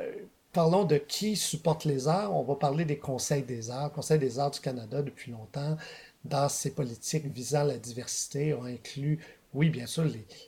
parlons 0.53 0.85
de 0.85 0.97
qui 0.97 1.37
supporte 1.37 1.85
les 1.85 2.09
arts. 2.09 2.35
On 2.35 2.43
va 2.43 2.55
parler 2.55 2.85
des 2.85 2.99
conseils 2.99 3.43
des 3.43 3.71
arts. 3.71 3.93
Conseil 3.93 4.19
des 4.19 4.39
arts 4.39 4.53
du 4.53 4.61
Canada, 4.61 5.03
depuis 5.03 5.33
longtemps, 5.33 5.77
dans 6.25 6.49
ses 6.49 6.71
politiques 6.71 7.27
visant 7.27 7.65
la 7.65 7.79
diversité, 7.79 8.55
ont 8.55 8.65
inclus 8.65 9.19
oui, 9.55 9.71
bien 9.71 9.87
sûr, 9.87 10.05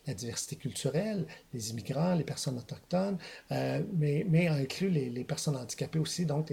la 0.07 0.14
diversité 0.14 0.57
culturelle, 0.57 1.26
les 1.52 1.70
immigrants, 1.70 2.14
les 2.14 2.24
personnes 2.24 2.59
autochtones, 2.59 3.18
euh, 3.52 3.82
mais, 3.92 4.26
mais 4.28 4.48
inclut 4.48 4.88
les, 4.88 5.24
personnes 5.24 5.57
handicapées 5.57 5.98
aussi, 5.98 6.24
donc 6.24 6.52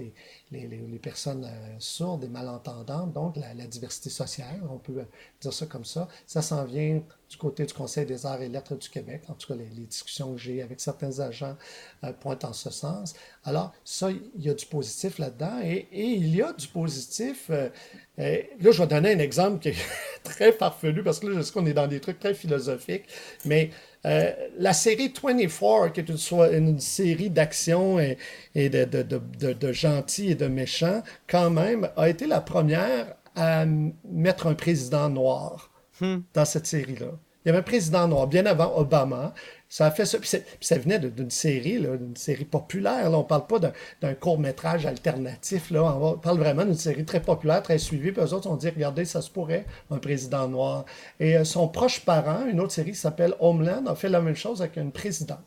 les, 0.50 0.98
personnes 1.00 1.44
euh, 1.44 1.76
sourdes 1.78 2.24
et 2.24 2.28
malentendantes, 2.28 3.12
donc 3.12 3.36
la, 3.36 3.54
la, 3.54 3.66
diversité 3.66 4.10
sociale, 4.10 4.62
on 4.70 4.78
peut 4.78 5.06
dire 5.40 5.52
ça 5.52 5.66
comme 5.66 5.84
ça. 5.84 6.08
Ça 6.26 6.42
s'en 6.42 6.64
vient 6.64 7.02
du 7.32 7.38
côté 7.38 7.64
du 7.64 7.72
Conseil 7.72 8.04
des 8.04 8.26
arts 8.26 8.42
et 8.42 8.48
lettres 8.48 8.76
du 8.76 8.90
Québec. 8.90 9.22
En 9.28 9.32
tout 9.32 9.48
cas, 9.48 9.54
les, 9.54 9.86
discussions 9.86 10.34
que 10.34 10.38
j'ai 10.38 10.60
avec 10.60 10.80
certains 10.80 11.18
agents 11.20 11.56
euh, 12.04 12.12
pointent 12.12 12.44
en 12.44 12.52
ce 12.52 12.68
sens. 12.68 13.14
Alors, 13.44 13.72
ça, 13.84 14.10
il 14.10 14.44
y 14.44 14.50
a 14.50 14.54
du 14.54 14.66
positif 14.66 15.18
là-dedans. 15.18 15.60
Et, 15.64 15.88
il 15.92 16.36
y 16.36 16.42
a 16.42 16.52
du 16.52 16.68
positif. 16.68 17.46
Euh, 17.48 17.70
euh, 18.18 18.42
là, 18.60 18.70
je 18.70 18.82
vais 18.82 18.86
donner 18.86 19.14
un 19.14 19.18
exemple 19.18 19.60
qui 19.60 19.70
est 19.70 19.76
très 20.24 20.52
farfelu 20.52 21.02
parce 21.02 21.20
que 21.20 21.28
là, 21.28 21.38
je 21.38 21.42
sais 21.42 21.52
qu'on 21.52 21.64
est 21.64 21.72
dans 21.72 21.86
des 21.86 22.00
trucs 22.00 22.20
très 22.20 22.34
philosophiques. 22.34 23.06
Mais 23.46 23.70
la 24.04 24.72
série 24.74 25.10
24, 25.10 25.92
qui 25.92 26.00
est 26.00 26.08
une, 26.08 26.54
une 26.54 26.80
série 26.80 27.30
d'action 27.30 27.98
et, 27.98 28.18
de 28.54 29.72
gentils 29.72 30.32
et 30.32 30.34
de 30.34 30.48
méchants, 30.48 31.02
quand 31.26 31.48
même, 31.48 31.88
a 31.96 32.10
été 32.10 32.26
la 32.26 32.42
première 32.42 33.14
à 33.36 33.64
mettre 33.64 34.48
un 34.48 34.54
président 34.54 35.08
noir. 35.08 35.71
Hmm. 36.00 36.20
dans 36.34 36.44
cette 36.44 36.66
série-là. 36.66 37.12
Il 37.44 37.48
y 37.48 37.50
avait 37.50 37.58
un 37.58 37.62
président 37.62 38.06
noir 38.06 38.28
bien 38.28 38.46
avant 38.46 38.76
Obama. 38.78 39.34
Ça 39.68 39.86
a 39.86 39.90
fait 39.90 40.04
ça. 40.04 40.18
Puis, 40.18 40.30
ça 40.60 40.78
venait 40.78 40.98
d'une 40.98 41.30
série, 41.30 41.80
d'une 41.80 42.16
série 42.16 42.44
populaire. 42.44 43.10
Là. 43.10 43.18
On 43.18 43.22
ne 43.22 43.26
parle 43.26 43.46
pas 43.46 43.58
d'un 43.58 44.14
court-métrage 44.14 44.86
alternatif. 44.86 45.70
Là. 45.70 45.82
On 45.82 46.18
parle 46.18 46.38
vraiment 46.38 46.64
d'une 46.64 46.74
série 46.74 47.04
très 47.04 47.20
populaire, 47.20 47.62
très 47.62 47.78
suivie. 47.78 48.12
Puis 48.12 48.22
eux 48.22 48.32
autres 48.32 48.48
ont 48.48 48.56
dit 48.56 48.68
regardez, 48.68 49.04
ça 49.04 49.20
se 49.22 49.30
pourrait, 49.30 49.66
un 49.90 49.98
président 49.98 50.46
noir. 50.46 50.84
Et 51.18 51.36
euh, 51.36 51.44
son 51.44 51.68
proche 51.68 52.04
parent, 52.04 52.46
une 52.46 52.60
autre 52.60 52.72
série 52.72 52.92
qui 52.92 52.98
s'appelle 52.98 53.34
Homeland, 53.40 53.86
a 53.86 53.96
fait 53.96 54.08
la 54.08 54.20
même 54.20 54.36
chose 54.36 54.62
avec 54.62 54.76
une 54.76 54.92
présidente. 54.92 55.40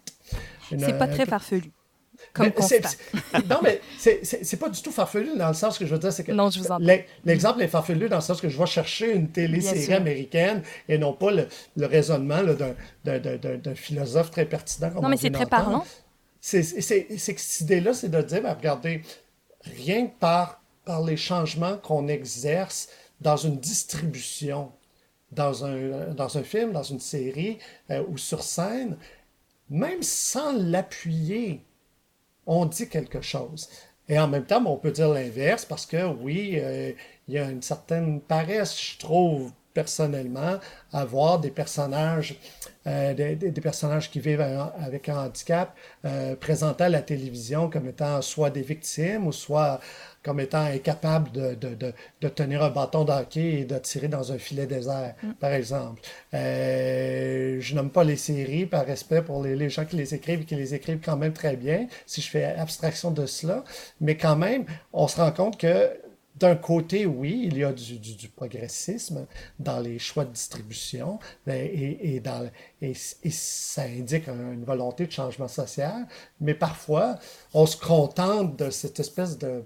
C'est 0.70 0.98
pas 0.98 1.08
très 1.08 1.26
farfelu. 1.26 1.72
Comme 2.36 2.52
constat. 2.52 2.90
non, 3.50 3.60
mais 3.64 3.82
c'est 3.98 4.60
pas 4.60 4.70
du 4.70 4.82
tout 4.82 4.92
farfelu 4.92 5.38
dans 5.38 5.48
le 5.48 5.54
sens 5.54 5.78
que 5.78 5.86
je 5.86 5.94
veux 5.94 6.00
dire, 6.00 6.12
c'est 6.12 6.24
que. 6.24 6.32
Non, 6.32 6.50
je 6.50 6.60
vous 6.60 6.68
L'exemple 7.24 7.62
est 7.62 7.68
farfelu 7.68 8.10
dans 8.10 8.18
le 8.18 8.22
sens 8.22 8.42
que 8.42 8.50
je 8.50 8.58
vais 8.58 8.66
chercher 8.66 9.14
une 9.14 9.30
télésérie 9.30 9.94
américaine 9.94 10.62
et 10.90 10.98
non 10.98 11.14
pas 11.14 11.32
le, 11.32 11.48
le 11.78 11.86
raisonnement 11.86 12.42
d'un 13.04 13.76
philosophe 13.76 14.32
très 14.32 14.46
pertinent. 14.46 14.92
non, 15.02 15.10
mais 15.10 15.18
c'est 15.18 15.32
très 15.32 15.46
parlant. 15.46 15.86
C'est 16.42 16.62
que 16.62 17.42
cette 17.42 17.62
idée-là, 17.62 17.94
c'est 17.94 18.10
de 18.10 18.22
dire, 18.22 18.44
ben, 18.44 18.54
regardez, 18.54 19.02
rien 19.64 20.08
que 20.08 20.14
par, 20.20 20.62
par 20.84 21.02
les 21.02 21.18
changements 21.18 21.78
qu'on 21.78 22.08
exerce 22.08 22.90
dans 23.22 23.38
une 23.38 23.58
distribution, 23.58 24.72
dans 25.32 25.66
un, 25.66 26.14
dans 26.14 26.38
un 26.38 26.44
film, 26.44 26.72
dans 26.72 26.84
une 26.84 27.00
série 27.00 27.58
euh, 27.90 28.04
ou 28.10 28.18
sur 28.18 28.44
scène, 28.44 28.98
même 29.70 30.04
sans 30.04 30.54
l'appuyer, 30.54 31.62
on 32.46 32.66
dit 32.66 32.89
quelque 32.89 33.22
chose. 33.22 33.70
Et 34.08 34.20
en 34.20 34.28
même 34.28 34.46
temps, 34.46 34.64
on 34.66 34.78
peut 34.78 34.91
dire 34.91 35.10
l'inverse 35.10 35.66
parce 35.66 35.86
que 35.86 36.06
oui, 36.06 36.60
euh, 36.62 36.91
il 37.28 37.34
y 37.34 37.39
a 37.39 37.50
une 37.50 37.62
certaine 37.62 38.22
paresse, 38.22 38.80
je 38.80 39.00
trouve, 39.00 39.52
personnellement, 39.74 40.60
à 40.93 41.06
voir 41.06 41.39
des 41.39 41.52
personnages, 41.52 42.39
euh, 42.88 43.14
des, 43.14 43.62
personnages 43.62 44.10
qui 44.10 44.20
vivent 44.20 44.41
avec 44.41 45.10
un 45.10 45.26
handicap 45.26 45.76
euh, 46.06 46.36
présentés 46.36 46.86
à 46.86 46.89
la 46.89 47.02
télévision 47.02 47.70
comme 47.70 47.88
étant 47.88 48.22
soit 48.22 48.52
des 48.52 48.62
victimes 48.62 49.28
ou 49.28 49.32
soit 49.34 49.82
comme 50.26 50.39
étant 50.39 50.65
incapables 50.65 51.32
de, 51.32 51.53
de, 51.53 51.93
de, 52.21 52.30
tenir 52.30 52.63
un 52.63 52.71
bâton 52.71 53.05
d'hockey 53.05 53.61
et 53.61 53.65
de 53.65 53.78
tirer 53.78 54.07
dans 54.07 54.32
un 54.32 54.39
filet 54.39 54.65
désert, 54.65 55.13
mm. 55.21 55.34
par 55.34 55.53
exemple. 55.53 56.01
Euh, 56.34 57.57
je 57.61 57.76
nomme 57.76 57.91
pas 57.91 58.03
les 58.03 58.17
séries 58.17 58.65
par 58.65 58.88
respect 58.88 59.21
pour 59.21 59.43
les, 59.43 59.55
les, 59.55 59.69
gens 59.69 59.86
qui 59.86 59.95
les 59.95 60.15
écrivent 60.15 60.41
et 60.41 60.45
qui 60.45 60.55
les 60.55 60.73
écrivent 60.73 60.99
quand 61.03 61.15
même 61.15 61.34
très 61.34 61.55
bien, 61.55 61.88
si 62.07 62.21
je 62.21 62.30
fais 62.32 62.43
abstraction 62.43 63.11
de 63.11 63.28
cela, 63.28 63.63
mais 64.01 64.17
quand 64.17 64.36
même, 64.36 64.65
on 64.93 65.07
se 65.07 65.17
rend 65.17 65.32
compte 65.32 65.59
que 65.59 65.91
d'un 66.36 66.55
côté, 66.55 67.05
oui, 67.05 67.43
il 67.45 67.57
y 67.57 67.63
a 67.63 67.71
du, 67.71 67.97
du, 67.97 68.28
progressisme 68.28 69.26
dans 69.59 69.80
les 69.80 69.99
choix 69.99 70.26
de 70.26 70.32
distribution 70.32 71.19
et, 71.47 72.15
et, 72.15 72.19
dans, 72.19 72.49
et, 72.82 72.93
ça 72.93 73.84
indique 73.84 74.28
une 74.28 74.65
volonté 74.65 75.05
de 75.05 75.11
changement 75.11 75.47
social, 75.47 76.07
mais 76.41 76.53
parfois, 76.53 77.17
on 77.53 77.65
se 77.65 77.78
contente 77.78 78.57
de 78.57 78.69
cette 78.69 78.99
espèce 78.99 79.38
de 79.38 79.63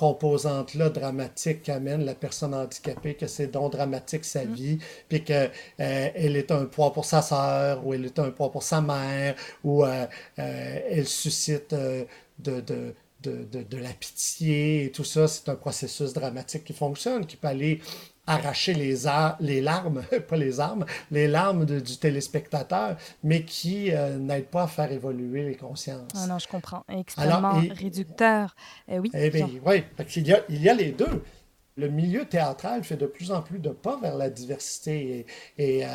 composante-là 0.00 0.88
dramatique 0.88 1.62
qu'amène 1.62 2.06
la 2.06 2.14
personne 2.14 2.54
handicapée, 2.54 3.14
que 3.16 3.26
c'est 3.26 3.48
donc 3.48 3.72
dramatique 3.72 4.24
sa 4.24 4.46
mm. 4.46 4.54
vie, 4.54 4.78
puis 5.10 5.22
qu'elle 5.22 5.50
euh, 5.78 6.08
elle 6.14 6.36
est 6.36 6.50
un 6.50 6.64
poids 6.64 6.94
pour 6.94 7.04
sa 7.04 7.20
sœur, 7.20 7.86
ou 7.86 7.92
elle 7.92 8.06
est 8.06 8.18
un 8.18 8.30
poids 8.30 8.50
pour 8.50 8.62
sa 8.62 8.80
mère, 8.80 9.34
ou 9.62 9.84
euh, 9.84 10.06
euh, 10.38 10.80
elle 10.88 11.06
suscite 11.06 11.74
de, 11.74 12.06
de 12.38 12.94
de, 13.22 13.44
de, 13.44 13.76
la 13.76 13.92
pitié 13.92 14.84
et 14.84 14.90
tout 14.90 15.04
ça, 15.04 15.28
c'est 15.28 15.46
un 15.50 15.54
processus 15.54 16.14
dramatique 16.14 16.64
qui 16.64 16.72
fonctionne, 16.72 17.26
qui 17.26 17.36
peut 17.36 17.48
aller 17.48 17.82
arracher 18.30 18.74
les, 18.74 18.96
les 19.40 19.60
larmes, 19.60 20.02
pas 20.28 20.36
les 20.36 20.60
armes, 20.60 20.84
les 21.10 21.28
larmes 21.28 21.64
du 21.64 21.96
téléspectateur, 21.96 22.96
mais 23.22 23.42
qui 23.42 23.92
euh, 23.92 24.18
n'aide 24.18 24.46
pas 24.46 24.64
à 24.64 24.66
faire 24.66 24.90
évoluer 24.92 25.44
les 25.44 25.56
consciences. 25.56 26.10
Ah 26.14 26.26
non, 26.26 26.38
je 26.38 26.48
comprends. 26.48 26.84
Extrêmement 26.88 27.60
réducteur. 27.70 28.54
Eh 28.88 28.98
oui. 28.98 29.10
Eh 29.14 29.30
bien, 29.30 29.48
oui, 29.64 29.84
il 30.16 30.26
y, 30.26 30.32
a, 30.32 30.40
il 30.48 30.62
y 30.62 30.68
a 30.68 30.74
les 30.74 30.92
deux 30.92 31.22
le 31.80 31.88
milieu 31.88 32.24
théâtral 32.24 32.84
fait 32.84 32.96
de 32.96 33.06
plus 33.06 33.32
en 33.32 33.42
plus 33.42 33.58
de 33.58 33.70
pas 33.70 33.98
vers 34.00 34.16
la 34.16 34.28
diversité 34.28 35.26
et, 35.58 35.84
euh, 35.84 35.88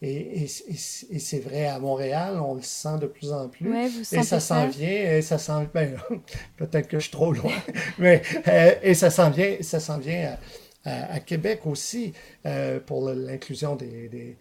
et, 0.00 0.44
et, 0.44 1.18
c'est 1.18 1.40
vrai 1.40 1.66
à 1.66 1.78
Montréal, 1.78 2.38
on 2.40 2.54
le 2.54 2.62
sent 2.62 2.98
de 3.00 3.06
plus 3.06 3.32
en 3.32 3.48
plus. 3.48 3.72
et 4.12 4.22
ça 4.22 4.38
s'en 4.38 4.68
vient, 4.68 4.88
et 4.88 5.22
ça 5.22 5.38
s'en 5.38 5.64
ben, 5.64 5.96
peut-être 6.56 6.88
que 6.88 6.98
je 6.98 7.04
suis 7.04 7.12
trop 7.12 7.32
loin, 7.32 7.52
mais 7.98 8.22
euh, 8.48 8.74
et 8.82 8.94
ça 8.94 9.10
s'en 9.10 9.30
vient, 9.30 9.56
ça 9.60 9.80
s'en 9.80 9.98
vient 9.98 10.36
à, 10.84 11.20
Québec 11.20 11.62
aussi 11.66 12.12
euh, 12.46 12.80
pour 12.80 13.08
l'inclusion 13.08 13.76
des, 13.76 14.08
des 14.08 14.36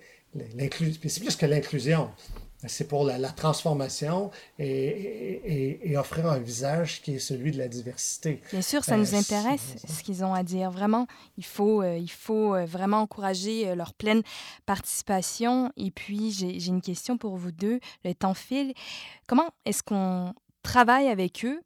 c'est 1.07 1.19
plus 1.19 1.35
que 1.35 1.45
l'inclusion 1.45 2.09
c'est 2.65 2.87
pour 2.87 3.03
la, 3.03 3.19
transformation 3.29 4.31
et, 4.57 5.93
offrir 5.97 6.27
un 6.27 6.39
visage 6.39 7.01
qui 7.01 7.15
est 7.15 7.19
celui 7.19 7.51
de 7.51 7.57
la 7.57 7.67
diversité. 7.67 8.41
Bien 8.51 8.61
sûr, 8.61 8.85
ça 8.85 8.95
nous 8.95 9.13
euh, 9.13 9.17
intéresse, 9.17 9.75
ce 9.85 10.01
qu'ils 10.01 10.23
ont 10.23 10.33
à 10.33 10.43
dire. 10.43 10.71
Vraiment, 10.71 11.05
il 11.37 11.43
faut, 11.43 11.81
euh, 11.81 11.97
il 11.97 12.09
faut 12.09 12.55
vraiment 12.65 13.01
encourager 13.01 13.75
leur 13.75 13.93
pleine 13.93 14.21
participation. 14.65 15.73
Et 15.75 15.91
puis, 15.91 16.31
j'ai 16.31 16.65
une 16.65 16.81
question 16.81 17.17
pour 17.17 17.35
vous 17.35 17.51
deux. 17.51 17.81
Le 18.05 18.13
temps 18.13 18.33
file. 18.33 18.73
Comment 19.27 19.49
est-ce 19.65 19.83
qu'on 19.83 20.33
travaille 20.63 21.09
avec 21.09 21.43
eux 21.43 21.61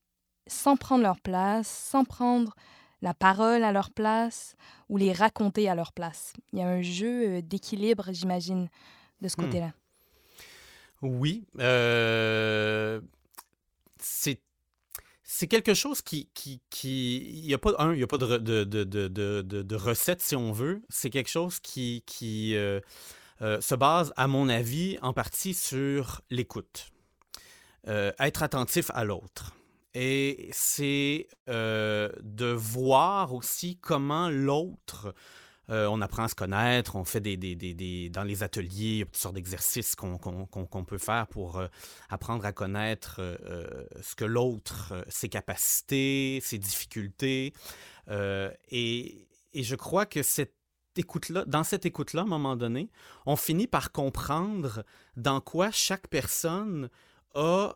sans 0.47 0.78
prendre 0.78 1.03
leur 1.03 1.21
place, 1.21 1.67
sans 1.67 2.05
prendre 2.05 2.55
la 3.01 3.13
parole 3.13 3.63
à 3.63 3.71
leur 3.71 3.91
place 3.91 4.55
ou 4.89 4.97
les 4.97 5.13
raconter 5.13 5.69
à 5.69 5.75
leur 5.75 5.93
place? 5.93 6.33
Il 6.53 6.59
y 6.59 6.61
a 6.61 6.67
un 6.67 6.81
jeu 6.81 7.41
d'équilibre, 7.41 8.09
j'imagine, 8.11 8.69
de 9.21 9.27
ce 9.27 9.39
hmm. 9.39 9.45
côté-là. 9.45 9.73
Oui. 11.01 11.45
Euh, 11.59 13.01
c'est 13.99 14.41
c'est 15.23 15.47
quelque 15.47 15.73
chose 15.73 16.01
qui, 16.01 16.29
qui, 16.33 16.61
qui, 16.69 17.17
il 17.17 17.45
y 17.45 17.53
a 17.53 17.57
pas 17.57 17.73
un, 17.79 17.93
il 17.93 17.99
y 17.99 18.03
a 18.03 18.07
pas 18.07 18.17
de, 18.17 18.37
de, 18.37 18.63
de, 18.63 18.83
de, 18.83 19.41
de 19.41 19.75
recette 19.75 20.21
si 20.21 20.35
on 20.35 20.51
veut. 20.53 20.81
C'est 20.89 21.09
quelque 21.09 21.29
chose 21.29 21.59
qui, 21.59 22.01
qui 22.07 22.55
euh, 22.55 22.79
euh, 23.41 23.59
se 23.59 23.75
base, 23.75 24.13
à 24.15 24.27
mon 24.27 24.47
avis, 24.47 24.97
en 25.01 25.11
partie 25.13 25.53
sur 25.53 26.21
l'écoute, 26.29 26.91
être 27.85 28.41
attentif 28.41 28.89
à 28.93 29.03
l'autre. 29.03 29.53
Et 29.99 30.49
c'est 30.51 31.27
de 31.47 32.51
voir 32.51 33.33
aussi 33.33 33.77
comment 33.77 34.29
l'autre 34.29 35.15
euh, 35.69 35.85
on 35.87 36.01
apprend 36.01 36.23
à 36.23 36.27
se 36.29 36.35
connaître, 36.35 36.95
on 36.95 37.03
fait 37.03 37.19
des, 37.19 37.35
des, 37.35 38.09
dans 38.09 38.23
les 38.23 38.41
ateliers, 38.43 38.69
il 38.69 38.97
y 38.99 39.01
a 39.01 39.05
toutes 39.05 39.17
sortes 39.17 39.35
d'exercices 39.35 39.95
qu'on 39.95 40.85
peut 40.85 40.97
faire 40.97 41.27
pour 41.27 41.57
euh, 41.57 41.67
apprendre 42.09 42.45
à 42.45 42.53
connaître 42.53 43.17
euh, 43.19 43.85
ce 44.01 44.15
que 44.15 44.23
l'autre, 44.23 44.93
ses 45.09 45.27
capacités, 45.27 46.39
ses 46.41 46.57
difficultés. 46.57 47.53
Et, 48.71 49.27
je 49.53 49.75
crois 49.75 50.05
que 50.05 50.21
cette 50.21 50.53
écoute-là, 50.95 51.43
dans 51.45 51.63
cette 51.63 51.85
écoute-là, 51.85 52.21
à 52.21 52.23
un 52.25 52.27
moment 52.27 52.55
donné, 52.55 52.89
on 53.25 53.35
finit 53.35 53.67
par 53.67 53.91
comprendre 53.91 54.83
dans 55.15 55.41
quoi 55.41 55.71
chaque 55.71 56.07
personne 56.07 56.89
a... 57.35 57.75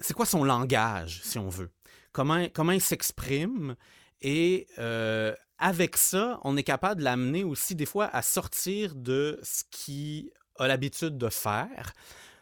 c'est 0.00 0.14
quoi 0.14 0.26
son 0.26 0.44
langage, 0.44 1.20
si 1.24 1.38
on 1.38 1.48
veut? 1.48 1.70
Comment, 2.12 2.46
comment 2.52 2.72
il 2.72 2.80
s'exprime? 2.80 3.76
Et 4.20 4.66
avec 5.58 5.96
ça, 5.96 6.40
on 6.44 6.56
est 6.56 6.62
capable 6.62 7.00
de 7.00 7.04
l'amener 7.04 7.44
aussi 7.44 7.74
des 7.74 7.86
fois 7.86 8.06
à 8.06 8.22
sortir 8.22 8.94
de 8.94 9.38
ce 9.42 9.62
qu'il 9.70 10.30
a 10.58 10.68
l'habitude 10.68 11.18
de 11.18 11.28
faire, 11.28 11.92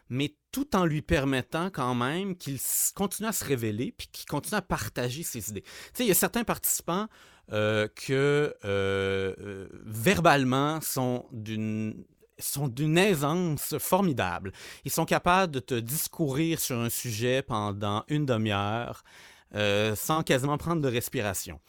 mais 0.09 0.35
tout 0.51 0.75
en 0.75 0.85
lui 0.85 1.01
permettant 1.01 1.69
quand 1.69 1.95
même 1.95 2.35
qu'il 2.37 2.59
continue 2.95 3.27
à 3.27 3.31
se 3.31 3.43
révéler 3.43 3.93
puis 3.97 4.07
qu'il 4.11 4.25
continue 4.25 4.57
à 4.57 4.61
partager 4.61 5.23
ses 5.23 5.49
idées. 5.49 5.61
Tu 5.61 5.69
sais, 5.93 6.03
il 6.03 6.07
y 6.07 6.11
a 6.11 6.15
certains 6.15 6.43
participants 6.43 7.07
euh, 7.51 7.87
que 7.95 8.55
euh, 8.63 9.33
euh, 9.39 9.67
verbalement 9.85 10.79
sont 10.81 11.25
d'une 11.31 12.05
sont 12.39 12.67
d'une 12.67 12.97
aisance 12.97 13.77
formidable. 13.77 14.51
Ils 14.85 14.91
sont 14.91 15.05
capables 15.05 15.53
de 15.53 15.59
te 15.59 15.75
discourir 15.75 16.59
sur 16.59 16.77
un 16.77 16.89
sujet 16.89 17.41
pendant 17.41 18.03
une 18.07 18.25
demi-heure 18.25 19.03
sans 19.95 20.23
quasiment 20.23 20.57
prendre 20.57 20.81
de 20.81 20.87
respiration. 20.87 21.59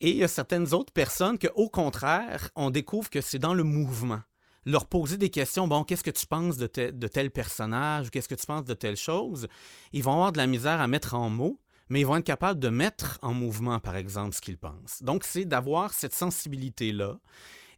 Et 0.00 0.10
il 0.10 0.16
y 0.16 0.24
a 0.24 0.28
certaines 0.28 0.74
autres 0.74 0.92
personnes 0.92 1.38
que, 1.38 1.46
au 1.54 1.68
contraire, 1.68 2.50
on 2.56 2.70
découvre 2.70 3.08
que 3.08 3.20
c'est 3.20 3.38
dans 3.38 3.54
le 3.54 3.62
mouvement. 3.62 4.20
Leur 4.66 4.86
poser 4.86 5.16
des 5.16 5.30
questions, 5.30 5.68
bon, 5.68 5.84
qu'est-ce 5.84 6.02
que 6.02 6.10
tu 6.10 6.26
penses 6.26 6.56
de, 6.56 6.68
de 6.90 7.08
tel 7.08 7.30
personnage, 7.30 8.10
qu'est-ce 8.10 8.28
que 8.28 8.34
tu 8.34 8.46
penses 8.46 8.64
de 8.64 8.74
telle 8.74 8.96
chose, 8.96 9.46
ils 9.92 10.02
vont 10.02 10.12
avoir 10.12 10.32
de 10.32 10.38
la 10.38 10.46
misère 10.46 10.80
à 10.80 10.88
mettre 10.88 11.14
en 11.14 11.30
mots, 11.30 11.60
mais 11.88 12.00
ils 12.00 12.06
vont 12.06 12.16
être 12.16 12.24
capables 12.24 12.58
de 12.58 12.70
mettre 12.70 13.18
en 13.22 13.32
mouvement, 13.34 13.78
par 13.78 13.94
exemple, 13.94 14.34
ce 14.34 14.40
qu'ils 14.40 14.58
pensent. 14.58 15.02
Donc, 15.02 15.22
c'est 15.24 15.44
d'avoir 15.44 15.92
cette 15.92 16.14
sensibilité-là. 16.14 17.18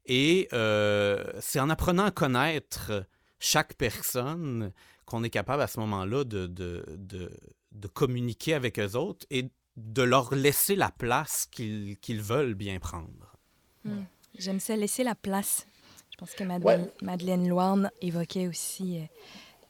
Et 0.07 0.49
euh, 0.53 1.25
c'est 1.41 1.61
en 1.61 1.69
apprenant 1.71 2.05
à 2.05 2.11
connaître 2.11 3.05
chaque 3.39 3.75
personne 3.75 4.73
qu'on 5.05 5.23
est 5.25 5.31
capable 5.31 5.63
à 5.63 5.67
ce 5.67 5.79
moment-là 5.81 6.25
de, 6.25 6.47
de, 6.47 6.85
de, 6.97 7.31
de, 7.73 7.89
communiquer 7.89 8.55
avec 8.55 8.79
eux 8.79 8.97
autres 8.97 9.27
et 9.31 9.51
de 9.77 10.03
leur 10.03 10.35
laisser 10.35 10.75
la 10.75 10.91
place 10.91 11.47
qu'ils 11.47 12.23
veulent 12.23 12.55
bien 12.55 12.79
prendre. 12.79 13.37
Hmm. 13.85 14.05
J'aime 14.39 14.61
ça, 14.61 14.77
laisser 14.77 15.05
la 15.05 15.15
place. 15.15 15.67
Je 16.11 16.17
pense 16.17 16.33
que 16.33 16.45
Madeleine, 16.45 16.89
Madeleine 17.03 17.49
Loire 17.49 17.77
évoquait 18.01 18.49
aussi 18.49 18.99
euh, 18.99 19.05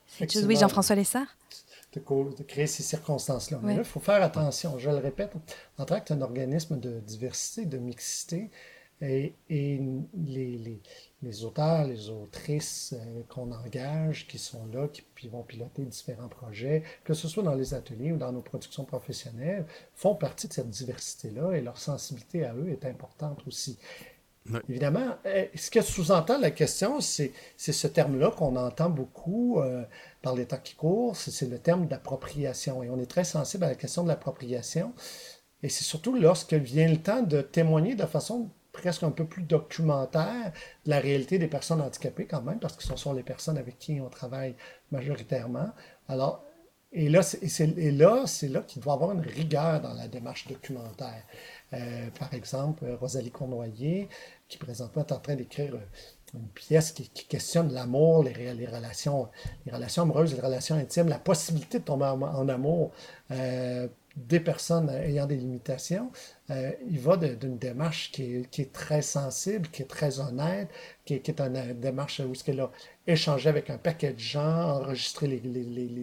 cette 0.07 0.33
chose. 0.33 0.45
Oui, 0.45 0.57
Jean-François 0.57 0.97
Lessard? 0.97 1.27
De, 1.93 2.43
créer 2.43 2.67
ces 2.67 2.83
circonstances-là. 2.83 3.59
Mais 3.63 3.75
là, 3.75 3.81
il 3.81 3.87
faut 3.87 4.01
faire 4.01 4.23
attention. 4.23 4.79
Je 4.79 4.91
le 4.91 4.99
répète, 4.99 5.33
en 5.79 5.87
tant 5.87 5.99
qu'un 6.01 6.21
organisme 6.21 6.79
de 6.79 7.01
diversité, 7.01 7.65
de 7.65 7.79
mixité, 7.79 8.51
Et, 9.03 9.35
et 9.51 9.79
les, 10.27 10.81
les, 11.23 11.45
auteurs, 11.45 11.87
les 11.87 12.09
autrices 12.09 12.95
euh, 12.97 13.23
qu'on 13.29 13.53
engage, 13.53 14.27
qui 14.27 14.39
sont 14.39 14.67
là, 14.73 14.89
qui, 14.89 15.29
vont 15.29 15.43
piloter 15.43 15.83
différents 15.85 16.29
projets, 16.29 16.83
que 17.05 17.13
ce 17.13 17.29
soit 17.29 17.43
dans 17.43 17.55
les 17.55 17.75
ateliers 17.75 18.13
ou 18.13 18.17
dans 18.17 18.33
nos 18.33 18.41
productions 18.41 18.85
professionnelles, 18.85 19.67
font 19.95 20.15
partie 20.15 20.49
de 20.49 20.55
cette 20.55 20.71
diversité-là 20.71 21.53
et 21.53 21.61
leur 21.61 21.77
sensibilité 21.77 22.47
à 22.47 22.55
eux 22.55 22.71
est 22.71 22.87
importante 22.87 23.43
aussi. 23.47 23.79
Évidemment, 24.69 25.17
euh, 25.27 25.47
ce 25.55 25.71
que 25.71 25.81
sous-entend 25.81 26.39
la 26.39 26.51
question, 26.51 27.01
c'est 27.01 27.33
ce 27.57 27.87
terme-là 27.87 28.31
qu'on 28.31 28.57
entend 28.57 28.91
beaucoup 28.91 29.61
euh, 29.61 29.85
dans 30.23 30.35
les 30.35 30.47
temps 30.47 30.61
qui 30.63 30.75
courent, 30.75 31.17
c'est 31.17 31.49
le 31.49 31.59
terme 31.59 31.87
d'appropriation. 31.87 32.83
Et 32.83 32.89
on 32.89 32.99
est 32.99 33.11
très 33.11 33.25
sensible 33.25 33.65
à 33.65 33.69
la 33.69 33.75
question 33.75 34.05
de 34.05 34.09
l'appropriation. 34.09 34.93
Et 35.63 35.69
c'est 35.69 35.85
surtout 35.85 36.15
lorsque 36.15 36.55
vient 36.55 36.89
le 36.89 36.99
temps 36.99 37.23
de 37.23 37.41
témoigner 37.41 37.95
de 37.95 38.07
façon 38.07 38.51
presque 38.77 39.03
un 39.03 39.11
peu 39.11 39.25
plus 39.25 39.43
documentaire 39.43 40.53
de 40.85 40.91
la 40.91 41.01
réalité 41.01 41.39
des 41.39 41.49
personnes 41.49 41.81
handicapées 41.81 42.27
quand 42.27 42.43
même, 42.43 42.59
parce 42.59 42.77
que 42.77 42.83
ce 42.83 42.95
sont 42.97 43.15
les 43.15 43.23
personnes 43.23 43.59
avec 43.59 43.79
qui 43.79 44.01
on 44.01 44.09
travaille 44.09 44.55
majoritairement. 44.91 45.71
Alors, 46.09 46.45
et 46.93 47.09
là, 47.09 47.23
c'est 47.23 47.67
là, 47.67 48.25
là 48.43 48.61
qu'il 48.61 48.83
doit 48.83 48.93
y 48.93 48.97
avoir 48.97 49.13
une 49.13 49.21
rigueur 49.21 49.81
dans 49.81 49.95
la 49.95 50.09
démarche 50.09 50.47
documentaire. 50.47 51.23
Euh, 51.73 52.09
par 52.19 52.33
exemple, 52.33 52.85
Rosalie 53.01 53.31
Cournoyer, 53.31 54.09
qui 54.49 54.59
présentement 54.59 55.05
est 55.05 55.13
en 55.13 55.19
train 55.19 55.35
d'écrire 55.35 55.75
euh, 55.75 56.39
une 56.39 56.49
pièce 56.49 56.93
qui, 56.93 57.09
questionne 57.09 57.73
l'amour, 57.73 58.25
les, 58.25 58.67
relations, 58.67 59.29
les 59.65 59.73
relations 59.73 60.03
amoureuses, 60.03 60.35
les 60.35 60.41
relations 60.41 60.77
intimes, 60.77 61.09
la 61.09 61.19
possibilité 61.19 61.81
de 61.81 61.85
tomber 61.85 62.07
en, 62.07 62.49
amour. 62.49 62.93
Euh, 63.31 63.89
des 64.17 64.41
personnes 64.41 64.89
ayant 64.89 65.27
des 65.27 65.37
limitations, 65.37 66.11
euh, 66.51 66.71
il 66.89 67.01
va 67.01 67.17
d'une 67.17 67.59
démarche 67.59 68.13
qui 68.13 68.47
est, 68.57 68.73
très 68.73 69.03
sensible, 69.03 69.69
qui 69.69 69.83
est 69.83 69.87
très 69.87 70.21
honnête, 70.21 70.69
qui 71.05 71.15
est, 71.15 71.41
une 71.41 71.81
démarche 71.81 72.21
où 72.21 72.33
il 72.47 72.61
a 72.61 72.71
échangé 73.07 73.49
avec 73.49 73.69
un 73.69 73.79
paquet 73.79 74.13
de 74.13 74.19
gens, 74.19 74.77
enregistré 74.77 75.27
les, 75.27 75.41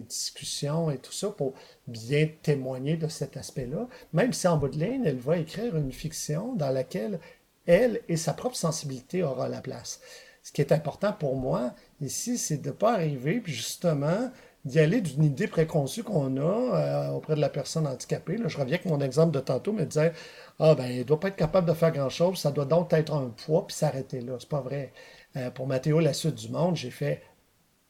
discussions 0.02 0.90
et 0.90 0.98
tout 0.98 1.12
ça 1.12 1.30
pour 1.30 1.54
bien 1.86 2.28
témoigner 2.42 2.96
de 2.96 3.08
cet 3.08 3.38
aspect-là, 3.38 3.88
même 4.12 4.34
si 4.34 4.46
en 4.46 4.58
bout 4.58 4.68
de 4.68 4.78
ligne, 4.78 5.04
elle 5.06 5.18
va 5.18 5.38
écrire 5.38 5.76
une 5.76 5.92
fiction 5.92 6.54
dans 6.54 6.70
laquelle 6.70 7.20
elle 7.66 8.02
et 8.08 8.18
sa 8.18 8.34
propre 8.34 8.56
sensibilité 8.56 9.22
aura 9.22 9.48
la 9.48 9.62
place. 9.62 10.00
Ce 10.42 10.52
qui 10.52 10.60
est 10.60 10.72
important 10.72 11.14
pour 11.14 11.36
moi 11.36 11.74
ici, 12.02 12.36
c'est 12.36 12.58
de 12.58 12.68
ne 12.68 12.74
pas 12.74 12.92
arriver, 12.92 13.42
justement, 13.46 14.30
d'y 14.64 14.78
aller 14.80 15.00
d'une 15.00 15.24
idée 15.24 15.46
préconçue 15.46 16.02
qu'on 16.02 16.36
a 16.36 16.40
euh, 16.40 17.10
auprès 17.10 17.34
de 17.34 17.40
la 17.40 17.48
personne 17.48 17.86
handicapée. 17.86 18.38
je 18.38 18.56
reviens 18.56 18.76
avec 18.76 18.86
mon 18.86 19.00
exemple 19.00 19.32
de 19.32 19.40
tantôt, 19.40 19.72
me 19.72 19.84
disait 19.84 20.12
Ah, 20.58 20.74
ben, 20.74 20.86
il 20.86 20.98
ne 20.98 21.02
doit 21.04 21.20
pas 21.20 21.28
être 21.28 21.36
capable 21.36 21.68
de 21.68 21.74
faire 21.74 21.92
grand-chose, 21.92 22.38
ça 22.38 22.50
doit 22.50 22.64
donc 22.64 22.92
être 22.92 23.14
un 23.14 23.28
poids, 23.28 23.66
puis 23.66 23.76
s'arrêter 23.76 24.20
là. 24.20 24.34
C'est 24.38 24.48
pas 24.48 24.60
vrai. 24.60 24.92
Euh, 25.36 25.50
pour 25.50 25.66
Mathéo, 25.66 26.00
la 26.00 26.12
suite 26.14 26.36
du 26.36 26.48
monde, 26.48 26.76
j'ai 26.76 26.90
fait 26.90 27.22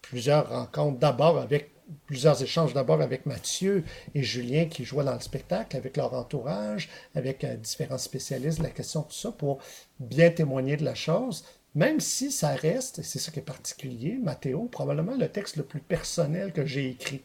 plusieurs 0.03 0.49
rencontres, 0.49 0.99
d'abord 0.99 1.39
avec 1.39 1.75
plusieurs 2.07 2.43
échanges 2.43 2.73
d'abord 2.73 3.01
avec 3.01 3.27
Mathieu 3.27 3.85
et 4.15 4.23
Julien 4.23 4.67
qui 4.67 4.85
jouaient 4.85 5.05
dans 5.05 5.15
le 5.15 5.21
spectacle, 5.21 5.77
avec 5.77 5.97
leur 5.97 6.15
entourage, 6.15 6.89
avec 7.15 7.45
euh, 7.45 7.57
différents 7.57 7.99
spécialistes 7.99 8.59
de 8.59 8.65
la 8.65 8.71
question, 8.71 9.03
tout 9.03 9.13
ça, 9.13 9.33
pour 9.33 9.59
bien 10.01 10.31
témoigner 10.31 10.77
de 10.77 10.85
la 10.85 10.95
chose. 10.95 11.45
Même 11.75 11.99
si 11.99 12.31
ça 12.31 12.55
reste, 12.55 13.01
et 13.01 13.03
c'est 13.03 13.19
ça 13.19 13.33
qui 13.33 13.41
est 13.41 13.43
particulier, 13.43 14.19
Mathéo, 14.23 14.69
probablement 14.71 15.17
le 15.17 15.29
texte 15.29 15.57
le 15.57 15.65
plus 15.65 15.81
personnel 15.81 16.53
que 16.53 16.65
j'ai 16.65 16.89
écrit. 16.89 17.23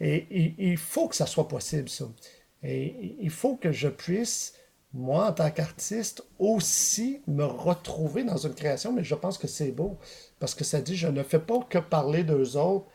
Et, 0.00 0.54
il 0.58 0.76
faut 0.76 1.08
que 1.08 1.14
ça 1.14 1.26
soit 1.26 1.46
possible, 1.46 1.88
ça. 1.88 2.06
Et 2.64 3.16
il 3.20 3.30
faut 3.30 3.56
que 3.56 3.70
je 3.70 3.88
puisse, 3.88 4.54
moi, 4.92 5.28
en 5.28 5.32
tant 5.32 5.50
qu'artiste, 5.50 6.24
aussi 6.40 7.22
me 7.28 7.44
retrouver 7.44 8.24
dans 8.24 8.36
une 8.36 8.54
création, 8.54 8.92
mais 8.92 9.04
je 9.04 9.14
pense 9.14 9.38
que 9.38 9.46
c'est 9.46 9.70
beau, 9.70 9.96
parce 10.40 10.56
que 10.56 10.64
ça 10.64 10.80
dit, 10.80 10.96
je 10.96 11.08
ne 11.08 11.22
fais 11.22 11.38
pas 11.38 11.60
que 11.68 11.78
parler 11.78 12.24
d'eux 12.24 12.56
autres 12.56 12.86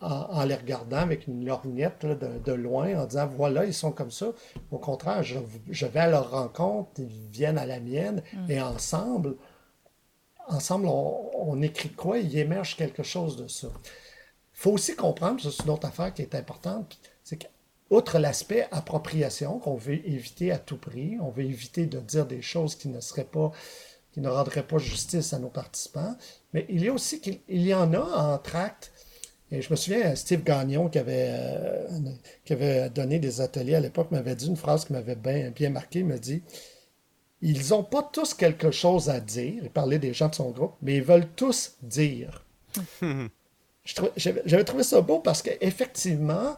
en, 0.00 0.44
les 0.44 0.54
regardant 0.54 0.96
avec 0.96 1.26
une 1.26 1.44
lorgnette 1.44 2.06
de, 2.06 2.52
loin, 2.52 2.98
en 2.98 3.06
disant, 3.06 3.26
voilà, 3.26 3.66
ils 3.66 3.74
sont 3.74 3.92
comme 3.92 4.10
ça. 4.10 4.32
Au 4.70 4.78
contraire, 4.78 5.22
je, 5.22 5.86
vais 5.86 6.00
à 6.00 6.08
leur 6.08 6.30
rencontre, 6.30 6.90
ils 6.98 7.28
viennent 7.30 7.58
à 7.58 7.66
la 7.66 7.78
mienne, 7.78 8.22
mm. 8.32 8.50
et 8.50 8.60
ensemble, 8.60 9.36
ensemble, 10.48 10.86
on, 10.88 11.60
écrit 11.62 11.90
quoi, 11.90 12.18
il 12.18 12.36
émerge 12.38 12.76
quelque 12.76 13.02
chose 13.02 13.36
de 13.36 13.48
ça. 13.48 13.68
Il 13.68 14.58
faut 14.60 14.72
aussi 14.72 14.96
comprendre, 14.96 15.40
c'est 15.40 15.64
une 15.64 15.70
autre 15.70 15.86
affaire 15.86 16.12
qui 16.12 16.22
est 16.22 16.34
importante, 16.34 16.98
c'est 17.22 17.38
qu'outre 17.38 18.18
l'aspect 18.18 18.66
appropriation 18.70 19.58
qu'on 19.58 19.76
veut 19.76 20.06
éviter 20.08 20.52
à 20.52 20.58
tout 20.58 20.78
prix, 20.78 21.18
on 21.20 21.30
veut 21.30 21.44
éviter 21.44 21.86
de 21.86 21.98
dire 22.00 22.26
des 22.26 22.42
choses 22.42 22.74
qui 22.74 22.88
ne 22.88 23.00
seraient 23.00 23.24
pas, 23.24 23.52
qui 24.12 24.20
ne 24.20 24.28
rendraient 24.28 24.66
pas 24.66 24.78
justice 24.78 25.32
à 25.32 25.38
nos 25.38 25.50
participants, 25.50 26.16
mais 26.52 26.66
il 26.68 26.84
y 26.84 26.88
a 26.88 26.92
aussi 26.92 27.20
qu'il 27.20 27.40
y 27.48 27.74
en 27.74 27.92
a 27.92 28.00
en 28.00 28.38
tract. 28.38 28.92
Et 29.52 29.62
je 29.62 29.70
me 29.70 29.76
souviens, 29.76 30.14
Steve 30.16 30.42
Gagnon, 30.42 30.88
qui 30.88 30.98
avait, 30.98 31.28
euh, 31.28 31.86
qui 32.44 32.52
avait 32.52 32.90
donné 32.90 33.20
des 33.20 33.40
ateliers 33.40 33.76
à 33.76 33.80
l'époque, 33.80 34.10
m'avait 34.10 34.34
dit 34.34 34.48
une 34.48 34.56
phrase 34.56 34.86
qui 34.86 34.92
m'avait 34.92 35.14
bien, 35.14 35.50
bien 35.50 35.70
marqué. 35.70 36.00
Il 36.00 36.06
m'a 36.06 36.18
dit 36.18 36.42
ils 37.42 37.70
n'ont 37.70 37.84
pas 37.84 38.02
tous 38.02 38.34
quelque 38.34 38.70
chose 38.70 39.10
à 39.10 39.20
dire. 39.20 39.62
Il 39.62 39.70
parlait 39.70 39.98
des 39.98 40.14
gens 40.14 40.28
de 40.28 40.34
son 40.34 40.50
groupe, 40.50 40.74
mais 40.82 40.96
ils 40.96 41.02
veulent 41.02 41.28
tous 41.36 41.76
dire. 41.82 42.44
J'avais 44.16 44.64
trouvé 44.64 44.82
ça 44.82 45.00
beau 45.00 45.20
parce 45.20 45.42
qu'effectivement, 45.42 46.56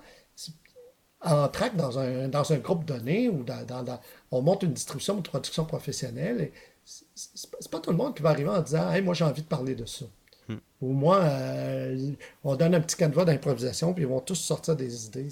en 1.21 1.49
traque 1.49 1.77
dans 1.77 1.99
un, 1.99 2.29
dans 2.29 2.53
un 2.53 2.59
groupe 2.59 2.85
donné 2.85 3.29
ou 3.29 3.43
dans, 3.43 4.01
on 4.31 4.41
monte 4.41 4.63
une 4.63 4.73
distribution 4.73 5.15
ou 5.15 5.17
une 5.19 5.23
production 5.23 5.65
professionnelle, 5.65 6.51
c'est 6.85 7.71
pas 7.71 7.81
tout 7.81 7.91
le 7.91 7.97
monde 7.97 8.17
qui 8.17 8.23
va 8.23 8.31
arriver 8.31 8.49
en 8.49 8.63
disant 8.63 8.91
Hey, 8.91 9.03
moi 9.03 9.15
j'ai 9.15 9.25
envie 9.25 9.43
de 9.43 9.49
parler 9.49 9.75
de 9.75 9.85
ça. 9.85 10.07
Hmm. 10.49 10.57
Ou 10.81 10.93
moi, 10.93 11.19
euh, 11.19 12.13
on 12.45 12.57
donne 12.57 12.75
un 12.75 12.81
petit 12.81 12.97
canevas 12.97 13.27
d'improvisation, 13.27 13.93
puis 13.93 14.05
ils 14.05 14.09
vont 14.09 14.21
tous 14.21 14.37
sortir 14.37 14.77
des 14.77 15.07
idées. 15.07 15.29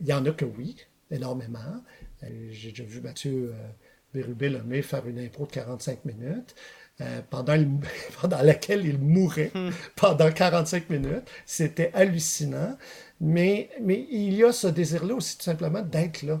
Il 0.00 0.06
y 0.06 0.14
en 0.14 0.24
a 0.24 0.30
que 0.30 0.46
oui, 0.46 0.76
énormément. 1.10 1.82
Euh, 2.22 2.48
j'ai 2.50 2.70
déjà 2.70 2.84
vu 2.84 3.02
Mathieu. 3.02 3.52
Euh, 3.54 3.68
Bérubé 4.12 4.48
Lemay 4.48 4.82
faire 4.82 5.06
une 5.06 5.18
impro 5.18 5.46
de 5.46 5.52
45 5.52 6.04
minutes. 6.04 6.54
Euh, 7.00 7.22
pendant, 7.30 7.56
pendant, 8.20 8.42
laquelle 8.42 8.84
il 8.84 8.98
mourait 8.98 9.50
hmm. 9.54 9.70
pendant 9.96 10.30
45 10.30 10.90
minutes. 10.90 11.30
C'était 11.46 11.90
hallucinant. 11.94 12.76
Mais, 13.20 13.70
mais 13.80 14.06
il 14.10 14.34
y 14.34 14.44
a 14.44 14.52
ce 14.52 14.66
désir-là 14.66 15.14
aussi 15.14 15.38
tout 15.38 15.44
simplement 15.44 15.82
d'être 15.82 16.22
là, 16.22 16.40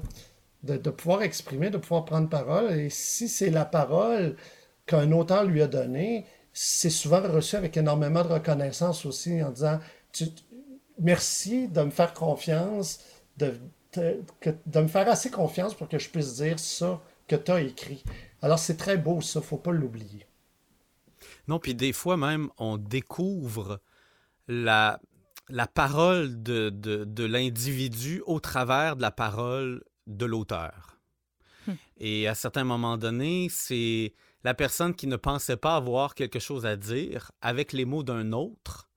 de, 0.62 0.76
de, 0.76 0.90
pouvoir 0.90 1.22
exprimer, 1.22 1.70
de 1.70 1.78
pouvoir 1.78 2.04
prendre 2.04 2.28
parole. 2.28 2.72
Et 2.72 2.90
si 2.90 3.28
c'est 3.28 3.50
la 3.50 3.64
parole 3.64 4.36
qu'un 4.86 5.12
auteur 5.12 5.44
lui 5.44 5.62
a 5.62 5.66
donnée, 5.66 6.26
c'est 6.52 6.90
souvent 6.90 7.22
reçu 7.22 7.56
avec 7.56 7.76
énormément 7.76 8.22
de 8.22 8.28
reconnaissance 8.28 9.06
aussi 9.06 9.42
en 9.42 9.50
disant 9.50 9.78
merci 10.98 11.68
de 11.68 11.82
me 11.82 11.90
faire 11.90 12.12
confiance, 12.12 13.00
de, 13.36 13.54
de, 13.94 14.22
de 14.66 14.80
me 14.80 14.88
faire 14.88 15.08
assez 15.08 15.30
confiance 15.30 15.74
pour 15.74 15.88
que 15.88 15.98
je 15.98 16.08
puisse 16.08 16.36
dire 16.36 16.58
ça 16.58 17.00
que 17.30 17.36
tu 17.36 17.52
as 17.52 17.60
écrit. 17.60 18.02
Alors, 18.42 18.58
c'est 18.58 18.76
très 18.76 18.96
beau, 18.96 19.20
ça, 19.20 19.40
faut 19.40 19.56
pas 19.56 19.70
l'oublier. 19.70 20.26
Non, 21.46 21.60
puis 21.60 21.76
des 21.76 21.92
fois 21.92 22.16
même, 22.16 22.50
on 22.58 22.76
découvre 22.76 23.80
la, 24.48 25.00
la 25.48 25.68
parole 25.68 26.42
de, 26.42 26.70
de, 26.70 27.04
de 27.04 27.24
l'individu 27.24 28.20
au 28.26 28.40
travers 28.40 28.96
de 28.96 29.02
la 29.02 29.12
parole 29.12 29.84
de 30.08 30.26
l'auteur. 30.26 30.98
Hmm. 31.68 31.74
Et 31.98 32.26
à 32.26 32.34
certains 32.34 32.64
moments 32.64 32.96
donnés, 32.96 33.46
c'est 33.48 34.12
la 34.42 34.54
personne 34.54 34.94
qui 34.94 35.06
ne 35.06 35.16
pensait 35.16 35.56
pas 35.56 35.76
avoir 35.76 36.16
quelque 36.16 36.40
chose 36.40 36.66
à 36.66 36.76
dire 36.76 37.30
avec 37.42 37.72
les 37.72 37.84
mots 37.84 38.02
d'un 38.02 38.32
autre, 38.32 38.88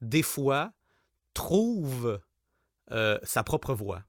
des 0.00 0.22
fois, 0.22 0.72
trouve 1.32 2.20
euh, 2.92 3.18
sa 3.24 3.42
propre 3.42 3.74
voix. 3.74 4.04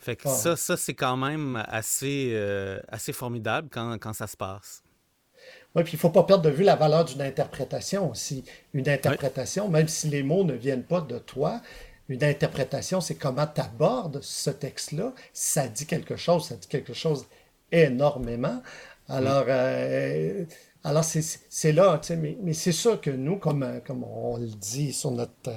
Fait 0.00 0.16
que 0.16 0.28
ça, 0.28 0.56
ça 0.56 0.76
c'est 0.76 0.94
quand 0.94 1.16
même 1.16 1.62
assez, 1.68 2.30
euh, 2.32 2.80
assez 2.88 3.12
formidable 3.12 3.68
quand, 3.70 3.98
quand, 3.98 4.12
ça 4.12 4.26
se 4.26 4.36
passe. 4.36 4.82
Oui, 5.74 5.82
puis 5.82 5.92
il 5.92 5.96
ne 5.96 6.00
faut 6.00 6.10
pas 6.10 6.24
perdre 6.24 6.44
de 6.44 6.50
vue 6.50 6.64
la 6.64 6.76
valeur 6.76 7.04
d'une 7.04 7.22
interprétation 7.22 8.10
aussi. 8.10 8.44
Une 8.72 8.88
interprétation, 8.88 9.68
même 9.68 9.88
si 9.88 10.08
les 10.08 10.22
mots 10.22 10.44
ne 10.44 10.54
viennent 10.54 10.84
pas 10.84 11.00
de 11.00 11.18
toi, 11.18 11.60
une 12.08 12.24
interprétation, 12.24 13.00
c'est 13.00 13.16
comment 13.16 13.46
tu 13.46 13.60
abordes 13.60 14.20
ce 14.22 14.50
texte-là. 14.50 15.12
Ça 15.32 15.68
dit 15.68 15.86
quelque 15.86 16.16
chose, 16.16 16.46
ça 16.48 16.56
dit 16.56 16.68
quelque 16.68 16.94
chose 16.94 17.26
énormément. 17.72 18.62
Alors, 19.08 19.44
euh, 19.48 20.44
alors 20.86 21.02
c'est 21.02 21.72
là, 21.72 22.00
mais, 22.10 22.38
mais 22.40 22.52
c'est 22.52 22.70
sûr 22.70 23.00
que 23.00 23.10
nous, 23.10 23.38
comme, 23.38 23.80
comme 23.84 24.04
on 24.04 24.36
le 24.36 24.46
dit 24.46 24.92
sur 24.92 25.10
notre, 25.10 25.50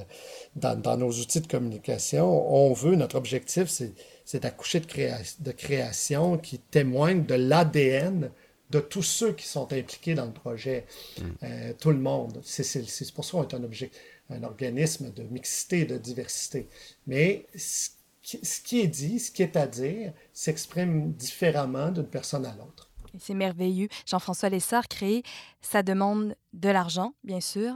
dans, 0.56 0.98
nos 0.98 1.12
outils 1.12 1.42
de 1.42 1.46
communication, 1.46 2.52
on 2.52 2.74
veut, 2.74 2.96
notre 2.96 3.16
objectif, 3.16 3.68
c'est 3.70 4.40
d'accoucher 4.40 4.80
de, 4.80 5.44
de 5.44 5.52
création 5.52 6.40
qui 6.40 6.58
témoigne 6.58 7.26
de 7.26 7.36
l'ADN 7.36 8.32
de 8.72 8.80
tous 8.80 9.04
ceux 9.04 9.34
qui 9.34 9.46
sont 9.46 9.72
impliqués 9.72 10.16
dans 10.16 10.26
le 10.26 10.34
projet, 10.34 10.88
mm. 11.20 11.24
euh, 11.44 11.74
tout 11.80 11.92
le 11.92 12.00
monde. 12.00 12.40
C'est 12.44 13.14
pour 13.14 13.24
ça 13.24 13.32
qu'on 13.34 13.44
est 13.44 13.54
un, 13.54 13.64
objet, 13.64 13.92
un 14.32 14.42
organisme 14.42 15.12
de 15.14 15.22
mixité, 15.24 15.86
de 15.86 16.00
diversité. 16.00 16.68
Mais 17.06 17.46
ce 17.56 18.62
qui 18.64 18.82
est 18.82 18.88
dit, 18.88 19.20
ce 19.20 19.30
qui 19.30 19.44
est 19.44 19.56
à 19.56 19.68
dire, 19.68 20.12
s'exprime 20.34 21.14
différemment 21.14 21.92
d'une 21.92 22.08
personne 22.08 22.48
à 22.48 22.56
l'autre. 22.56 22.89
C'est 23.18 23.34
merveilleux. 23.34 23.88
Jean-François 24.06 24.50
Lessard, 24.50 24.88
créer, 24.88 25.24
ça 25.62 25.84
demande 25.84 26.36
de 26.54 26.70
l'argent, 26.70 27.14
bien 27.24 27.42
sûr. 27.42 27.74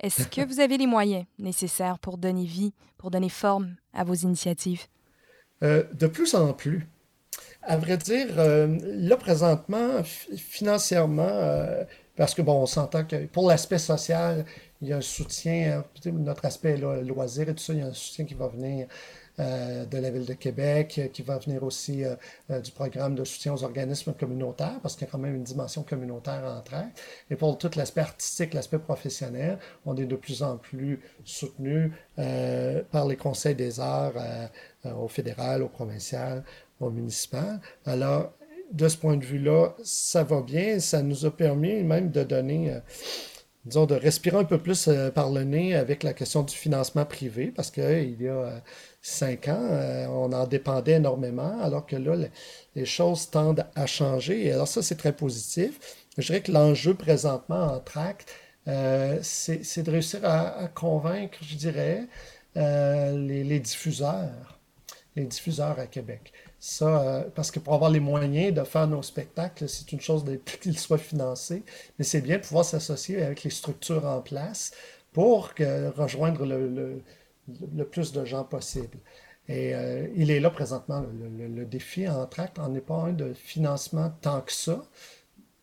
Est-ce 0.00 0.28
que 0.28 0.46
vous 0.46 0.60
avez 0.60 0.78
les 0.78 0.86
moyens 0.86 1.24
nécessaires 1.38 1.98
pour 1.98 2.18
donner 2.18 2.44
vie, 2.44 2.72
pour 2.98 3.10
donner 3.10 3.28
forme 3.28 3.76
à 3.92 4.04
vos 4.04 4.14
initiatives? 4.14 4.86
Euh, 5.62 5.84
de 5.92 6.06
plus 6.06 6.34
en 6.34 6.52
plus. 6.52 6.86
À 7.62 7.76
vrai 7.76 7.96
dire, 7.96 8.28
euh, 8.38 8.78
là, 8.82 9.16
présentement, 9.16 10.02
financièrement, 10.04 11.26
euh, 11.26 11.84
parce 12.16 12.34
que, 12.34 12.42
bon, 12.42 12.62
on 12.62 12.66
s'entend 12.66 13.04
que 13.04 13.26
pour 13.26 13.48
l'aspect 13.48 13.78
social, 13.78 14.44
il 14.80 14.88
y 14.88 14.92
a 14.92 14.98
un 14.98 15.00
soutien, 15.00 15.84
notre 16.06 16.44
aspect 16.44 16.76
loisir 16.76 17.48
et 17.48 17.54
tout 17.54 17.62
ça, 17.62 17.72
il 17.72 17.80
y 17.80 17.82
a 17.82 17.86
un 17.86 17.92
soutien 17.92 18.24
qui 18.24 18.34
va 18.34 18.48
venir 18.48 18.86
de 19.38 19.98
la 19.98 20.10
Ville 20.10 20.24
de 20.24 20.34
Québec, 20.34 20.98
euh, 20.98 21.08
qui 21.08 21.22
va 21.22 21.38
venir 21.38 21.62
aussi 21.62 22.04
euh, 22.04 22.60
du 22.60 22.70
programme 22.70 23.14
de 23.14 23.24
soutien 23.24 23.52
aux 23.52 23.64
organismes 23.64 24.14
communautaires, 24.14 24.78
parce 24.82 24.94
qu'il 24.94 25.06
y 25.06 25.08
a 25.08 25.12
quand 25.12 25.18
même 25.18 25.34
une 25.34 25.44
dimension 25.44 25.82
communautaire 25.82 26.42
en 26.44 26.60
train. 26.62 26.88
Et 27.30 27.36
pour 27.36 27.58
tout 27.58 27.70
l'aspect 27.76 28.00
artistique, 28.00 28.54
l'aspect 28.54 28.78
professionnel, 28.78 29.58
on 29.84 29.96
est 29.96 30.06
de 30.06 30.16
plus 30.16 30.42
en 30.42 30.56
plus 30.56 31.00
soutenu 31.24 31.92
par 32.90 33.06
les 33.06 33.16
conseils 33.16 33.54
des 33.54 33.80
arts 33.80 34.14
au 34.84 35.08
fédéral, 35.08 35.62
au 35.62 35.68
provincial, 35.68 36.44
au 36.80 36.90
municipal. 36.90 37.60
Alors, 37.84 38.32
de 38.72 38.88
ce 38.88 38.96
point 38.96 39.16
de 39.16 39.24
vue-là, 39.24 39.74
ça 39.82 40.24
va 40.24 40.40
bien. 40.40 40.80
Ça 40.80 41.02
nous 41.02 41.26
a 41.26 41.30
permis 41.30 41.82
même 41.82 42.10
de 42.10 42.22
donner 42.22 42.80
disons, 43.66 43.86
de 43.86 43.94
respirer 43.96 44.36
un 44.38 44.44
peu 44.44 44.58
plus 44.58 44.88
par 45.14 45.30
le 45.30 45.42
nez 45.42 45.74
avec 45.74 46.02
la 46.02 46.14
question 46.14 46.42
du 46.42 46.54
financement 46.54 47.04
privé, 47.04 47.52
parce 47.54 47.70
qu'il 47.70 48.22
y 48.22 48.28
a 48.28 48.62
cinq 49.06 49.46
ans, 49.48 49.68
euh, 49.70 50.06
on 50.08 50.32
en 50.32 50.46
dépendait 50.46 50.94
énormément, 50.94 51.60
alors 51.62 51.86
que 51.86 51.94
là, 51.94 52.28
les, 52.74 52.84
choses 52.84 53.30
tendent 53.30 53.64
à 53.76 53.86
changer. 53.86 54.46
Et 54.46 54.52
alors 54.52 54.66
ça, 54.66 54.82
c'est 54.82 54.96
très 54.96 55.12
positif. 55.12 55.78
Je 56.18 56.26
dirais 56.26 56.42
que 56.42 56.50
l'enjeu 56.50 56.94
présentement 56.94 57.72
en 57.74 57.78
tract, 57.78 58.34
euh, 58.66 59.18
c'est 59.22 59.82
de 59.82 59.90
réussir 59.90 60.20
à, 60.24 60.68
convaincre, 60.74 61.38
je 61.40 61.54
dirais, 61.54 62.06
euh, 62.56 63.16
les, 63.16 63.60
diffuseurs, 63.60 64.58
les 65.14 65.24
diffuseurs 65.24 65.78
à 65.78 65.86
Québec. 65.86 66.32
Ça, 66.58 67.26
parce 67.36 67.52
que 67.52 67.60
pour 67.60 67.74
avoir 67.74 67.90
les 67.90 68.00
moyens 68.00 68.52
de 68.54 68.64
faire 68.64 68.88
nos 68.88 69.02
spectacles, 69.02 69.68
c'est 69.68 69.92
une 69.92 70.00
chose 70.00 70.24
qu'ils 70.60 70.78
soient 70.78 70.98
financés, 70.98 71.62
mais 71.98 72.04
c'est 72.04 72.20
bien 72.20 72.38
de 72.38 72.42
pouvoir 72.42 72.64
s'associer 72.64 73.22
avec 73.22 73.44
les 73.44 73.50
structures 73.50 74.04
en 74.04 74.20
place 74.20 74.72
pour 75.12 75.50
rejoindre 75.96 76.44
le 76.44 76.68
le 76.68 77.02
plus 77.90 78.12
de 78.12 78.24
gens 78.24 78.44
possible. 78.44 78.98
Et 79.48 79.74
euh, 79.74 80.08
il 80.16 80.30
est 80.30 80.40
là 80.40 80.50
présentement, 80.50 81.04
le, 81.38 81.64
défi 81.64 82.08
en 82.08 82.26
tract 82.26 82.58
n'en 82.58 82.74
est 82.74 82.80
pas 82.80 82.94
un 82.94 83.12
de 83.12 83.32
financement 83.32 84.12
tant 84.20 84.40
que 84.40 84.52
ça. 84.52 84.82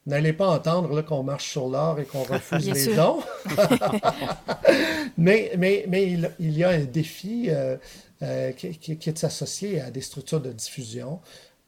N'allez 0.05 0.33
pas 0.33 0.47
entendre 0.47 1.01
qu'on 1.01 1.23
marche 1.23 1.49
sur 1.51 1.67
l'or 1.67 1.99
et 1.99 2.05
qu'on 2.05 2.23
refuse 2.23 2.69
les 2.87 2.95
dons. 2.95 3.19
mais 5.17 5.51
mais, 5.57 5.85
mais 5.89 6.11
il, 6.39 6.57
y 6.57 6.63
a 6.63 6.69
un 6.69 6.83
défi 6.83 7.47
euh, 7.49 7.77
euh, 8.21 8.51
qui, 8.51 8.77
qui, 8.77 9.09
est 9.09 9.23
associé 9.23 9.81
à 9.81 9.91
des 9.91 10.01
structures 10.01 10.41
de 10.41 10.51
diffusion 10.51 11.19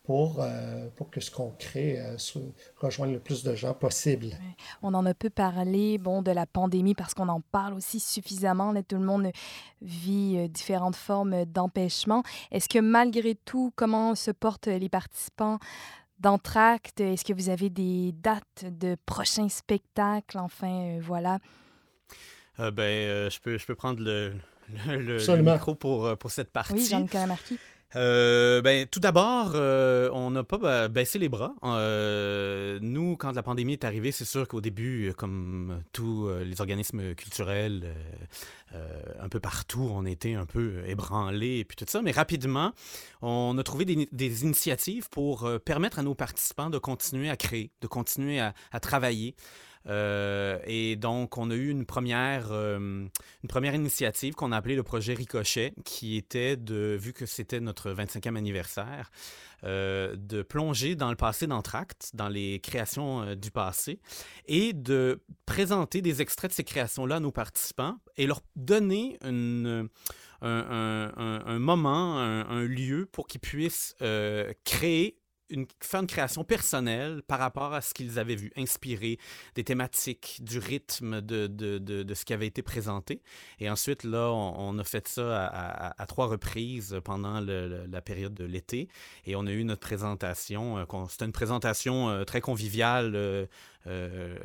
pour, 0.05 0.37
euh, 0.39 0.87
pour 0.95 1.09
que 1.09 1.19
ce 1.19 1.31
qu'on 1.31 1.49
crée 1.51 1.99
euh, 1.99 2.15
rejoigne 2.77 3.13
le 3.13 3.19
plus 3.19 3.43
de 3.43 3.55
gens 3.55 3.73
possible. 3.73 4.27
On 4.83 4.93
en 4.93 5.05
a 5.05 5.13
peu 5.13 5.29
parlé 5.29 5.97
bon, 5.97 6.21
de 6.21 6.31
la 6.31 6.45
pandémie 6.45 6.93
parce 6.93 7.13
qu'on 7.13 7.27
en 7.27 7.41
parle 7.41 7.73
aussi 7.73 7.99
suffisamment. 7.99 8.71
Là, 8.71 8.83
tout 8.83 8.97
le 8.97 9.05
monde 9.05 9.31
vit 9.81 10.35
euh, 10.37 10.47
différentes 10.47 10.95
formes 10.95 11.45
d'empêchement. 11.45 12.23
Est-ce 12.51 12.69
que 12.69 12.79
malgré 12.79 13.35
tout, 13.35 13.73
comment 13.75 14.13
se 14.13 14.31
portent 14.31 14.67
les 14.67 14.89
participants 14.89 15.57
d'Entracte? 16.19 17.01
Est-ce 17.01 17.25
que 17.25 17.33
vous 17.33 17.49
avez 17.49 17.71
des 17.71 18.11
dates 18.13 18.65
de 18.65 18.95
prochains 19.07 19.49
spectacles? 19.49 20.37
Enfin, 20.37 20.99
voilà. 21.01 21.39
ben, 22.57 23.29
je, 23.29 23.39
peux, 23.39 23.57
je 23.57 23.65
peux 23.65 23.75
prendre 23.75 24.03
le, 24.03 24.35
le, 24.87 25.41
micro 25.41 25.73
pour, 25.73 26.15
pour 26.17 26.29
cette 26.29 26.51
partie. 26.51 26.73
Oui, 26.73 26.85
Jean-Nicolas 26.85 27.25
Marquis. 27.25 27.57
Euh, 27.95 28.61
ben, 28.61 28.87
tout 28.87 28.99
d'abord, 28.99 29.51
euh, 29.55 30.09
on 30.11 30.31
n'a 30.31 30.43
pas 30.43 30.57
bah, 30.57 30.87
baissé 30.87 31.19
les 31.19 31.29
bras. 31.29 31.55
Euh, 31.63 32.79
nous, 32.81 33.15
quand 33.15 33.31
la 33.31 33.43
pandémie 33.43 33.73
est 33.73 33.85
arrivée, 33.85 34.11
c'est 34.11 34.25
sûr 34.25 34.47
qu'au 34.47 34.61
début, 34.61 35.13
comme 35.17 35.81
tous 35.93 36.29
les 36.43 36.59
organismes 36.61 37.15
culturels, 37.15 37.93
un 39.19 39.29
peu 39.29 39.39
partout, 39.39 39.89
on 39.91 40.05
était 40.05 40.33
un 40.33 40.45
peu 40.45 40.83
ébranlés 40.87 41.59
et 41.59 41.65
puis 41.65 41.77
tout 41.77 41.85
ça. 41.87 42.01
Mais 42.01 42.11
rapidement, 42.11 42.73
on 43.21 43.57
a 43.57 43.63
trouvé 43.63 43.85
des, 43.85 44.43
initiatives 44.43 45.09
pour 45.09 45.49
permettre 45.63 45.99
à 45.99 46.03
nos 46.03 46.15
participants 46.15 46.69
de 46.69 46.77
continuer 46.77 47.29
à 47.29 47.37
créer, 47.37 47.71
de 47.81 47.87
continuer 47.87 48.39
à 48.39 48.79
travailler. 48.81 49.35
Euh, 49.87 50.59
et 50.65 50.95
donc, 50.95 51.37
on 51.37 51.51
a 51.51 51.55
eu 51.55 51.69
une 51.69 51.85
première, 51.85 52.51
euh, 52.51 52.77
une 52.77 53.47
première 53.47 53.75
initiative 53.75 54.33
qu'on 54.33 54.51
a 54.51 54.57
appelée 54.57 54.75
le 54.75 54.83
projet 54.83 55.13
Ricochet, 55.13 55.73
qui 55.83 56.17
était 56.17 56.57
de, 56.57 56.97
vu 56.99 57.13
que 57.13 57.25
c'était 57.25 57.59
notre 57.59 57.91
25e 57.91 58.35
anniversaire, 58.35 59.11
euh, 59.63 60.15
de 60.17 60.41
plonger 60.41 60.95
dans 60.95 61.09
le 61.09 61.15
passé 61.15 61.47
d'Entracte, 61.47 62.11
dans 62.13 62.29
les 62.29 62.59
créations 62.59 63.35
du 63.35 63.51
passé, 63.51 63.99
et 64.47 64.73
de 64.73 65.21
présenter 65.45 66.01
des 66.01 66.21
extraits 66.21 66.51
de 66.51 66.55
ces 66.55 66.63
créations-là 66.63 67.17
à 67.17 67.19
nos 67.19 67.31
participants 67.31 67.97
et 68.17 68.27
leur 68.27 68.41
donner 68.55 69.17
un, 69.21 69.87
un, 70.41 71.59
moment, 71.59 72.17
un, 72.17 72.63
lieu 72.63 73.07
pour 73.11 73.27
qu'ils 73.27 73.41
puissent 73.41 73.95
créer 74.63 75.17
une, 75.49 75.65
faire 75.81 76.01
une 76.01 76.07
création 76.07 76.43
personnelle 76.43 77.21
par 77.27 77.39
rapport 77.39 77.73
à 77.73 77.81
ce 77.81 77.93
qu'ils 77.93 78.19
avaient 78.19 78.35
vu, 78.35 78.51
inspiré 78.55 79.19
des 79.55 79.63
thématiques, 79.63 80.39
du 80.41 80.59
rythme 80.59 81.21
de, 81.21 81.47
de, 81.47 81.77
de, 81.77 82.13
ce 82.13 82.25
qui 82.25 82.33
avait 82.33 82.47
été 82.47 82.61
présenté. 82.61 83.21
Et 83.59 83.69
ensuite, 83.69 84.03
là, 84.03 84.31
on, 84.31 84.77
a 84.77 84.83
fait 84.83 85.07
ça 85.07 85.45
à, 85.47 86.05
trois 86.07 86.27
reprises 86.27 86.99
pendant 87.03 87.39
la 87.39 88.01
période 88.01 88.33
de 88.33 88.45
l'été. 88.45 88.89
Et 89.25 89.35
on 89.35 89.45
a 89.45 89.51
eu 89.51 89.63
notre 89.63 89.81
présentation. 89.81 90.77
Euh, 90.77 91.05
c'était 91.09 91.25
une 91.25 91.31
présentation 91.31 92.09
euh, 92.09 92.23
très 92.23 92.41
conviviale. 92.41 93.15
Euh, 93.87 94.37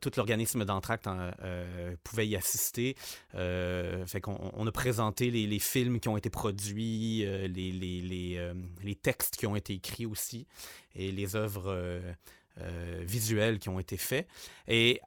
tout 0.00 0.10
l'organisme 0.16 0.64
d'Entracte 0.64 1.06
euh, 1.06 1.96
pouvait 2.04 2.26
y 2.26 2.36
assister. 2.36 2.96
Euh, 3.34 4.04
on 4.54 4.66
a 4.66 4.72
présenté 4.72 5.30
les, 5.30 5.58
films 5.58 6.00
qui 6.00 6.08
ont 6.08 6.16
été 6.16 6.30
produits, 6.30 7.24
les, 7.48 8.98
textes 9.02 9.36
qui 9.36 9.46
ont 9.46 9.56
été 9.56 9.74
écrits 9.74 10.06
aussi 10.06 10.46
et 10.94 11.12
les 11.12 11.36
œuvres 11.36 12.00
visuelles 13.00 13.58
qui 13.58 13.68
ont 13.68 13.78
été 13.78 13.96
faites. 13.96 14.28
Et 14.68 15.00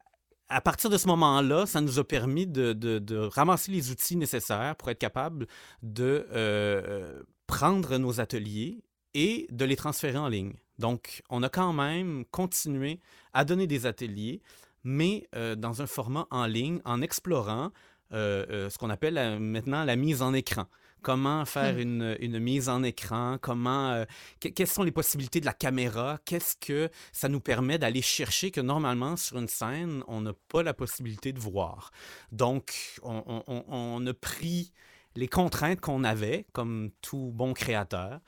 à 0.49 0.61
partir 0.61 0.89
de 0.89 0.97
ce 0.97 1.07
moment-là, 1.07 1.65
ça 1.65 1.81
nous 1.81 1.99
a 1.99 2.03
permis 2.03 2.47
de, 2.47 3.29
ramasser 3.33 3.71
les 3.71 3.91
outils 3.91 4.15
nécessaires 4.15 4.75
pour 4.75 4.89
être 4.89 4.99
capable 4.99 5.47
de 5.81 7.25
prendre 7.47 7.97
nos 7.97 8.19
ateliers 8.19 8.83
et 9.13 9.47
de 9.51 9.65
les 9.65 9.75
transférer 9.75 10.17
en 10.17 10.27
ligne. 10.27 10.53
Donc, 10.79 11.21
on 11.29 11.43
a 11.43 11.49
quand 11.49 11.73
même 11.73 12.23
continué 12.31 12.99
à 13.33 13.43
donner 13.45 13.67
des 13.67 13.85
ateliers, 13.85 14.41
mais 14.83 15.27
euh, 15.35 15.55
dans 15.55 15.81
un 15.81 15.87
format 15.87 16.25
en 16.31 16.45
ligne, 16.45 16.79
en 16.85 17.01
explorant 17.01 17.71
euh, 18.13 18.45
euh, 18.49 18.69
ce 18.69 18.77
qu'on 18.77 18.89
appelle 18.89 19.39
maintenant 19.39 19.83
la 19.83 19.97
mise 19.97 20.21
en 20.21 20.33
écran. 20.33 20.65
Comment 21.01 21.45
faire 21.45 21.75
hmm. 21.75 22.15
une, 22.19 22.39
mise 22.39 22.67
en 22.67 22.83
écran, 22.83 23.37
comment, 23.39 24.03
quelles 24.39 24.67
sont 24.67 24.83
les 24.83 24.91
possibilités 24.91 25.39
de 25.39 25.45
la 25.45 25.53
caméra, 25.53 26.17
qu'est-ce 26.25 26.57
que 26.57 26.89
ça 27.13 27.29
nous 27.29 27.39
permet 27.39 27.77
d'aller 27.77 28.01
chercher 28.01 28.51
que 28.51 28.59
normalement 28.59 29.15
sur 29.15 29.37
une 29.37 29.47
scène, 29.47 30.03
on 30.09 30.19
n'a 30.19 30.33
pas 30.49 30.61
la 30.61 30.73
possibilité 30.73 31.31
de 31.31 31.39
voir? 31.39 31.91
Donc, 32.33 32.99
on 33.01 34.05
a 34.05 34.13
pris 34.13 34.73
les 35.19 35.27
contraintes 35.27 35.81
qu'on 35.81 36.05
avait, 36.05 36.45
comme 36.53 36.91
tout 37.01 37.31
bon 37.33 37.53
créateur 37.53 38.21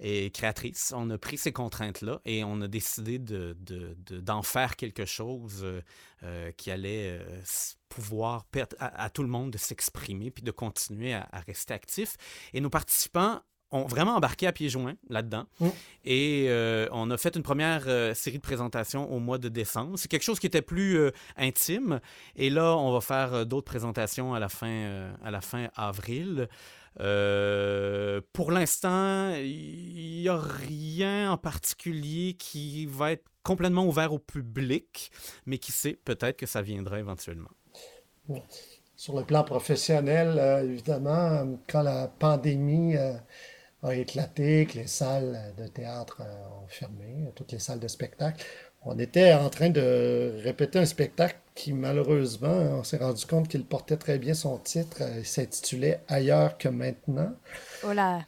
et 0.00 0.30
créatrice, 0.30 0.94
on 0.96 1.10
a 1.10 1.18
pris 1.18 1.36
ces 1.36 1.52
contraintes-là 1.52 2.20
et 2.24 2.42
on 2.42 2.62
a 2.62 2.68
décidé 2.68 3.18
d'en 3.18 4.40
de, 4.40 4.46
faire 4.46 4.76
quelque 4.76 5.04
chose 5.04 5.60
euh, 5.62 5.82
euh, 6.22 6.50
qui 6.52 6.70
allait 6.70 7.20
euh, 7.20 7.42
pouvoir 7.90 8.46
permettre 8.46 8.76
à, 8.80 9.10
tout 9.10 9.22
le 9.22 9.28
monde 9.28 9.50
de 9.50 9.58
s'exprimer 9.58 10.30
puis 10.30 10.42
de 10.42 10.50
continuer 10.50 11.12
à, 11.12 11.28
à, 11.32 11.40
rester 11.40 11.74
actif. 11.74 12.16
Et 12.54 12.62
nos 12.62 12.70
participants 12.70 13.42
ont 13.70 13.84
vraiment 13.84 14.16
embarqué 14.16 14.46
à 14.46 14.52
pieds 14.52 14.68
joints 14.68 14.94
là-dedans. 15.08 15.44
Mm. 15.60 15.68
Et 16.04 16.46
euh, 16.48 16.88
on 16.92 17.10
a 17.10 17.16
fait 17.16 17.36
une 17.36 17.42
première 17.42 17.84
euh, 17.86 18.14
série 18.14 18.38
de 18.38 18.42
présentations 18.42 19.10
au 19.12 19.18
mois 19.18 19.38
de 19.38 19.48
décembre. 19.48 19.98
C'est 19.98 20.08
quelque 20.08 20.22
chose 20.22 20.38
qui 20.38 20.46
était 20.46 20.62
plus 20.62 20.98
euh, 20.98 21.10
intime. 21.36 22.00
Et 22.36 22.50
là, 22.50 22.76
on 22.76 22.92
va 22.92 23.00
faire 23.00 23.46
d'autres 23.46 23.66
présentations 23.66 24.34
à 24.34 24.40
la 24.40 24.48
fin, 24.48 25.12
à 25.22 25.30
la 25.30 25.40
fin 25.40 25.68
avril. 25.76 26.48
pour 26.96 28.52
l'instant, 28.52 29.34
il 29.34 30.22
n'y 30.22 30.28
a 30.28 30.38
rien 30.38 31.32
en 31.32 31.36
particulier 31.36 32.34
qui 32.38 32.86
va 32.86 33.12
être 33.12 33.24
complètement 33.42 33.86
ouvert 33.86 34.12
au 34.12 34.18
public, 34.18 35.10
mais 35.46 35.58
qui 35.58 35.72
sait, 35.72 35.98
peut-être 36.04 36.36
que 36.36 36.46
ça 36.46 36.62
viendra 36.62 36.98
éventuellement. 36.98 37.50
Sur 38.96 39.16
le 39.16 39.24
plan 39.24 39.44
professionnel, 39.44 40.64
évidemment, 40.64 41.58
quand 41.68 41.82
la 41.82 42.08
pandémie 42.08 42.96
a 43.82 43.94
éclaté, 43.94 44.66
que 44.66 44.78
les 44.78 44.86
salles 44.86 45.38
de 45.56 45.66
théâtre 45.66 46.22
euh, 46.22 46.62
ont 46.64 46.68
fermé, 46.68 47.30
toutes 47.34 47.52
les 47.52 47.58
salles 47.58 47.78
de 47.78 47.88
spectacle. 47.88 48.44
on 48.84 48.98
était 48.98 49.32
en 49.32 49.48
train 49.50 49.70
de 49.70 50.40
répéter 50.42 50.78
un 50.78 50.84
spectacle 50.84 51.36
qui, 51.54 51.72
malheureusement, 51.72 52.78
on 52.78 52.84
s'est 52.84 52.98
rendu 52.98 53.24
compte 53.26 53.48
qu'il 53.48 53.64
portait 53.64 53.96
très 53.96 54.18
bien 54.18 54.34
son 54.34 54.58
titre. 54.58 55.02
Il 55.18 55.26
s'intitulait 55.26 56.00
Ailleurs 56.08 56.56
que 56.56 56.68
maintenant. 56.68 57.32
Oh 57.84 57.92
là. 57.92 58.26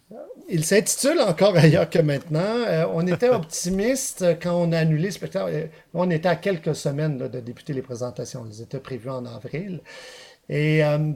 Il 0.49 0.65
s'intitule 0.65 1.21
encore 1.21 1.57
Ailleurs 1.57 1.89
que 1.89 2.01
maintenant. 2.01 2.41
Euh, 2.67 2.87
on 2.93 3.07
était 3.07 3.29
optimiste 3.29 4.25
quand 4.43 4.55
on 4.55 4.73
a 4.73 4.79
annulé 4.79 5.07
le 5.07 5.11
spectacle. 5.11 5.71
On 5.95 6.11
était 6.11 6.29
à 6.29 6.37
quelques 6.37 6.75
semaines 6.75 7.19
de 7.19 7.41
débuter 7.41 7.73
les 7.73 7.83
présentations. 7.83 8.45
Elles 8.47 8.63
étaient 8.63 8.81
prévues 8.81 9.11
en 9.11 9.25
avril. 9.27 9.81
Et 10.49 10.85
euh, 10.85 11.13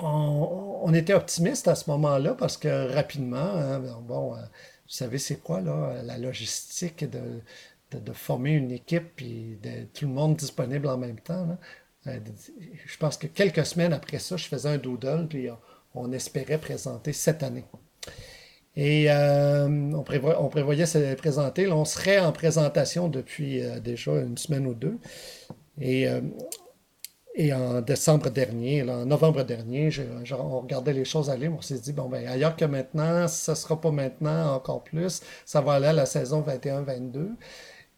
on, 0.00 0.94
était 0.94 1.14
optimiste 1.14 1.68
à 1.68 1.74
ce 1.74 1.90
moment-là 1.90 2.34
parce 2.34 2.56
que 2.56 2.92
rapidement, 2.94 3.36
hein, 3.36 3.80
bon, 4.02 4.34
euh, 4.34 4.38
vous 4.38 4.94
savez, 4.94 5.18
c'est 5.18 5.36
quoi 5.36 5.60
là, 5.60 6.02
la 6.02 6.18
logistique 6.18 7.08
de 7.08 7.42
de, 7.90 8.12
former 8.12 8.50
une 8.50 8.70
équipe 8.70 9.22
et 9.22 9.58
de 9.62 9.86
tout 9.94 10.06
le 10.06 10.12
monde 10.12 10.36
disponible 10.36 10.88
en 10.88 10.98
même 10.98 11.18
temps. 11.18 11.56
Euh, 12.06 12.18
je 12.84 12.96
pense 12.98 13.16
que 13.16 13.26
quelques 13.26 13.64
semaines 13.64 13.94
après 13.94 14.18
ça, 14.18 14.36
je 14.36 14.44
faisais 14.44 14.68
un 14.68 14.76
doodle, 14.76 15.26
puis 15.26 15.48
on, 15.94 16.12
espérait 16.12 16.58
présenter 16.58 17.14
cette 17.14 17.42
année. 17.42 17.64
Et 18.76 19.10
euh, 19.10 19.68
on, 19.68 20.04
on, 20.06 20.48
prévoyait 20.50 20.84
se 20.84 21.14
présenter. 21.14 21.66
on 21.68 21.86
serait 21.86 22.18
en 22.18 22.30
présentation 22.30 23.08
depuis 23.08 23.62
déjà 23.82 24.12
une 24.16 24.36
semaine 24.36 24.66
ou 24.66 24.74
deux. 24.74 24.98
Et, 25.80 26.06
et 27.38 27.52
en 27.52 27.80
décembre 27.80 28.30
dernier, 28.30 28.82
en 28.82 29.06
novembre 29.06 29.44
dernier, 29.44 29.90
on 30.32 30.60
regardait 30.60 30.92
les 30.92 31.04
choses 31.04 31.30
aller. 31.30 31.48
On 31.48 31.60
s'est 31.60 31.78
dit, 31.78 31.92
bon, 31.92 32.08
ben, 32.08 32.26
ailleurs 32.26 32.56
que 32.56 32.64
maintenant, 32.64 33.28
ça 33.28 33.52
ne 33.52 33.56
sera 33.56 33.80
pas 33.80 33.92
maintenant 33.92 34.56
encore 34.56 34.82
plus. 34.82 35.22
Ça 35.46 35.60
va 35.60 35.74
aller 35.74 35.86
à 35.86 35.92
la 35.92 36.04
saison 36.04 36.42
21-22. 36.42 37.28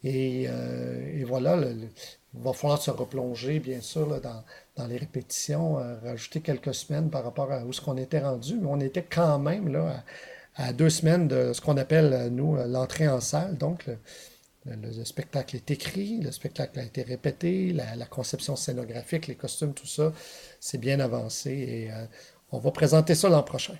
Euh, 0.04 1.18
et, 1.18 1.24
voilà, 1.24 1.56
il 1.56 1.88
va 2.34 2.52
falloir 2.52 2.82
se 2.82 2.90
replonger, 2.90 3.60
bien 3.60 3.80
sûr, 3.80 4.20
dans, 4.20 4.86
les 4.86 4.98
répétitions, 4.98 5.78
euh, 5.78 5.96
rajouter 6.04 6.42
quelques 6.42 6.74
semaines 6.74 7.08
par 7.08 7.24
rapport 7.24 7.50
à 7.50 7.64
où 7.64 7.72
ce 7.72 7.80
qu'on 7.80 7.96
était 7.96 8.20
rendu. 8.20 8.58
Mais 8.60 8.68
on 8.68 8.80
était 8.80 9.06
quand 9.08 9.38
même 9.38 9.68
là, 9.72 10.04
à, 10.56 10.74
deux 10.74 10.90
semaines 10.90 11.28
de 11.28 11.54
ce 11.54 11.62
qu'on 11.62 11.78
appelle, 11.78 12.28
nous, 12.30 12.56
l'entrée 12.56 13.08
en 13.08 13.20
salle. 13.20 13.56
Donc, 13.56 13.86
le, 13.86 13.96
spectacle 15.04 15.56
est 15.56 15.70
écrit, 15.70 16.20
le 16.20 16.30
spectacle 16.30 16.78
a 16.78 16.82
été 16.82 17.02
répété, 17.02 17.72
la, 17.72 18.06
conception 18.06 18.56
scénographique, 18.56 19.26
les 19.26 19.34
costumes, 19.34 19.74
tout 19.74 19.86
ça, 19.86 20.12
c'est 20.60 20.78
bien 20.78 21.00
avancé. 21.00 21.50
Et 21.50 21.92
euh, 21.92 22.04
on 22.52 22.58
va 22.58 22.70
présenter 22.70 23.14
ça 23.14 23.28
l'an 23.28 23.42
prochain. 23.42 23.74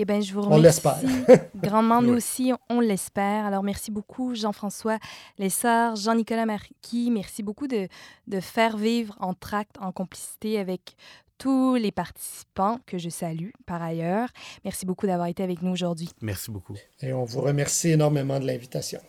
Eh 0.00 0.04
bien, 0.04 0.20
je 0.20 0.32
vous 0.32 0.42
remercie 0.42 0.82
grandement. 1.56 2.00
Nous 2.00 2.14
aussi, 2.14 2.52
on 2.70 2.78
l'espère. 2.78 3.46
Alors, 3.46 3.64
merci 3.64 3.90
beaucoup, 3.90 4.34
Jean-François 4.34 4.98
Lessard, 5.38 5.96
Jean-Nicolas 5.96 6.46
Marquis. 6.46 7.10
Merci 7.10 7.42
beaucoup 7.42 7.66
de, 7.66 7.88
de 8.28 8.40
faire 8.40 8.76
vivre 8.76 9.16
en 9.18 9.34
tract, 9.34 9.76
en 9.80 9.90
complicité 9.90 10.60
avec 10.60 10.94
tous 11.36 11.74
les 11.76 11.92
participants 11.92 12.78
que 12.86 12.98
je 12.98 13.08
salue 13.08 13.50
par 13.66 13.82
ailleurs. 13.82 14.28
Merci 14.64 14.86
beaucoup 14.86 15.06
d'avoir 15.06 15.28
été 15.28 15.42
avec 15.42 15.62
nous 15.62 15.72
aujourd'hui. 15.72 16.10
Merci 16.20 16.50
beaucoup. 16.50 16.76
Et 17.00 17.12
on 17.12 17.24
vous 17.24 17.40
remercie 17.40 17.90
énormément 17.90 18.38
de 18.38 18.46
l'invitation. 18.46 19.00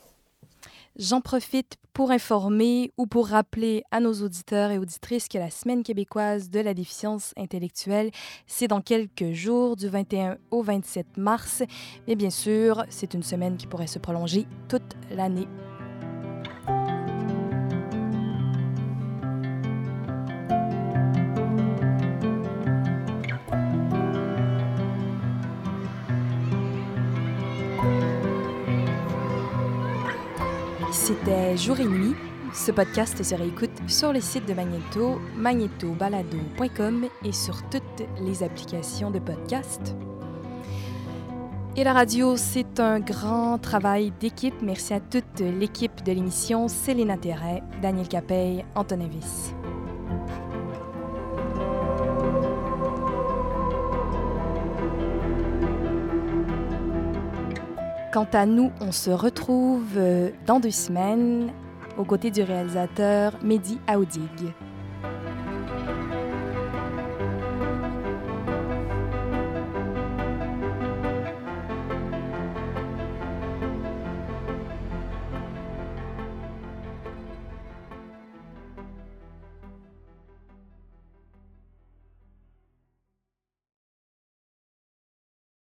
J'en 1.00 1.22
profite 1.22 1.78
pour 1.94 2.12
informer 2.12 2.92
ou 2.98 3.08
pour 3.08 3.30
rappeler 3.30 3.84
à 3.90 4.02
nos 4.02 4.12
auditeurs 4.16 4.70
et 4.70 4.78
auditrices 4.78 5.30
que 5.30 5.38
la 5.38 5.50
Semaine 5.50 5.82
québécoise 5.82 6.50
de 6.50 6.60
la 6.60 6.74
déficience 6.74 7.34
intellectuelle, 7.38 8.12
c'est 8.48 8.68
dans 8.68 8.82
quelques 8.82 9.32
jours, 9.32 9.78
du 9.78 9.88
21 9.88 10.38
au 10.52 10.62
27 10.62 11.16
mars. 11.16 11.64
Mais 12.06 12.16
bien 12.16 12.30
sûr, 12.30 12.84
c'est 12.90 13.14
une 13.14 13.24
semaine 13.24 13.56
qui 13.56 13.66
pourrait 13.66 13.88
se 13.88 13.98
prolonger 13.98 14.46
toute 14.68 14.98
l'année. 15.10 15.48
C'était 31.10 31.58
Jour 31.58 31.80
et 31.80 31.88
Nuit. 31.88 32.14
Ce 32.54 32.72
podcast 32.72 33.24
se 33.24 33.34
réécoute 33.34 33.72
sur 33.88 34.14
le 34.14 34.22
site 34.22 34.46
de 34.46 34.54
Magneto, 34.54 35.20
magnetobalado.com 35.36 37.08
et 37.26 37.32
sur 37.32 37.68
toutes 37.72 38.08
les 38.22 38.44
applications 38.44 39.10
de 39.10 39.18
podcast. 39.18 39.96
Et 41.76 41.84
la 41.84 41.94
radio, 41.94 42.38
c'est 42.38 42.80
un 42.80 43.00
grand 43.00 43.58
travail 43.58 44.14
d'équipe. 44.20 44.62
Merci 44.62 44.94
à 44.94 45.00
toute 45.00 45.40
l'équipe 45.40 46.04
de 46.04 46.12
l'émission, 46.12 46.68
Céline 46.68 47.18
Terret, 47.20 47.64
Daniel 47.82 48.08
Capey, 48.08 48.64
Antonin 48.76 49.10
Quant 58.12 58.28
à 58.34 58.48
nous, 58.48 58.72
on 58.82 58.92
se 58.92 59.12
retrouve 59.12 59.98
euh, 59.98 60.32
dans 60.48 60.60
deux 60.60 60.72
semaines 60.72 61.52
aux 61.96 62.06
côtés 62.06 62.32
du 62.32 62.42
réalisateur 62.42 63.34
Mehdi 63.44 63.80
Aoudig. 63.88 64.52